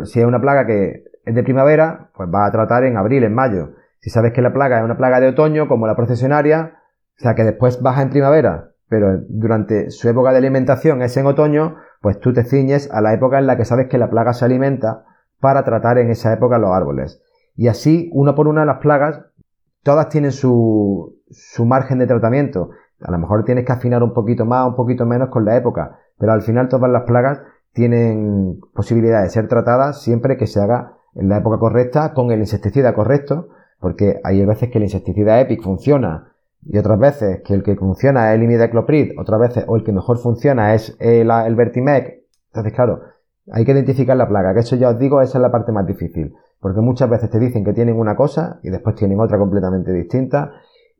si 0.05 0.19
es 0.19 0.26
una 0.26 0.41
plaga 0.41 0.65
que 0.65 1.03
es 1.26 1.36
de 1.36 1.43
primavera, 1.43 2.09
pues 2.15 2.30
va 2.34 2.45
a 2.45 2.51
tratar 2.51 2.86
en 2.86 2.97
abril, 2.97 3.24
en 3.24 3.36
mayo. 3.36 3.74
Si 3.99 4.09
sabes 4.09 4.34
que 4.34 4.41
la 4.41 4.53
plaga 4.53 4.80
es 4.80 4.86
una 4.86 4.97
plaga 4.97 5.19
de 5.19 5.28
otoño, 5.28 5.67
como 5.67 5.86
la 5.86 5.95
procesionaria, 5.95 6.80
o 7.19 7.22
sea 7.22 7.36
que 7.36 7.43
después 7.43 7.82
baja 7.82 8.01
en 8.01 8.09
primavera, 8.09 8.70
pero 8.91 9.21
durante 9.29 9.89
su 9.89 10.09
época 10.09 10.31
de 10.31 10.39
alimentación 10.39 11.01
es 11.01 11.15
en 11.15 11.25
otoño, 11.25 11.77
pues 12.01 12.19
tú 12.19 12.33
te 12.33 12.43
ciñes 12.43 12.91
a 12.91 12.99
la 12.99 13.13
época 13.13 13.39
en 13.39 13.47
la 13.47 13.55
que 13.55 13.63
sabes 13.63 13.87
que 13.87 13.97
la 13.97 14.09
plaga 14.09 14.33
se 14.33 14.43
alimenta 14.43 15.05
para 15.39 15.63
tratar 15.63 15.97
en 15.97 16.09
esa 16.09 16.33
época 16.33 16.57
los 16.57 16.71
árboles. 16.71 17.23
Y 17.55 17.69
así, 17.69 18.09
uno 18.11 18.35
por 18.35 18.49
una, 18.49 18.65
las 18.65 18.79
plagas, 18.79 19.21
todas 19.81 20.09
tienen 20.09 20.33
su, 20.33 21.21
su 21.29 21.65
margen 21.65 21.99
de 21.99 22.07
tratamiento. 22.07 22.71
A 23.01 23.11
lo 23.11 23.17
mejor 23.17 23.45
tienes 23.45 23.63
que 23.63 23.71
afinar 23.71 24.03
un 24.03 24.13
poquito 24.13 24.45
más, 24.45 24.67
un 24.67 24.75
poquito 24.75 25.05
menos 25.05 25.29
con 25.29 25.45
la 25.45 25.55
época, 25.55 25.97
pero 26.17 26.33
al 26.33 26.41
final 26.41 26.67
todas 26.67 26.91
las 26.91 27.03
plagas 27.03 27.41
tienen 27.71 28.59
posibilidad 28.73 29.23
de 29.23 29.29
ser 29.29 29.47
tratadas 29.47 30.01
siempre 30.01 30.35
que 30.35 30.47
se 30.47 30.59
haga 30.59 30.97
en 31.15 31.29
la 31.29 31.37
época 31.37 31.59
correcta 31.59 32.13
con 32.13 32.29
el 32.31 32.41
insecticida 32.41 32.93
correcto, 32.93 33.47
porque 33.79 34.19
hay 34.25 34.45
veces 34.45 34.69
que 34.69 34.79
el 34.79 34.83
insecticida 34.83 35.39
EPIC 35.39 35.63
funciona 35.63 36.30
y 36.64 36.78
otras 36.78 36.99
veces 36.99 37.41
que 37.43 37.53
el 37.53 37.64
que 37.64 37.76
funciona 37.76 38.32
es 38.32 38.38
el 38.38 38.43
imidacloprid, 38.43 39.20
otras 39.20 39.39
veces 39.39 39.66
o 39.68 39.76
el 39.76 39.84
que 39.84 39.91
mejor 39.91 40.18
funciona 40.18 40.74
es 40.74 40.95
el, 40.99 41.32
el 41.32 41.55
Vertimec. 41.55 42.22
Entonces, 42.47 42.74
claro, 42.74 43.01
hay 43.51 43.66
que 43.66 43.72
identificar 43.72 44.16
la 44.16 44.28
plaga, 44.28 44.53
que 44.53 44.59
eso 44.59 44.76
ya 44.76 44.89
os 44.89 44.99
digo, 44.99 45.22
esa 45.22 45.38
es 45.38 45.41
la 45.41 45.51
parte 45.51 45.72
más 45.72 45.86
difícil, 45.86 46.34
porque 46.59 46.82
muchas 46.82 47.09
veces 47.09 47.30
te 47.30 47.39
dicen 47.39 47.64
que 47.64 47.74
tienen 47.74 47.97
una 47.97 48.16
cosa 48.16 48.59
y 48.64 48.70
después 48.70 48.95
tienen 48.95 49.20
otra 49.20 49.38
completamente 49.38 49.91
distinta 49.91 50.51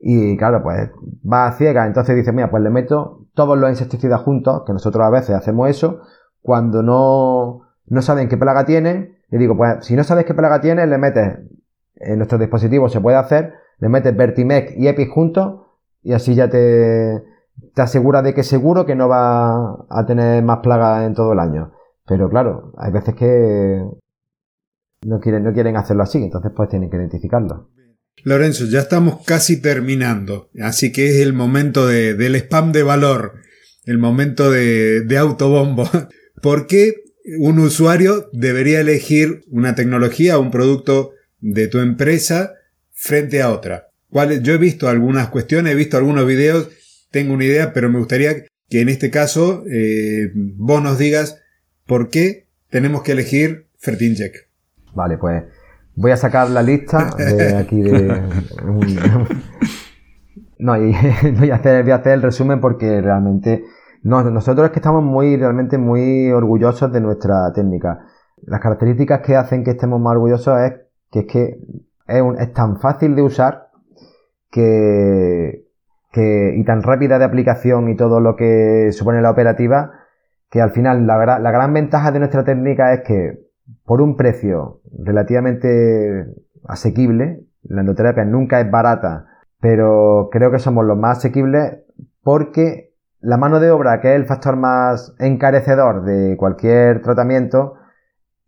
y 0.04 0.36
claro, 0.36 0.64
pues 0.64 0.90
va 1.30 1.46
a 1.46 1.52
ciega, 1.52 1.86
entonces 1.86 2.16
dice, 2.16 2.32
mira, 2.32 2.50
pues 2.50 2.62
le 2.62 2.70
meto 2.70 3.26
todos 3.34 3.56
los 3.56 3.70
insecticidas 3.70 4.20
juntos, 4.22 4.64
que 4.66 4.72
nosotros 4.72 5.06
a 5.06 5.10
veces 5.10 5.36
hacemos 5.36 5.70
eso, 5.70 6.00
cuando 6.40 6.82
no, 6.82 7.60
no 7.86 8.02
saben 8.02 8.28
qué 8.28 8.36
plaga 8.36 8.64
tienen, 8.64 9.18
le 9.30 9.38
digo, 9.38 9.56
pues 9.56 9.86
si 9.86 9.94
no 9.94 10.02
sabes 10.02 10.24
qué 10.24 10.34
plaga 10.34 10.60
tiene, 10.60 10.86
le 10.88 10.98
metes, 10.98 11.38
en 11.94 12.16
nuestro 12.16 12.36
dispositivo 12.38 12.88
se 12.88 13.00
puede 13.00 13.16
hacer, 13.16 13.54
le 13.82 13.88
metes 13.88 14.16
Vertimec 14.16 14.74
y 14.78 14.86
Epic 14.86 15.10
juntos 15.10 15.60
y 16.04 16.12
así 16.12 16.36
ya 16.36 16.48
te, 16.48 17.20
te 17.74 17.82
asegura 17.82 18.22
de 18.22 18.32
que 18.32 18.44
seguro 18.44 18.86
que 18.86 18.94
no 18.94 19.08
va 19.08 19.86
a 19.90 20.06
tener 20.06 20.40
más 20.44 20.60
plagas 20.60 21.04
en 21.04 21.14
todo 21.14 21.32
el 21.32 21.40
año. 21.40 21.72
Pero 22.06 22.30
claro, 22.30 22.72
hay 22.78 22.92
veces 22.92 23.16
que 23.16 23.82
no 25.04 25.18
quieren, 25.18 25.42
no 25.42 25.52
quieren 25.52 25.76
hacerlo 25.76 26.04
así, 26.04 26.22
entonces 26.22 26.52
pues 26.54 26.68
tienen 26.68 26.90
que 26.90 26.96
identificarlo. 26.96 27.70
Lorenzo, 28.22 28.66
ya 28.66 28.78
estamos 28.78 29.24
casi 29.26 29.60
terminando, 29.60 30.48
así 30.62 30.92
que 30.92 31.08
es 31.08 31.16
el 31.16 31.32
momento 31.32 31.88
de, 31.88 32.14
del 32.14 32.36
spam 32.36 32.70
de 32.70 32.84
valor, 32.84 33.32
el 33.84 33.98
momento 33.98 34.48
de, 34.52 35.00
de 35.00 35.18
autobombo. 35.18 35.88
¿Por 36.40 36.68
qué 36.68 36.94
un 37.40 37.58
usuario 37.58 38.28
debería 38.32 38.80
elegir 38.80 39.42
una 39.50 39.74
tecnología 39.74 40.38
un 40.38 40.52
producto 40.52 41.14
de 41.40 41.66
tu 41.66 41.80
empresa 41.80 42.52
frente 43.02 43.42
a 43.42 43.50
otra. 43.50 43.88
Yo 44.42 44.54
he 44.54 44.58
visto 44.58 44.88
algunas 44.88 45.28
cuestiones, 45.28 45.72
he 45.72 45.74
visto 45.74 45.96
algunos 45.96 46.24
videos, 46.24 46.70
tengo 47.10 47.34
una 47.34 47.44
idea, 47.44 47.72
pero 47.72 47.90
me 47.90 47.98
gustaría 47.98 48.44
que 48.70 48.80
en 48.80 48.88
este 48.88 49.10
caso 49.10 49.64
eh, 49.68 50.30
vos 50.34 50.80
nos 50.80 50.98
digas 50.98 51.42
por 51.84 52.10
qué 52.10 52.46
tenemos 52.70 53.02
que 53.02 53.12
elegir 53.12 53.66
Fertincheck. 53.78 54.48
Vale, 54.94 55.18
pues 55.18 55.42
voy 55.96 56.12
a 56.12 56.16
sacar 56.16 56.48
la 56.50 56.62
lista 56.62 57.10
de 57.18 57.56
aquí 57.56 57.82
de... 57.82 58.22
no, 60.58 60.76
y 60.76 60.94
voy 61.38 61.50
a, 61.50 61.56
hacer, 61.56 61.82
voy 61.82 61.90
a 61.90 61.96
hacer 61.96 62.12
el 62.12 62.22
resumen 62.22 62.60
porque 62.60 63.00
realmente 63.00 63.64
no, 64.04 64.22
nosotros 64.30 64.66
es 64.66 64.70
que 64.70 64.78
estamos 64.78 65.02
muy, 65.02 65.36
realmente 65.36 65.76
muy 65.76 66.30
orgullosos 66.30 66.92
de 66.92 67.00
nuestra 67.00 67.52
técnica. 67.52 68.06
Las 68.42 68.60
características 68.60 69.22
que 69.22 69.34
hacen 69.34 69.64
que 69.64 69.72
estemos 69.72 70.00
más 70.00 70.12
orgullosos 70.12 70.60
es 70.60 70.72
que 71.10 71.18
es 71.20 71.26
que 71.26 71.58
es, 72.06 72.52
tan 72.52 72.80
fácil 72.80 73.14
de 73.14 73.22
usar 73.22 73.68
que, 74.50 75.64
y 76.14 76.64
tan 76.64 76.82
rápida 76.82 77.18
de 77.18 77.24
aplicación 77.24 77.88
y 77.88 77.96
todo 77.96 78.20
lo 78.20 78.36
que 78.36 78.90
supone 78.92 79.22
la 79.22 79.30
operativa, 79.30 79.92
que 80.50 80.60
al 80.60 80.70
final 80.70 81.06
la, 81.06 81.38
la 81.38 81.50
gran 81.50 81.72
ventaja 81.72 82.12
de 82.12 82.18
nuestra 82.18 82.44
técnica 82.44 82.92
es 82.92 83.00
que 83.00 83.38
por 83.84 84.02
un 84.02 84.16
precio 84.16 84.80
relativamente 84.98 86.26
asequible, 86.66 87.44
la 87.62 87.80
endoterapia 87.80 88.24
nunca 88.24 88.60
es 88.60 88.70
barata, 88.70 89.26
pero 89.60 90.28
creo 90.30 90.50
que 90.50 90.58
somos 90.58 90.84
los 90.84 90.98
más 90.98 91.18
asequibles 91.18 91.78
porque 92.22 92.92
la 93.20 93.36
mano 93.36 93.60
de 93.60 93.70
obra, 93.70 94.00
que 94.00 94.10
es 94.10 94.16
el 94.16 94.26
factor 94.26 94.56
más 94.56 95.14
encarecedor 95.18 96.04
de 96.04 96.36
cualquier 96.36 97.02
tratamiento, 97.02 97.74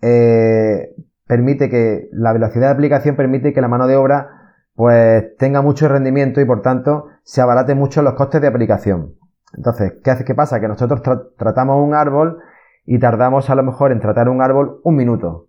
eh, 0.02 0.94
permite 1.34 1.68
que 1.68 2.08
la 2.12 2.32
velocidad 2.32 2.68
de 2.68 2.74
aplicación 2.74 3.16
permite 3.16 3.52
que 3.52 3.60
la 3.60 3.66
mano 3.66 3.88
de 3.88 3.96
obra 3.96 4.54
pues 4.76 5.36
tenga 5.36 5.62
mucho 5.62 5.88
rendimiento 5.88 6.40
y 6.40 6.44
por 6.44 6.62
tanto 6.62 7.08
se 7.24 7.40
abarate 7.40 7.74
mucho 7.74 8.02
los 8.02 8.14
costes 8.14 8.40
de 8.40 8.46
aplicación. 8.46 9.14
Entonces, 9.56 9.94
¿qué 10.04 10.12
hace? 10.12 10.24
¿Qué 10.24 10.36
pasa? 10.36 10.60
Que 10.60 10.68
nosotros 10.68 11.02
tratamos 11.36 11.84
un 11.84 11.92
árbol 11.92 12.38
y 12.86 13.00
tardamos 13.00 13.50
a 13.50 13.56
lo 13.56 13.64
mejor 13.64 13.90
en 13.90 13.98
tratar 13.98 14.28
un 14.28 14.42
árbol 14.42 14.80
un 14.84 14.94
minuto. 14.94 15.48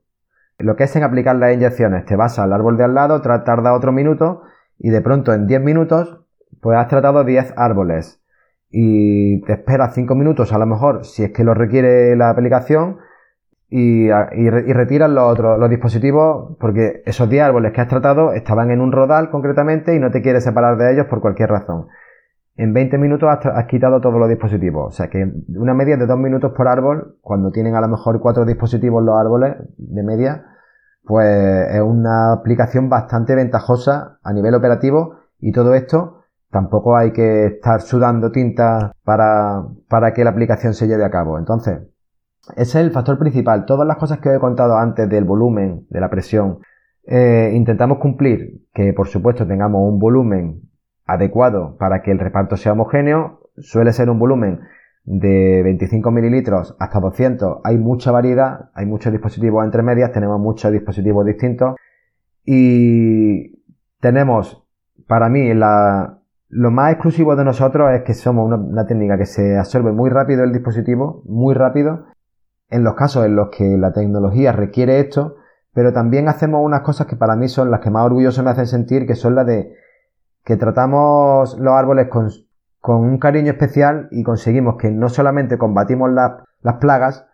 Lo 0.58 0.76
que 0.76 0.86
es 0.86 0.96
en 0.96 1.04
aplicar 1.04 1.36
las 1.36 1.54
inyecciones, 1.54 2.06
te 2.06 2.16
vas 2.16 2.40
al 2.40 2.52
árbol 2.52 2.78
de 2.78 2.86
al 2.86 2.96
lado, 2.96 3.22
tarda 3.22 3.74
otro 3.74 3.92
minuto 3.92 4.42
y 4.80 4.90
de 4.90 5.02
pronto 5.02 5.34
en 5.34 5.46
10 5.46 5.62
minutos 5.62 6.20
pues 6.62 6.80
has 6.80 6.88
tratado 6.88 7.24
10 7.24 7.54
árboles 7.58 8.24
y 8.72 9.40
te 9.42 9.54
esperas 9.54 9.94
5 9.94 10.16
minutos 10.16 10.52
a 10.52 10.58
lo 10.58 10.66
mejor 10.66 11.06
si 11.06 11.24
es 11.24 11.32
que 11.32 11.44
lo 11.44 11.54
requiere 11.54 12.16
la 12.16 12.32
aplicación 12.32 12.98
y, 13.78 14.06
y, 14.06 14.50
retiras 14.74 15.10
los 15.10 15.32
otros 15.32 15.60
los 15.60 15.70
dispositivos 15.70 16.56
porque 16.60 17.04
esos 17.06 17.30
10 17.30 17.44
árboles 17.44 17.74
que 17.74 17.82
has 17.82 17.90
tratado 17.90 18.32
estaban 18.32 18.72
en 18.72 18.80
un 18.80 18.94
rodal 18.94 19.30
concretamente 19.30 19.94
y 19.94 20.00
no 20.00 20.12
te 20.12 20.22
quieres 20.22 20.46
separar 20.46 20.78
de 20.78 20.94
ellos 20.94 21.08
por 21.08 21.20
cualquier 21.20 21.50
razón. 21.50 21.88
En 22.56 22.72
20 22.72 22.98
minutos 22.98 23.30
has, 23.30 23.66
quitado 23.66 24.00
todos 24.00 24.18
los 24.18 24.30
dispositivos. 24.30 24.88
O 24.88 24.92
sea 24.96 25.10
que 25.10 25.30
una 25.50 25.74
media 25.74 25.98
de 25.98 26.06
2 26.06 26.18
minutos 26.18 26.54
por 26.56 26.70
árbol, 26.70 27.18
cuando 27.20 27.52
tienen 27.52 27.76
a 27.76 27.82
lo 27.82 27.90
mejor 27.90 28.22
4 28.22 28.46
dispositivos 28.46 29.04
los 29.04 29.20
árboles 29.20 29.56
de 29.78 30.04
media, 30.04 30.46
pues 31.04 31.28
es 31.28 31.82
una 31.82 32.32
aplicación 32.32 32.88
bastante 32.88 33.36
ventajosa 33.36 34.20
a 34.24 34.32
nivel 34.32 34.56
operativo 34.56 35.18
y 35.40 35.52
todo 35.52 35.76
esto 35.76 36.22
Tampoco 36.56 36.96
hay 36.96 37.12
que 37.12 37.48
estar 37.48 37.82
sudando 37.82 38.32
tinta 38.32 38.94
para, 39.04 39.66
para 39.90 40.14
que 40.14 40.24
la 40.24 40.30
aplicación 40.30 40.74
se 40.74 40.88
lleve 40.88 41.04
a 41.04 41.10
cabo. 41.10 41.38
Entonces, 41.38 41.82
es 42.56 42.76
el 42.76 42.92
factor 42.92 43.18
principal. 43.18 43.66
Todas 43.66 43.88
las 43.88 43.98
cosas 43.98 44.20
que 44.20 44.34
he 44.34 44.40
contado 44.40 44.78
antes 44.78 45.10
del 45.10 45.24
volumen, 45.24 45.86
de 45.90 46.00
la 46.00 46.10
presión, 46.10 46.60
eh, 47.06 47.52
intentamos 47.54 48.00
cumplir 48.00 48.62
que 48.74 48.94
por 48.94 49.08
supuesto 49.08 49.46
tengamos 49.46 49.82
un 49.88 50.00
volumen 50.00 50.62
adecuado 51.06 51.78
para 51.78 52.02
que 52.02 52.12
el 52.12 52.20
reparto 52.20 52.58
sea 52.58 52.74
homogéneo. 52.74 53.42
Suele 53.58 53.94
ser 53.94 54.10
un 54.10 54.20
volumen 54.20 54.62
de 55.04 55.62
25 55.64 56.12
mililitros 56.12 56.76
hasta 56.80 57.00
200. 57.00 57.60
Hay 57.64 57.78
mucha 57.78 58.12
variedad, 58.12 58.70
hay 58.74 58.86
muchos 58.86 59.12
dispositivos 59.12 59.64
entre 59.64 59.84
medias, 59.84 60.12
tenemos 60.12 60.40
muchos 60.40 60.72
dispositivos 60.72 61.26
distintos 61.26 61.76
y 62.44 63.60
tenemos 64.00 64.64
para 65.08 65.30
mí 65.30 65.54
la, 65.54 66.20
lo 66.50 66.72
más 66.72 66.94
exclusivo 66.94 67.36
de 67.36 67.44
nosotros 67.44 67.92
es 67.94 68.04
que 68.04 68.14
somos 68.14 68.52
una, 68.52 68.86
técnica 68.86 69.18
que 69.18 69.26
se 69.26 69.58
absorbe 69.58 69.92
muy 69.92 70.10
rápido 70.10 70.44
el 70.44 70.54
dispositivo, 70.54 71.22
muy 71.26 71.54
rápido, 71.54 72.06
en 72.70 72.84
los 72.84 72.96
casos 72.96 73.26
en 73.26 73.36
los 73.36 73.50
que 73.50 73.78
la 73.78 73.94
tecnología 73.94 74.52
requiere 74.52 75.00
esto, 75.00 75.38
pero 75.74 75.94
también 75.94 76.28
hacemos 76.28 76.62
unas 76.64 76.82
cosas 76.82 77.08
que 77.08 77.16
para 77.16 77.36
mí 77.36 77.48
son 77.48 77.70
las 77.70 77.82
que 77.82 77.90
más 77.90 78.06
orgulloso 78.06 78.44
me 78.44 78.52
hacen 78.52 78.68
sentir, 78.68 79.06
que 79.06 79.16
son 79.16 79.36
las 79.36 79.46
de 79.46 79.76
que 80.44 80.58
tratamos 80.58 81.58
los 81.60 81.74
árboles 81.74 82.08
con, 82.08 82.30
un 82.88 83.18
cariño 83.18 83.52
especial 83.52 84.08
y 84.12 84.24
conseguimos 84.24 84.76
que 84.78 84.92
no 84.92 85.10
solamente 85.10 85.58
combatimos 85.58 86.12
las 86.12 86.76
plagas, 86.76 87.26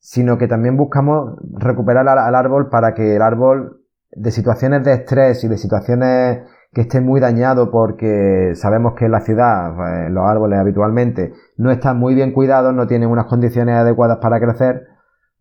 sino 0.00 0.36
que 0.36 0.48
también 0.48 0.76
buscamos 0.76 1.36
recuperar 1.52 2.08
al 2.08 2.34
árbol 2.34 2.68
para 2.70 2.92
que 2.92 3.16
el 3.16 3.22
árbol 3.22 3.84
de 4.10 4.30
situaciones 4.32 4.82
de 4.84 4.94
estrés 4.94 5.44
y 5.44 5.48
de 5.48 5.58
situaciones 5.58 6.40
que 6.72 6.82
esté 6.82 7.00
muy 7.00 7.20
dañado 7.20 7.70
porque 7.70 8.52
sabemos 8.54 8.94
que 8.94 9.06
en 9.06 9.12
la 9.12 9.20
ciudad 9.20 9.74
pues, 9.74 10.10
los 10.10 10.24
árboles 10.24 10.58
habitualmente 10.58 11.32
no 11.56 11.70
están 11.70 11.98
muy 11.98 12.14
bien 12.14 12.32
cuidados, 12.32 12.72
no 12.72 12.86
tienen 12.86 13.10
unas 13.10 13.26
condiciones 13.26 13.76
adecuadas 13.76 14.18
para 14.18 14.38
crecer, 14.38 14.86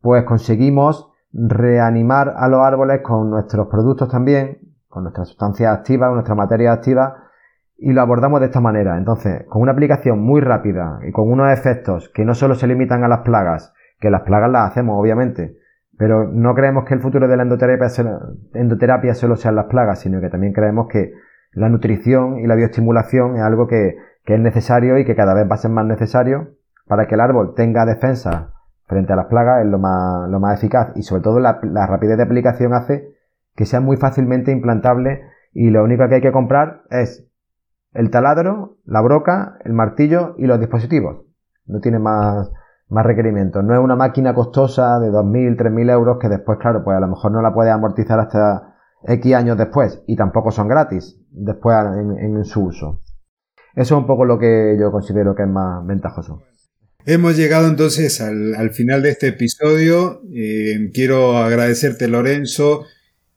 pues 0.02 0.24
conseguimos 0.24 1.12
reanimar 1.32 2.34
a 2.36 2.48
los 2.48 2.62
árboles 2.62 3.02
con 3.04 3.30
nuestros 3.30 3.68
productos 3.68 4.10
también, 4.10 4.58
con 4.88 5.04
nuestras 5.04 5.28
sustancias 5.28 5.72
activas, 5.72 6.12
nuestra 6.12 6.34
materia 6.34 6.72
activa, 6.72 7.26
y 7.78 7.94
lo 7.94 8.02
abordamos 8.02 8.40
de 8.40 8.48
esta 8.48 8.60
manera. 8.60 8.98
Entonces, 8.98 9.46
con 9.48 9.62
una 9.62 9.72
aplicación 9.72 10.20
muy 10.20 10.42
rápida 10.42 11.00
y 11.08 11.12
con 11.12 11.32
unos 11.32 11.52
efectos 11.52 12.10
que 12.14 12.26
no 12.26 12.34
solo 12.34 12.56
se 12.56 12.68
limitan 12.68 13.04
a 13.04 13.08
las 13.08 13.20
plagas, 13.20 13.74
que 14.00 14.10
las 14.10 14.22
plagas 14.22 14.50
las 14.50 14.72
hacemos 14.72 15.00
obviamente, 15.00 15.59
pero 16.00 16.30
no 16.32 16.56
creemos 16.56 16.86
que 16.86 16.94
el 16.94 17.02
futuro 17.02 17.28
de 17.28 17.36
la 17.36 17.44
endoterapia, 17.44 19.14
solo 19.14 19.36
sean 19.36 19.56
las 19.56 19.66
plagas, 19.66 20.00
sino 20.00 20.22
que 20.22 20.30
también 20.30 20.54
creemos 20.54 20.88
que 20.88 21.12
la 21.52 21.68
nutrición 21.68 22.40
y 22.40 22.48
la 22.48 22.56
bioestimulación 22.56 23.36
es 23.36 23.42
algo 23.42 23.68
que, 23.68 23.98
es 24.26 24.40
necesario 24.40 24.98
y 24.98 25.06
que 25.06 25.16
cada 25.16 25.34
vez 25.34 25.50
va 25.50 25.56
a 25.56 25.58
ser 25.58 25.72
más 25.72 25.86
necesario 25.86 26.52
para 26.88 27.08
que 27.08 27.16
el 27.16 27.22
árbol 27.22 27.54
tenga 27.56 27.86
defensa 27.86 28.54
frente 28.86 29.12
a 29.12 29.16
las 29.18 29.26
plagas, 29.26 29.66
es 29.66 29.70
lo 29.70 29.80
más, 29.80 30.30
lo 30.30 30.40
más 30.40 30.58
eficaz 30.58 30.92
y 30.96 31.02
sobre 31.02 31.22
todo 31.24 31.40
la 31.40 31.88
rapidez 31.88 32.16
de 32.16 32.24
aplicación 32.24 32.74
hace 32.74 33.12
que 33.56 33.66
sea 33.66 33.82
muy 33.82 33.98
fácilmente 33.98 34.52
implantable 34.52 35.24
y 35.52 35.70
lo 35.70 35.84
único 35.84 36.08
que 36.08 36.16
hay 36.16 36.22
que 36.22 36.32
comprar 36.32 36.84
es 36.92 37.28
el 37.92 38.10
taladro, 38.10 38.78
la 38.86 39.02
broca, 39.02 39.58
el 39.66 39.74
martillo 39.74 40.36
y 40.38 40.46
los 40.46 40.60
dispositivos. 40.60 41.26
No 41.66 41.82
tiene 41.82 42.00
más, 42.00 42.52
más 42.90 43.06
requerimientos. 43.06 43.64
No 43.64 43.74
es 43.74 43.80
una 43.80 43.96
máquina 43.96 44.34
costosa 44.34 45.00
de 45.00 45.10
2.000, 45.10 45.58
3.000 45.58 45.92
euros 45.92 46.18
que 46.20 46.28
después, 46.28 46.58
claro, 46.60 46.84
pues 46.84 46.98
a 46.98 47.00
lo 47.00 47.08
mejor 47.08 47.32
no 47.32 47.42
la 47.42 47.54
puedes 47.54 47.72
amortizar 47.72 48.20
hasta 48.20 48.76
X 49.08 49.34
años 49.34 49.58
después 49.58 50.02
y 50.08 50.16
tampoco 50.16 50.52
son 50.52 50.68
gratis 50.68 51.18
después 51.32 51.78
en, 51.78 52.44
su 52.44 52.66
uso. 52.66 53.02
Eso 53.76 53.96
es 53.96 54.02
un 54.02 54.08
poco 54.08 54.26
lo 54.26 54.40
que 54.40 54.76
yo 54.80 54.92
considero 54.92 55.36
que 55.36 55.44
es 55.44 55.50
más 55.50 55.86
ventajoso. 55.86 56.42
Hemos 57.06 57.38
llegado 57.38 57.68
entonces 57.68 58.20
al, 58.20 58.72
final 58.72 59.04
de 59.04 59.12
este 59.12 59.28
episodio. 59.28 60.22
Eh, 60.34 60.92
quiero 60.94 61.38
agradecerte, 61.38 62.08
Lorenzo, 62.08 62.86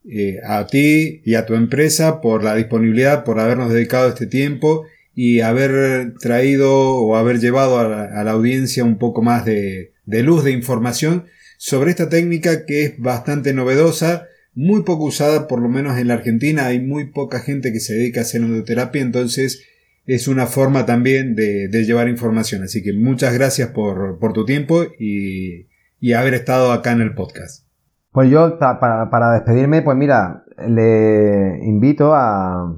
eh, 0.04 0.38
a 0.44 0.66
ti 0.66 1.22
y 1.24 1.36
a 1.36 1.46
tu 1.46 1.54
empresa 1.54 2.20
por 2.20 2.42
la 2.42 2.54
disponibilidad, 2.54 3.22
por 3.22 3.38
habernos 3.38 3.72
dedicado 3.72 4.08
este 4.08 4.26
tiempo 4.26 4.84
y 5.14 5.40
haber 5.40 6.14
traído 6.14 6.96
o 6.96 7.16
haber 7.16 7.38
llevado 7.40 7.78
a 7.78 8.24
la, 8.24 8.30
audiencia 8.30 8.84
un 8.84 8.98
poco 8.98 9.22
más 9.22 9.44
de, 9.44 9.92
luz, 10.06 10.44
de 10.44 10.52
información 10.52 11.26
sobre 11.58 11.90
esta 11.90 12.08
técnica 12.08 12.64
que 12.64 12.84
es 12.84 12.98
bastante 12.98 13.52
novedosa, 13.52 14.26
muy 14.54 14.82
poco 14.82 15.04
usada, 15.04 15.48
por 15.48 15.60
lo 15.60 15.68
menos 15.68 15.98
en 15.98 16.08
la 16.08 16.14
Argentina, 16.14 16.66
hay 16.66 16.80
muy 16.80 17.06
poca 17.06 17.40
gente 17.40 17.72
que 17.72 17.80
se 17.80 17.94
dedica 17.94 18.20
a 18.20 18.22
hacer 18.22 18.42
endoterapia, 18.42 19.02
entonces 19.02 19.64
es 20.04 20.28
una 20.28 20.46
forma 20.46 20.86
también 20.86 21.34
de, 21.34 21.68
llevar 21.84 22.08
información. 22.08 22.62
Así 22.62 22.82
que 22.82 22.92
muchas 22.92 23.34
gracias 23.34 23.70
por, 23.70 24.18
tu 24.34 24.44
tiempo 24.44 24.84
y 24.98 26.12
haber 26.12 26.34
estado 26.34 26.72
acá 26.72 26.92
en 26.92 27.00
el 27.00 27.14
podcast. 27.14 27.66
Pues 28.12 28.30
yo, 28.30 28.58
para 28.58 29.32
despedirme, 29.32 29.80
pues 29.80 29.96
mira, 29.96 30.44
le 30.68 31.58
invito 31.64 32.14
a, 32.14 32.76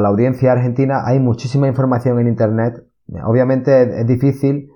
la 0.00 0.08
audiencia 0.08 0.52
argentina. 0.52 1.02
Hay 1.04 1.20
muchísima 1.20 1.68
información 1.68 2.18
en 2.20 2.28
Internet. 2.28 2.84
Obviamente 3.24 4.00
es, 4.00 4.06
difícil 4.06 4.70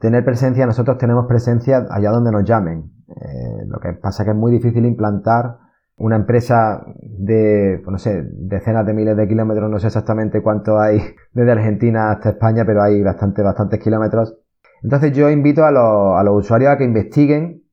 tener 0.00 0.24
presencia. 0.24 0.66
Nosotros 0.66 0.98
tenemos 0.98 1.26
presencia 1.26 1.86
allá 1.90 2.10
donde 2.10 2.32
nos 2.32 2.44
llamen. 2.44 2.90
Eh, 3.08 3.66
lo 3.66 3.78
que 3.80 3.92
pasa 3.92 4.22
es 4.22 4.26
que 4.26 4.30
es 4.32 4.36
muy 4.36 4.52
difícil 4.52 4.84
implantar 4.84 5.58
una 5.96 6.16
empresa 6.16 6.84
de, 7.02 7.80
pues 7.84 7.92
no 7.92 7.98
sé, 7.98 8.24
decenas 8.32 8.86
de 8.86 8.94
miles 8.94 9.16
de 9.16 9.28
kilómetros. 9.28 9.70
No 9.70 9.78
sé 9.78 9.88
exactamente 9.88 10.42
cuánto 10.42 10.78
hay 10.80 11.00
desde 11.32 11.52
Argentina 11.52 12.10
hasta 12.10 12.30
España, 12.30 12.64
pero 12.64 12.82
hay 12.82 13.02
bastante, 13.02 13.42
bastantes 13.42 13.80
kilómetros. 13.80 14.38
Entonces 14.82 15.12
yo 15.12 15.30
invito 15.30 15.64
a 15.64 15.68
a 15.68 16.24
los 16.24 16.44
usuarios 16.44 16.72
a 16.72 16.76
que 16.76 16.84
investiguen 16.84 17.63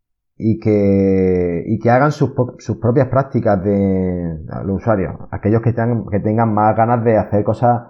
y 0.44 0.60
que, 0.60 1.64
y 1.68 1.78
que 1.78 1.92
hagan 1.92 2.12
sus, 2.12 2.34
sus 2.58 2.78
propias 2.78 3.10
prácticas 3.10 3.64
de 3.64 4.40
los 4.66 4.78
usuarios, 4.78 5.14
aquellos 5.30 5.62
que 5.62 5.72
tengan, 5.72 6.06
que 6.10 6.20
tengan 6.20 6.52
más 6.52 6.76
ganas 6.76 7.04
de 7.04 7.16
hacer 7.16 7.44
cosas, 7.44 7.82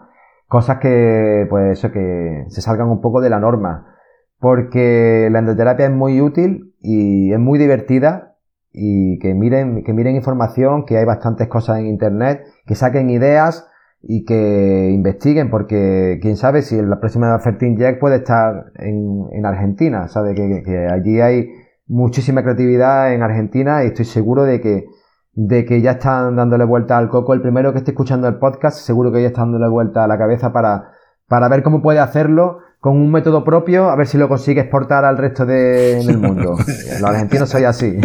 cosas 0.50 0.80
que, 0.80 1.48
pues 1.50 1.80
eso, 1.80 1.94
que 1.94 2.44
se 2.50 2.62
salgan 2.62 2.90
un 2.90 3.00
poco 3.00 3.22
de 3.22 3.30
la 3.30 3.40
norma. 3.40 3.96
Porque 4.38 5.30
la 5.32 5.40
endoterapia 5.40 5.86
es 5.86 5.94
muy 5.94 6.20
útil 6.20 6.76
y 6.82 7.32
es 7.32 7.40
muy 7.40 7.58
divertida 7.58 8.36
y 8.74 9.18
que 9.20 9.34
miren, 9.34 9.84
que 9.86 9.94
miren 9.94 10.18
información, 10.18 10.84
que 10.86 10.98
hay 10.98 11.06
bastantes 11.06 11.48
cosas 11.48 11.80
en 11.80 11.86
internet, 11.86 12.42
que 12.66 12.76
saquen 12.76 13.10
ideas 13.10 13.66
y 14.02 14.26
que 14.26 14.90
investiguen, 14.92 15.50
porque 15.50 16.20
quién 16.22 16.36
sabe 16.36 16.64
si 16.64 16.82
la 16.82 17.00
próxima 17.00 17.40
Fertin 17.40 17.78
Jack 17.78 18.00
puede 18.00 18.18
estar 18.18 18.74
en, 18.76 19.28
en 19.32 19.46
Argentina, 19.46 20.10
sabe 20.10 20.36
que, 20.36 20.64
que 20.66 20.88
allí 20.88 21.22
hay 21.22 21.61
muchísima 21.92 22.42
creatividad 22.42 23.14
en 23.14 23.22
Argentina 23.22 23.84
y 23.84 23.88
estoy 23.88 24.06
seguro 24.06 24.44
de 24.44 24.62
que, 24.62 24.86
de 25.34 25.66
que 25.66 25.82
ya 25.82 25.92
están 25.92 26.38
dándole 26.38 26.64
vuelta 26.64 26.98
al 26.98 27.10
coco. 27.10 27.34
El 27.34 27.42
primero 27.42 27.74
que 27.74 27.80
esté 27.80 27.92
escuchando 27.92 28.30
el 28.30 28.36
podcast, 28.36 28.78
seguro 28.80 29.12
que 29.12 29.22
ya 29.22 29.28
está 29.28 29.42
dándole 29.42 29.68
vuelta 29.68 30.06
a 30.06 30.08
la 30.08 30.18
cabeza 30.18 30.54
para, 30.54 30.94
para 31.28 31.50
ver 31.50 31.64
cómo 31.64 31.82
puede 31.82 32.00
hacerlo 32.00 32.60
con 32.80 32.96
un 32.96 33.12
método 33.12 33.44
propio, 33.44 33.90
a 33.90 33.96
ver 33.96 34.08
si 34.08 34.18
lo 34.18 34.30
consigue 34.30 34.62
exportar 34.62 35.04
al 35.04 35.18
resto 35.18 35.46
del 35.46 36.08
de, 36.08 36.18
mundo. 36.18 36.56
Los 37.02 37.04
argentinos 37.04 37.50
soy 37.50 37.66
así. 37.66 38.00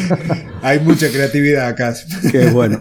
Hay 0.62 0.78
mucha 0.80 1.08
creatividad 1.08 1.66
acá. 1.66 1.92
Qué 2.30 2.50
bueno. 2.50 2.78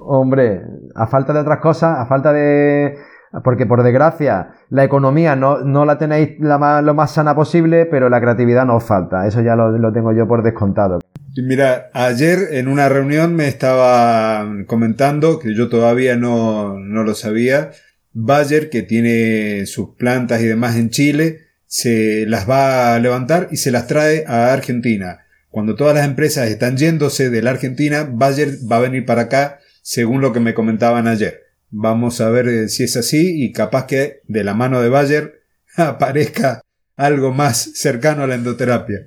Hombre, 0.00 0.62
a 0.94 1.06
falta 1.06 1.32
de 1.32 1.38
otras 1.38 1.60
cosas, 1.60 1.98
a 1.98 2.06
falta 2.06 2.32
de 2.32 2.98
porque 3.42 3.66
por 3.66 3.82
desgracia, 3.82 4.48
la 4.70 4.84
economía 4.84 5.36
no, 5.36 5.60
no 5.60 5.84
la 5.84 5.98
tenéis 5.98 6.38
la 6.40 6.58
más, 6.58 6.82
lo 6.82 6.94
más 6.94 7.12
sana 7.12 7.34
posible, 7.34 7.86
pero 7.86 8.08
la 8.08 8.20
creatividad 8.20 8.64
no 8.64 8.76
os 8.76 8.84
falta. 8.84 9.26
Eso 9.26 9.42
ya 9.42 9.56
lo, 9.56 9.92
tengo 9.92 10.12
yo 10.12 10.26
por 10.26 10.42
descontado. 10.42 11.00
Mira, 11.36 11.90
ayer 11.92 12.38
en 12.52 12.68
una 12.68 12.88
reunión 12.88 13.34
me 13.34 13.46
estaba 13.46 14.46
comentando, 14.66 15.38
que 15.38 15.54
yo 15.54 15.68
todavía 15.68 16.16
no, 16.16 16.78
no 16.78 17.04
lo 17.04 17.14
sabía, 17.14 17.70
Bayer, 18.12 18.70
que 18.70 18.82
tiene 18.82 19.66
sus 19.66 19.90
plantas 19.96 20.40
y 20.40 20.46
demás 20.46 20.76
en 20.76 20.88
Chile, 20.88 21.40
se 21.66 22.24
las 22.26 22.48
va 22.48 22.94
a 22.94 22.98
levantar 22.98 23.48
y 23.50 23.58
se 23.58 23.70
las 23.70 23.86
trae 23.86 24.24
a 24.26 24.54
Argentina. 24.54 25.26
Cuando 25.50 25.74
todas 25.74 25.94
las 25.94 26.06
empresas 26.06 26.48
están 26.48 26.78
yéndose 26.78 27.28
de 27.28 27.42
la 27.42 27.50
Argentina, 27.50 28.08
Bayer 28.10 28.56
va 28.70 28.76
a 28.76 28.80
venir 28.80 29.04
para 29.04 29.22
acá, 29.22 29.58
según 29.82 30.22
lo 30.22 30.32
que 30.32 30.40
me 30.40 30.54
comentaban 30.54 31.06
ayer. 31.06 31.45
Vamos 31.70 32.20
a 32.20 32.30
ver 32.30 32.48
eh, 32.48 32.68
si 32.68 32.84
es 32.84 32.96
así 32.96 33.44
y 33.44 33.52
capaz 33.52 33.86
que 33.86 34.20
de 34.28 34.44
la 34.44 34.54
mano 34.54 34.80
de 34.80 34.88
Bayer 34.88 35.42
aparezca 35.76 36.62
algo 36.96 37.32
más 37.32 37.72
cercano 37.74 38.22
a 38.22 38.26
la 38.26 38.36
endoterapia. 38.36 38.98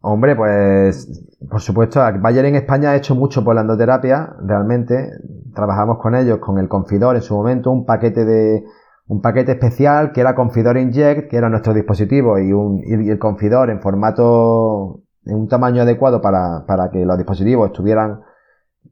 Hombre, 0.00 0.36
pues 0.36 1.08
por 1.48 1.60
supuesto, 1.60 2.00
Bayer 2.20 2.44
en 2.44 2.56
España 2.56 2.90
ha 2.90 2.96
hecho 2.96 3.14
mucho 3.14 3.44
por 3.44 3.54
la 3.54 3.62
endoterapia, 3.62 4.34
realmente. 4.42 5.10
Trabajamos 5.54 5.98
con 5.98 6.14
ellos, 6.14 6.38
con 6.38 6.58
el 6.58 6.68
Confidor 6.68 7.16
en 7.16 7.22
su 7.22 7.34
momento, 7.34 7.70
un 7.70 7.86
paquete 7.86 8.24
de 8.24 8.64
un 9.08 9.20
paquete 9.20 9.52
especial 9.52 10.12
que 10.12 10.20
era 10.20 10.34
Confidor 10.34 10.76
Inject, 10.76 11.30
que 11.30 11.36
era 11.36 11.48
nuestro 11.48 11.72
dispositivo, 11.72 12.38
y, 12.38 12.52
un, 12.52 12.82
y 12.84 13.08
el 13.08 13.18
Confidor 13.18 13.70
en 13.70 13.80
formato, 13.80 15.02
en 15.24 15.36
un 15.36 15.48
tamaño 15.48 15.82
adecuado 15.82 16.20
para, 16.20 16.64
para 16.66 16.90
que 16.90 17.04
los 17.04 17.16
dispositivos 17.16 17.68
estuvieran 17.68 18.22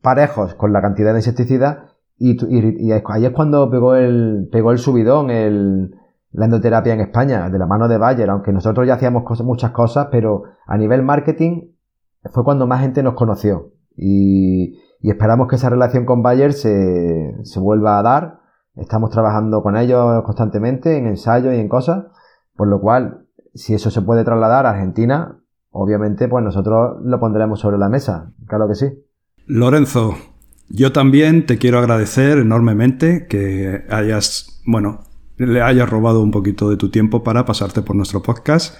parejos 0.01 0.55
con 0.55 0.73
la 0.73 0.81
cantidad 0.81 1.13
de 1.13 1.19
insecticida 1.19 1.94
y, 2.19 2.93
ahí 2.93 3.25
es 3.25 3.33
cuando 3.33 3.71
pegó 3.71 3.95
el, 3.95 4.49
pegó 4.51 4.73
el 4.73 4.79
subidón 4.79 5.31
el, 5.31 5.95
la 6.33 6.45
endoterapia 6.47 6.95
en 6.95 7.01
España, 7.01 7.49
de 7.51 7.59
la 7.59 7.67
mano 7.67 7.89
de 7.89 7.99
Bayer, 7.99 8.31
aunque 8.31 8.53
nosotros 8.53 8.87
ya 8.87 8.95
hacíamos 8.95 9.25
muchas 9.43 9.73
cosas, 9.73 10.09
pero 10.11 10.45
a 10.67 10.77
nivel 10.77 11.03
marketing 11.03 11.71
fue 12.33 12.45
cuando 12.45 12.67
más 12.67 12.81
gente 12.81 13.03
nos 13.03 13.15
conoció. 13.15 13.73
Y, 13.97 14.79
y 15.01 15.11
esperamos 15.11 15.49
que 15.49 15.57
esa 15.57 15.71
relación 15.71 16.05
con 16.05 16.23
Bayer 16.23 16.53
se, 16.53 17.37
se 17.43 17.61
vuelva 17.61 17.99
a 17.99 18.03
dar. 18.03 18.41
Estamos 18.75 19.11
trabajando 19.11 19.63
con 19.63 19.77
ellos 19.77 20.23
constantemente 20.25 20.97
en 20.97 21.07
ensayos 21.07 21.55
y 21.55 21.59
en 21.59 21.69
cosas, 21.69 22.07
por 22.57 22.69
lo 22.69 22.81
cual, 22.81 23.27
si 23.55 23.75
eso 23.75 23.91
se 23.91 24.03
puede 24.03 24.25
trasladar 24.25 24.67
a 24.67 24.71
Argentina, 24.71 25.39
obviamente, 25.71 26.27
pues 26.27 26.43
nosotros 26.43 26.97
lo 27.05 27.21
pondremos 27.21 27.61
sobre 27.61 27.79
la 27.79 27.89
mesa. 27.89 28.33
Claro 28.47 28.67
que 28.67 28.75
sí. 28.75 29.05
Lorenzo, 29.47 30.15
yo 30.69 30.93
también 30.93 31.47
te 31.47 31.59
quiero 31.59 31.79
agradecer 31.79 32.39
enormemente 32.39 33.27
que 33.29 33.85
hayas, 33.91 34.61
bueno, 34.65 35.05
le 35.37 35.63
hayas 35.63 35.89
robado 35.89 36.21
un 36.23 36.31
poquito 36.31 36.71
de 36.71 36.77
tu 36.77 36.91
tiempo 36.91 37.23
para 37.23 37.45
pasarte 37.45 37.83
por 37.83 37.97
nuestro 37.97 38.23
podcast. 38.23 38.77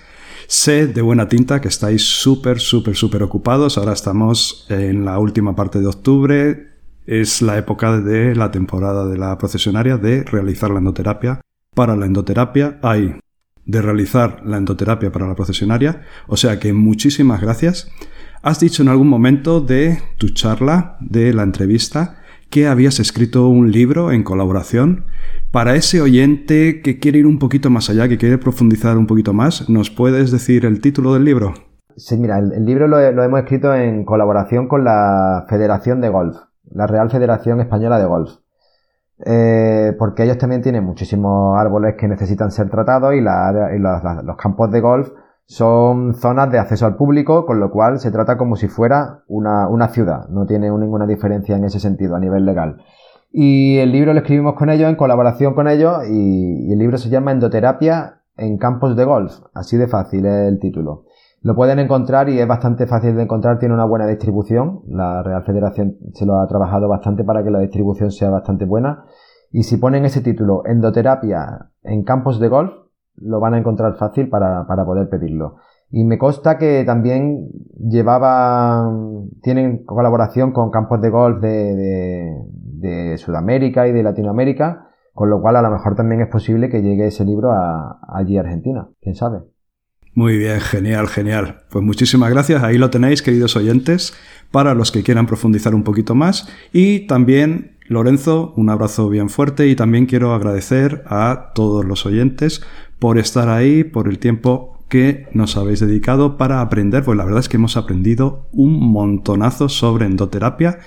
Sé 0.47 0.87
de 0.87 1.03
buena 1.03 1.29
tinta 1.29 1.61
que 1.61 1.69
estáis 1.69 2.03
súper, 2.03 2.61
súper, 2.61 2.97
súper 2.97 3.23
ocupados. 3.23 3.79
Ahora 3.79 3.93
estamos 3.93 4.67
en 4.69 5.05
la 5.05 5.19
última 5.19 5.57
parte 5.57 5.81
de 5.81 5.87
octubre. 5.87 6.69
Es 7.07 7.43
la 7.43 7.59
época 7.59 8.01
de 8.01 8.35
la 8.35 8.51
temporada 8.51 9.07
de 9.07 9.19
la 9.19 9.37
procesionaria 9.39 9.97
de 9.97 10.23
realizar 10.25 10.71
la 10.71 10.79
endoterapia. 10.79 11.41
Para 11.75 11.97
la 11.97 12.07
endoterapia 12.07 12.79
hay 12.83 13.17
de 13.67 13.83
realizar 13.83 14.43
la 14.45 14.59
endoterapia 14.59 15.11
para 15.11 15.27
la 15.27 15.35
procesionaria. 15.35 16.03
O 16.27 16.37
sea 16.37 16.59
que 16.59 16.73
muchísimas 16.73 17.41
gracias. 17.41 17.91
Has 18.47 18.61
dicho 18.61 18.83
en 18.83 18.91
algún 18.91 19.09
momento 19.09 19.63
de 19.63 20.01
tu 20.19 20.29
charla, 20.29 20.99
de 21.01 21.33
la 21.33 21.45
entrevista, 21.45 22.17
que 22.51 22.67
habías 22.67 23.01
escrito 23.01 23.49
un 23.49 23.73
libro 23.73 24.13
en 24.13 24.23
colaboración. 24.23 25.07
Para 25.51 25.77
ese 25.77 26.03
oyente 26.03 26.83
que 26.83 26.99
quiere 26.99 27.21
ir 27.21 27.27
un 27.27 27.39
poquito 27.39 27.71
más 27.71 27.89
allá, 27.89 28.07
que 28.07 28.19
quiere 28.19 28.37
profundizar 28.37 28.99
un 28.99 29.07
poquito 29.07 29.33
más, 29.33 29.71
¿nos 29.71 29.89
puedes 29.89 30.31
decir 30.31 30.67
el 30.67 30.83
título 30.83 31.15
del 31.15 31.25
libro? 31.25 31.55
Sí, 31.97 32.19
mira, 32.19 32.39
el, 32.39 32.67
libro 32.67 32.87
lo, 32.87 32.99
hemos 33.01 33.41
escrito 33.41 33.75
en 33.75 34.05
colaboración 34.05 34.69
con 34.69 34.85
la 34.85 35.47
Federación 35.49 36.03
de 36.03 36.11
Golf, 36.11 36.37
la 36.71 36.87
Real 36.87 37.11
Federación 37.11 37.63
Española 37.63 37.99
de 37.99 38.05
Golf. 38.05 38.31
Eh, 39.25 39.95
porque 39.99 40.25
ellos 40.25 40.37
también 40.37 40.61
tienen 40.61 40.85
muchísimos 40.85 41.59
árboles 41.59 41.95
que 41.97 42.09
necesitan 42.09 42.51
ser 42.51 42.69
tratados 42.69 43.15
y, 43.15 43.23
los 43.23 44.37
campos 44.37 44.71
de 44.71 44.83
golf 44.83 45.09
son 45.47 46.15
zonas 46.15 46.51
de 46.51 46.59
acceso 46.59 46.87
al 46.87 46.97
público, 46.97 47.45
con 47.45 47.61
lo 47.61 47.71
cual 47.71 47.99
se 47.99 48.11
trata 48.11 48.37
como 48.37 48.57
si 48.57 48.69
fuera 48.69 49.25
una, 49.29 49.89
ciudad. 49.89 50.29
No 50.29 50.47
tiene 50.47 50.71
ninguna 50.71 51.07
diferencia 51.07 51.57
en 51.57 51.65
ese 51.65 51.81
sentido 51.81 52.17
a 52.17 52.21
nivel 52.21 52.47
legal. 52.47 52.79
Y 53.31 53.79
el 53.79 53.93
libro 53.93 54.13
lo 54.13 54.21
escribimos 54.21 54.55
con 54.55 54.71
ellos, 54.71 54.89
en 54.89 54.97
colaboración 54.97 55.55
con 55.55 55.69
ellos, 55.69 56.09
y, 56.09 56.73
el 56.73 56.79
libro 56.79 56.99
se 56.99 57.11
llama 57.11 57.33
Endoterapia 57.33 58.21
en 58.37 58.59
campos 58.59 58.97
de 58.97 59.05
golf. 59.05 59.41
Así 59.53 59.77
de 59.77 59.89
fácil 59.89 60.25
es 60.27 60.49
el 60.49 60.59
título. 60.59 61.05
Lo 61.43 61.55
pueden 61.55 61.79
encontrar 61.79 62.31
y 62.31 62.41
es 62.41 62.49
bastante 62.49 62.87
fácil 62.87 63.17
de 63.17 63.25
encontrar, 63.25 63.59
tiene 63.59 63.75
una 63.75 63.85
buena 63.85 64.07
distribución. 64.07 64.81
La 64.89 65.23
Real 65.23 65.45
Federación 65.45 65.99
se 66.15 66.25
lo 66.25 66.41
ha 66.41 66.47
trabajado 66.47 66.89
bastante 66.89 67.23
para 67.23 67.45
que 67.45 67.51
la 67.51 67.59
distribución 67.59 68.11
sea 68.11 68.31
bastante 68.31 68.65
buena. 68.65 69.05
Y 69.51 69.65
si 69.65 69.77
ponen 69.77 70.07
ese 70.07 70.23
título, 70.23 70.63
Endoterapia 70.65 71.71
en 71.83 72.03
campos 72.03 72.41
de 72.41 72.49
golf, 72.49 72.73
lo 73.17 73.41
van 73.41 73.55
a 73.55 73.59
encontrar 73.59 73.97
fácil 73.97 74.29
para, 74.29 74.67
poder 74.67 75.09
pedirlo. 75.09 75.57
Y 75.91 76.05
me 76.05 76.19
consta 76.19 76.59
que 76.59 76.83
también 76.85 77.49
llevaba, 77.79 78.91
tienen 79.43 79.85
colaboración 79.85 80.53
con 80.53 80.71
campos 80.71 81.01
de 81.01 81.11
golf 81.11 81.41
de, 81.41 82.35
de, 82.55 83.19
Sudamérica 83.19 83.87
y 83.87 83.93
de 83.93 84.03
Latinoamérica, 84.03 84.89
con 85.13 85.31
lo 85.31 85.41
cual 85.41 85.57
a 85.57 85.63
lo 85.63 85.71
mejor 85.71 85.95
también 85.95 86.21
es 86.21 86.29
posible 86.29 86.69
que 86.69 86.83
llegue 86.83 87.07
ese 87.07 87.25
libro 87.25 87.53
a, 87.53 88.01
allí 88.09 88.37
a 88.37 88.41
Argentina, 88.41 88.89
quién 89.01 89.15
sabe. 89.15 89.43
Muy 90.15 90.39
bien, 90.39 90.61
genial, 90.61 91.09
genial. 91.09 91.63
Pues 91.71 91.85
muchísimas 91.85 92.31
gracias. 92.31 92.63
Ahí 92.63 92.79
lo 92.79 92.89
tenéis, 92.89 93.21
queridos 93.21 93.57
oyentes, 93.57 94.15
para 94.53 94.73
los 94.73 94.93
que 94.93 95.03
quieran 95.03 95.27
profundizar 95.27 95.75
un 95.75 95.83
poquito 95.83 96.15
más. 96.15 96.49
Y 96.73 97.09
también, 97.09 97.74
Lorenzo, 97.87 98.55
un 98.57 98.71
abrazo 98.71 99.09
bien 99.09 99.29
fuerte 99.29 99.69
y 99.69 99.77
también 99.77 100.07
quiero 100.07 100.33
agradecer 100.33 101.05
a 101.07 101.53
todos 101.55 101.85
los 101.85 102.07
oyentes 102.07 102.63
por 102.99 103.19
estar 103.19 103.51
ahí, 103.51 103.85
por 103.85 104.09
el 104.09 104.19
tiempo 104.19 104.79
que 104.89 105.27
nos 105.33 105.57
habéis 105.57 105.81
dedicado 105.81 106.39
para 106.39 106.61
aprender, 106.61 107.05
pues 107.05 107.19
la 107.19 107.25
verdad 107.25 107.41
es 107.41 107.49
que 107.49 107.57
hemos 107.57 107.77
aprendido 107.77 108.49
un 108.53 108.81
montonazo 108.81 109.69
sobre 109.69 110.07
endoterapia. 110.07 110.79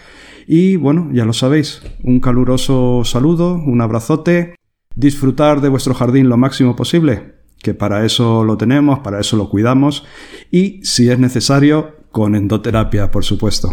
Y 0.48 0.78
bueno, 0.78 1.10
ya 1.12 1.26
lo 1.26 1.34
sabéis, 1.34 1.82
un 2.04 2.20
caluroso 2.20 3.04
saludo, 3.04 3.54
un 3.56 3.82
abrazote, 3.82 4.56
disfrutar 4.95 5.62
de 5.62 5.70
vuestro 5.70 5.93
jardín 5.93 6.30
lo 6.30 6.38
máximo 6.38 6.76
posible, 6.76 7.36
que 7.62 7.74
para 7.74 8.06
eso 8.06 8.43
lo 8.43 8.58
tenemos, 8.58 9.00
para 9.00 9.20
eso 9.20 9.36
lo 9.36 9.50
cuidamos, 9.50 10.06
y 10.50 10.80
si 10.84 11.10
es 11.10 11.20
necesario, 11.20 11.98
con 12.12 12.34
endoterapia, 12.34 13.12
por 13.12 13.26
supuesto. 13.26 13.70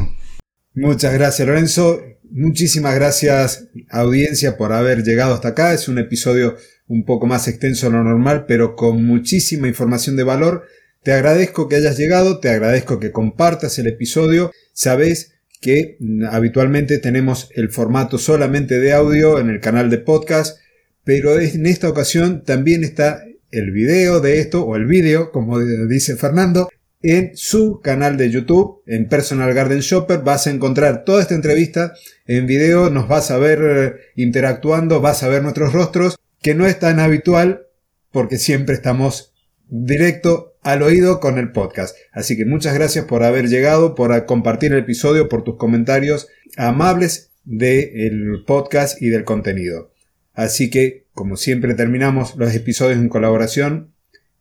Muchas 0.75 1.15
gracias, 1.15 1.47
Lorenzo. 1.47 2.03
Muchísimas 2.31 2.97
gracias, 2.97 3.69
audiencia, 3.91 4.57
por 4.57 4.73
haber 4.73 5.05
llegado 5.05 5.35
hasta 5.35 5.49
acá. 5.49 5.73
Es 5.73 5.87
un 5.87 5.99
episodio 5.99 6.57
un 6.89 7.05
poco 7.05 7.27
más 7.27 7.47
extenso 7.47 7.87
de 7.87 7.93
lo 7.93 8.03
normal, 8.03 8.45
pero 8.49 8.75
con 8.75 9.07
muchísima 9.07 9.69
información 9.69 10.17
de 10.17 10.25
valor. 10.25 10.65
Te 11.05 11.13
agradezco 11.13 11.69
que 11.69 11.77
hayas 11.77 11.97
llegado, 11.97 12.41
te 12.41 12.49
agradezco 12.49 12.99
que 12.99 13.13
compartas 13.13 13.79
el 13.79 13.87
episodio. 13.87 14.51
Sabes 14.73 15.37
que 15.61 15.97
mm, 16.01 16.25
habitualmente 16.25 16.99
tenemos 16.99 17.51
el 17.55 17.71
formato 17.71 18.19
solamente 18.19 18.81
de 18.81 18.93
audio 18.95 19.39
en 19.39 19.51
el 19.51 19.61
canal 19.61 19.91
de 19.91 19.99
podcast, 19.99 20.59
pero 21.05 21.39
en 21.39 21.67
esta 21.67 21.89
ocasión 21.89 22.43
también 22.43 22.83
está 22.83 23.25
el 23.53 23.71
video 23.71 24.21
de 24.21 24.41
esto, 24.41 24.65
o 24.65 24.75
el 24.75 24.87
vídeo, 24.87 25.31
como 25.31 25.61
dice 25.61 26.17
Fernando, 26.17 26.69
en 27.05 27.37
su 27.37 27.83
canal 27.83 28.17
de 28.17 28.31
YouTube, 28.31 28.83
en 28.87 29.11
Personal 29.11 29.53
Garden 29.53 29.81
Shopper. 29.81 30.21
Vas 30.21 30.47
a 30.47 30.51
encontrar 30.51 31.05
toda 31.05 31.21
esta 31.21 31.35
entrevista 31.35 31.93
en 32.27 32.47
video, 32.47 32.89
nos 32.89 33.09
vas 33.09 33.31
a 33.31 33.37
ver 33.37 33.61
eh, 33.63 33.93
interactuando, 34.17 35.03
vas 35.03 35.23
a 35.23 35.29
ver 35.29 35.43
nuestros 35.43 35.75
rostros 35.75 36.19
que 36.41 36.55
no 36.55 36.67
es 36.67 36.79
tan 36.79 37.01
habitual 37.01 37.67
porque 38.11 38.39
siempre 38.39 38.75
estamos 38.75 39.35
directo 39.69 40.57
al 40.63 40.83
oído 40.83 41.21
con 41.21 41.37
el 41.37 41.53
podcast. 41.53 41.95
Así 42.11 42.39
que 42.39 42.47
muchas 42.47 42.73
gracias 42.73 43.05
por 43.05 43.23
haber 43.23 43.49
llegado, 43.49 43.95
por 43.95 44.25
compartir 44.25 44.73
el 44.73 44.79
episodio, 44.79 45.29
por 45.29 45.45
tus 45.45 45.59
comentarios 45.59 46.29
amables 46.57 47.33
del 47.45 48.45
podcast 48.47 49.03
y 49.03 49.11
del 49.11 49.25
contenido. 49.25 49.93
Así 50.33 50.71
que, 50.71 51.05
como 51.13 51.37
siempre 51.37 51.75
terminamos 51.75 52.35
los 52.37 52.55
episodios 52.55 52.99
en 52.99 53.11
colaboración, 53.11 53.93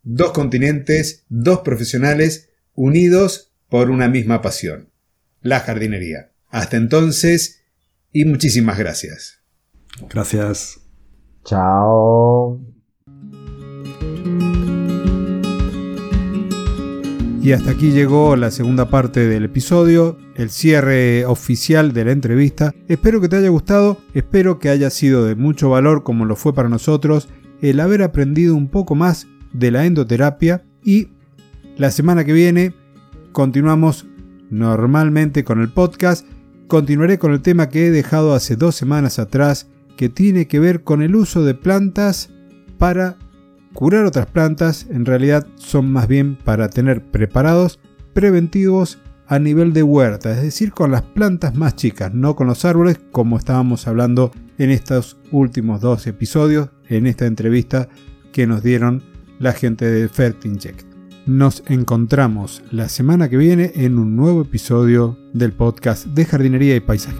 dos 0.03 0.31
continentes, 0.31 1.25
dos 1.27 1.59
profesionales 1.59 2.51
unidos 2.73 3.53
por 3.69 3.89
una 3.89 4.07
misma 4.07 4.41
pasión, 4.41 4.89
la 5.41 5.59
jardinería. 5.59 6.31
Hasta 6.49 6.77
entonces 6.77 7.63
y 8.11 8.25
muchísimas 8.25 8.77
gracias. 8.77 9.39
Gracias. 10.09 10.79
Chao. 11.43 12.61
Y 17.43 17.51
hasta 17.51 17.71
aquí 17.71 17.91
llegó 17.91 18.37
la 18.37 18.51
segunda 18.51 18.89
parte 18.89 19.27
del 19.27 19.43
episodio, 19.43 20.17
el 20.37 20.49
cierre 20.49 21.25
oficial 21.25 21.91
de 21.91 22.05
la 22.05 22.13
entrevista. 22.13 22.73
Espero 22.87 23.19
que 23.19 23.27
te 23.27 23.35
haya 23.35 23.49
gustado, 23.49 23.97
espero 24.13 24.59
que 24.59 24.69
haya 24.69 24.89
sido 24.89 25.25
de 25.25 25.35
mucho 25.35 25.69
valor 25.69 26.03
como 26.03 26.23
lo 26.23 26.37
fue 26.37 26.55
para 26.55 26.69
nosotros 26.69 27.27
el 27.61 27.81
haber 27.81 28.01
aprendido 28.01 28.55
un 28.55 28.69
poco 28.69 28.95
más 28.95 29.27
de 29.51 29.71
la 29.71 29.85
endoterapia 29.85 30.63
y 30.85 31.09
la 31.77 31.91
semana 31.91 32.23
que 32.23 32.33
viene 32.33 32.73
continuamos 33.31 34.05
normalmente 34.49 35.43
con 35.43 35.59
el 35.61 35.69
podcast. 35.69 36.25
Continuaré 36.67 37.17
con 37.17 37.33
el 37.33 37.41
tema 37.41 37.69
que 37.69 37.87
he 37.87 37.91
dejado 37.91 38.33
hace 38.33 38.55
dos 38.55 38.75
semanas 38.75 39.19
atrás 39.19 39.67
que 39.97 40.09
tiene 40.09 40.47
que 40.47 40.59
ver 40.59 40.83
con 40.83 41.01
el 41.01 41.15
uso 41.15 41.43
de 41.43 41.53
plantas 41.53 42.29
para 42.77 43.17
curar 43.73 44.05
otras 44.05 44.27
plantas, 44.27 44.87
en 44.89 45.05
realidad 45.05 45.47
son 45.55 45.91
más 45.91 46.07
bien 46.07 46.35
para 46.35 46.69
tener 46.69 47.03
preparados 47.03 47.79
preventivos 48.13 48.99
a 49.27 49.39
nivel 49.39 49.73
de 49.73 49.81
huerta, 49.81 50.31
es 50.31 50.43
decir, 50.43 50.73
con 50.73 50.91
las 50.91 51.01
plantas 51.01 51.55
más 51.55 51.75
chicas, 51.75 52.13
no 52.13 52.35
con 52.35 52.47
los 52.47 52.65
árboles 52.65 52.99
como 53.11 53.37
estábamos 53.37 53.87
hablando 53.87 54.31
en 54.59 54.69
estos 54.69 55.17
últimos 55.31 55.81
dos 55.81 56.05
episodios, 56.05 56.69
en 56.87 57.07
esta 57.07 57.25
entrevista 57.25 57.87
que 58.31 58.45
nos 58.45 58.61
dieron 58.61 59.01
la 59.39 59.53
gente 59.53 59.85
de 59.85 60.07
Fertinject. 60.07 60.92
Nos 61.25 61.63
encontramos 61.67 62.61
la 62.69 62.89
semana 62.89 63.29
que 63.29 63.37
viene 63.37 63.71
en 63.75 63.97
un 63.97 64.17
nuevo 64.17 64.41
episodio 64.41 65.17
del 65.31 65.53
podcast 65.53 66.05
de 66.07 66.25
jardinería 66.25 66.75
y 66.75 66.81
paisaje. 66.81 67.15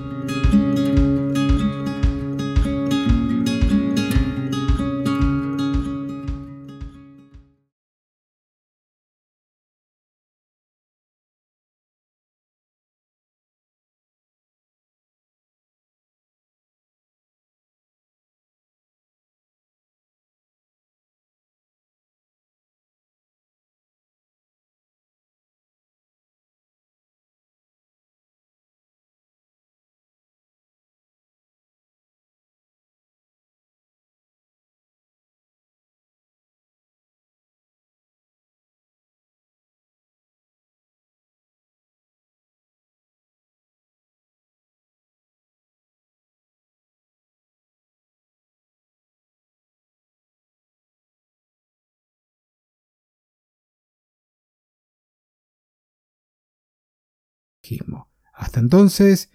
Hasta 58.33 58.59
entonces, 58.59 59.29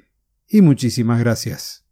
y 0.46 0.60
muchísimas 0.60 1.20
gracias. 1.20 1.87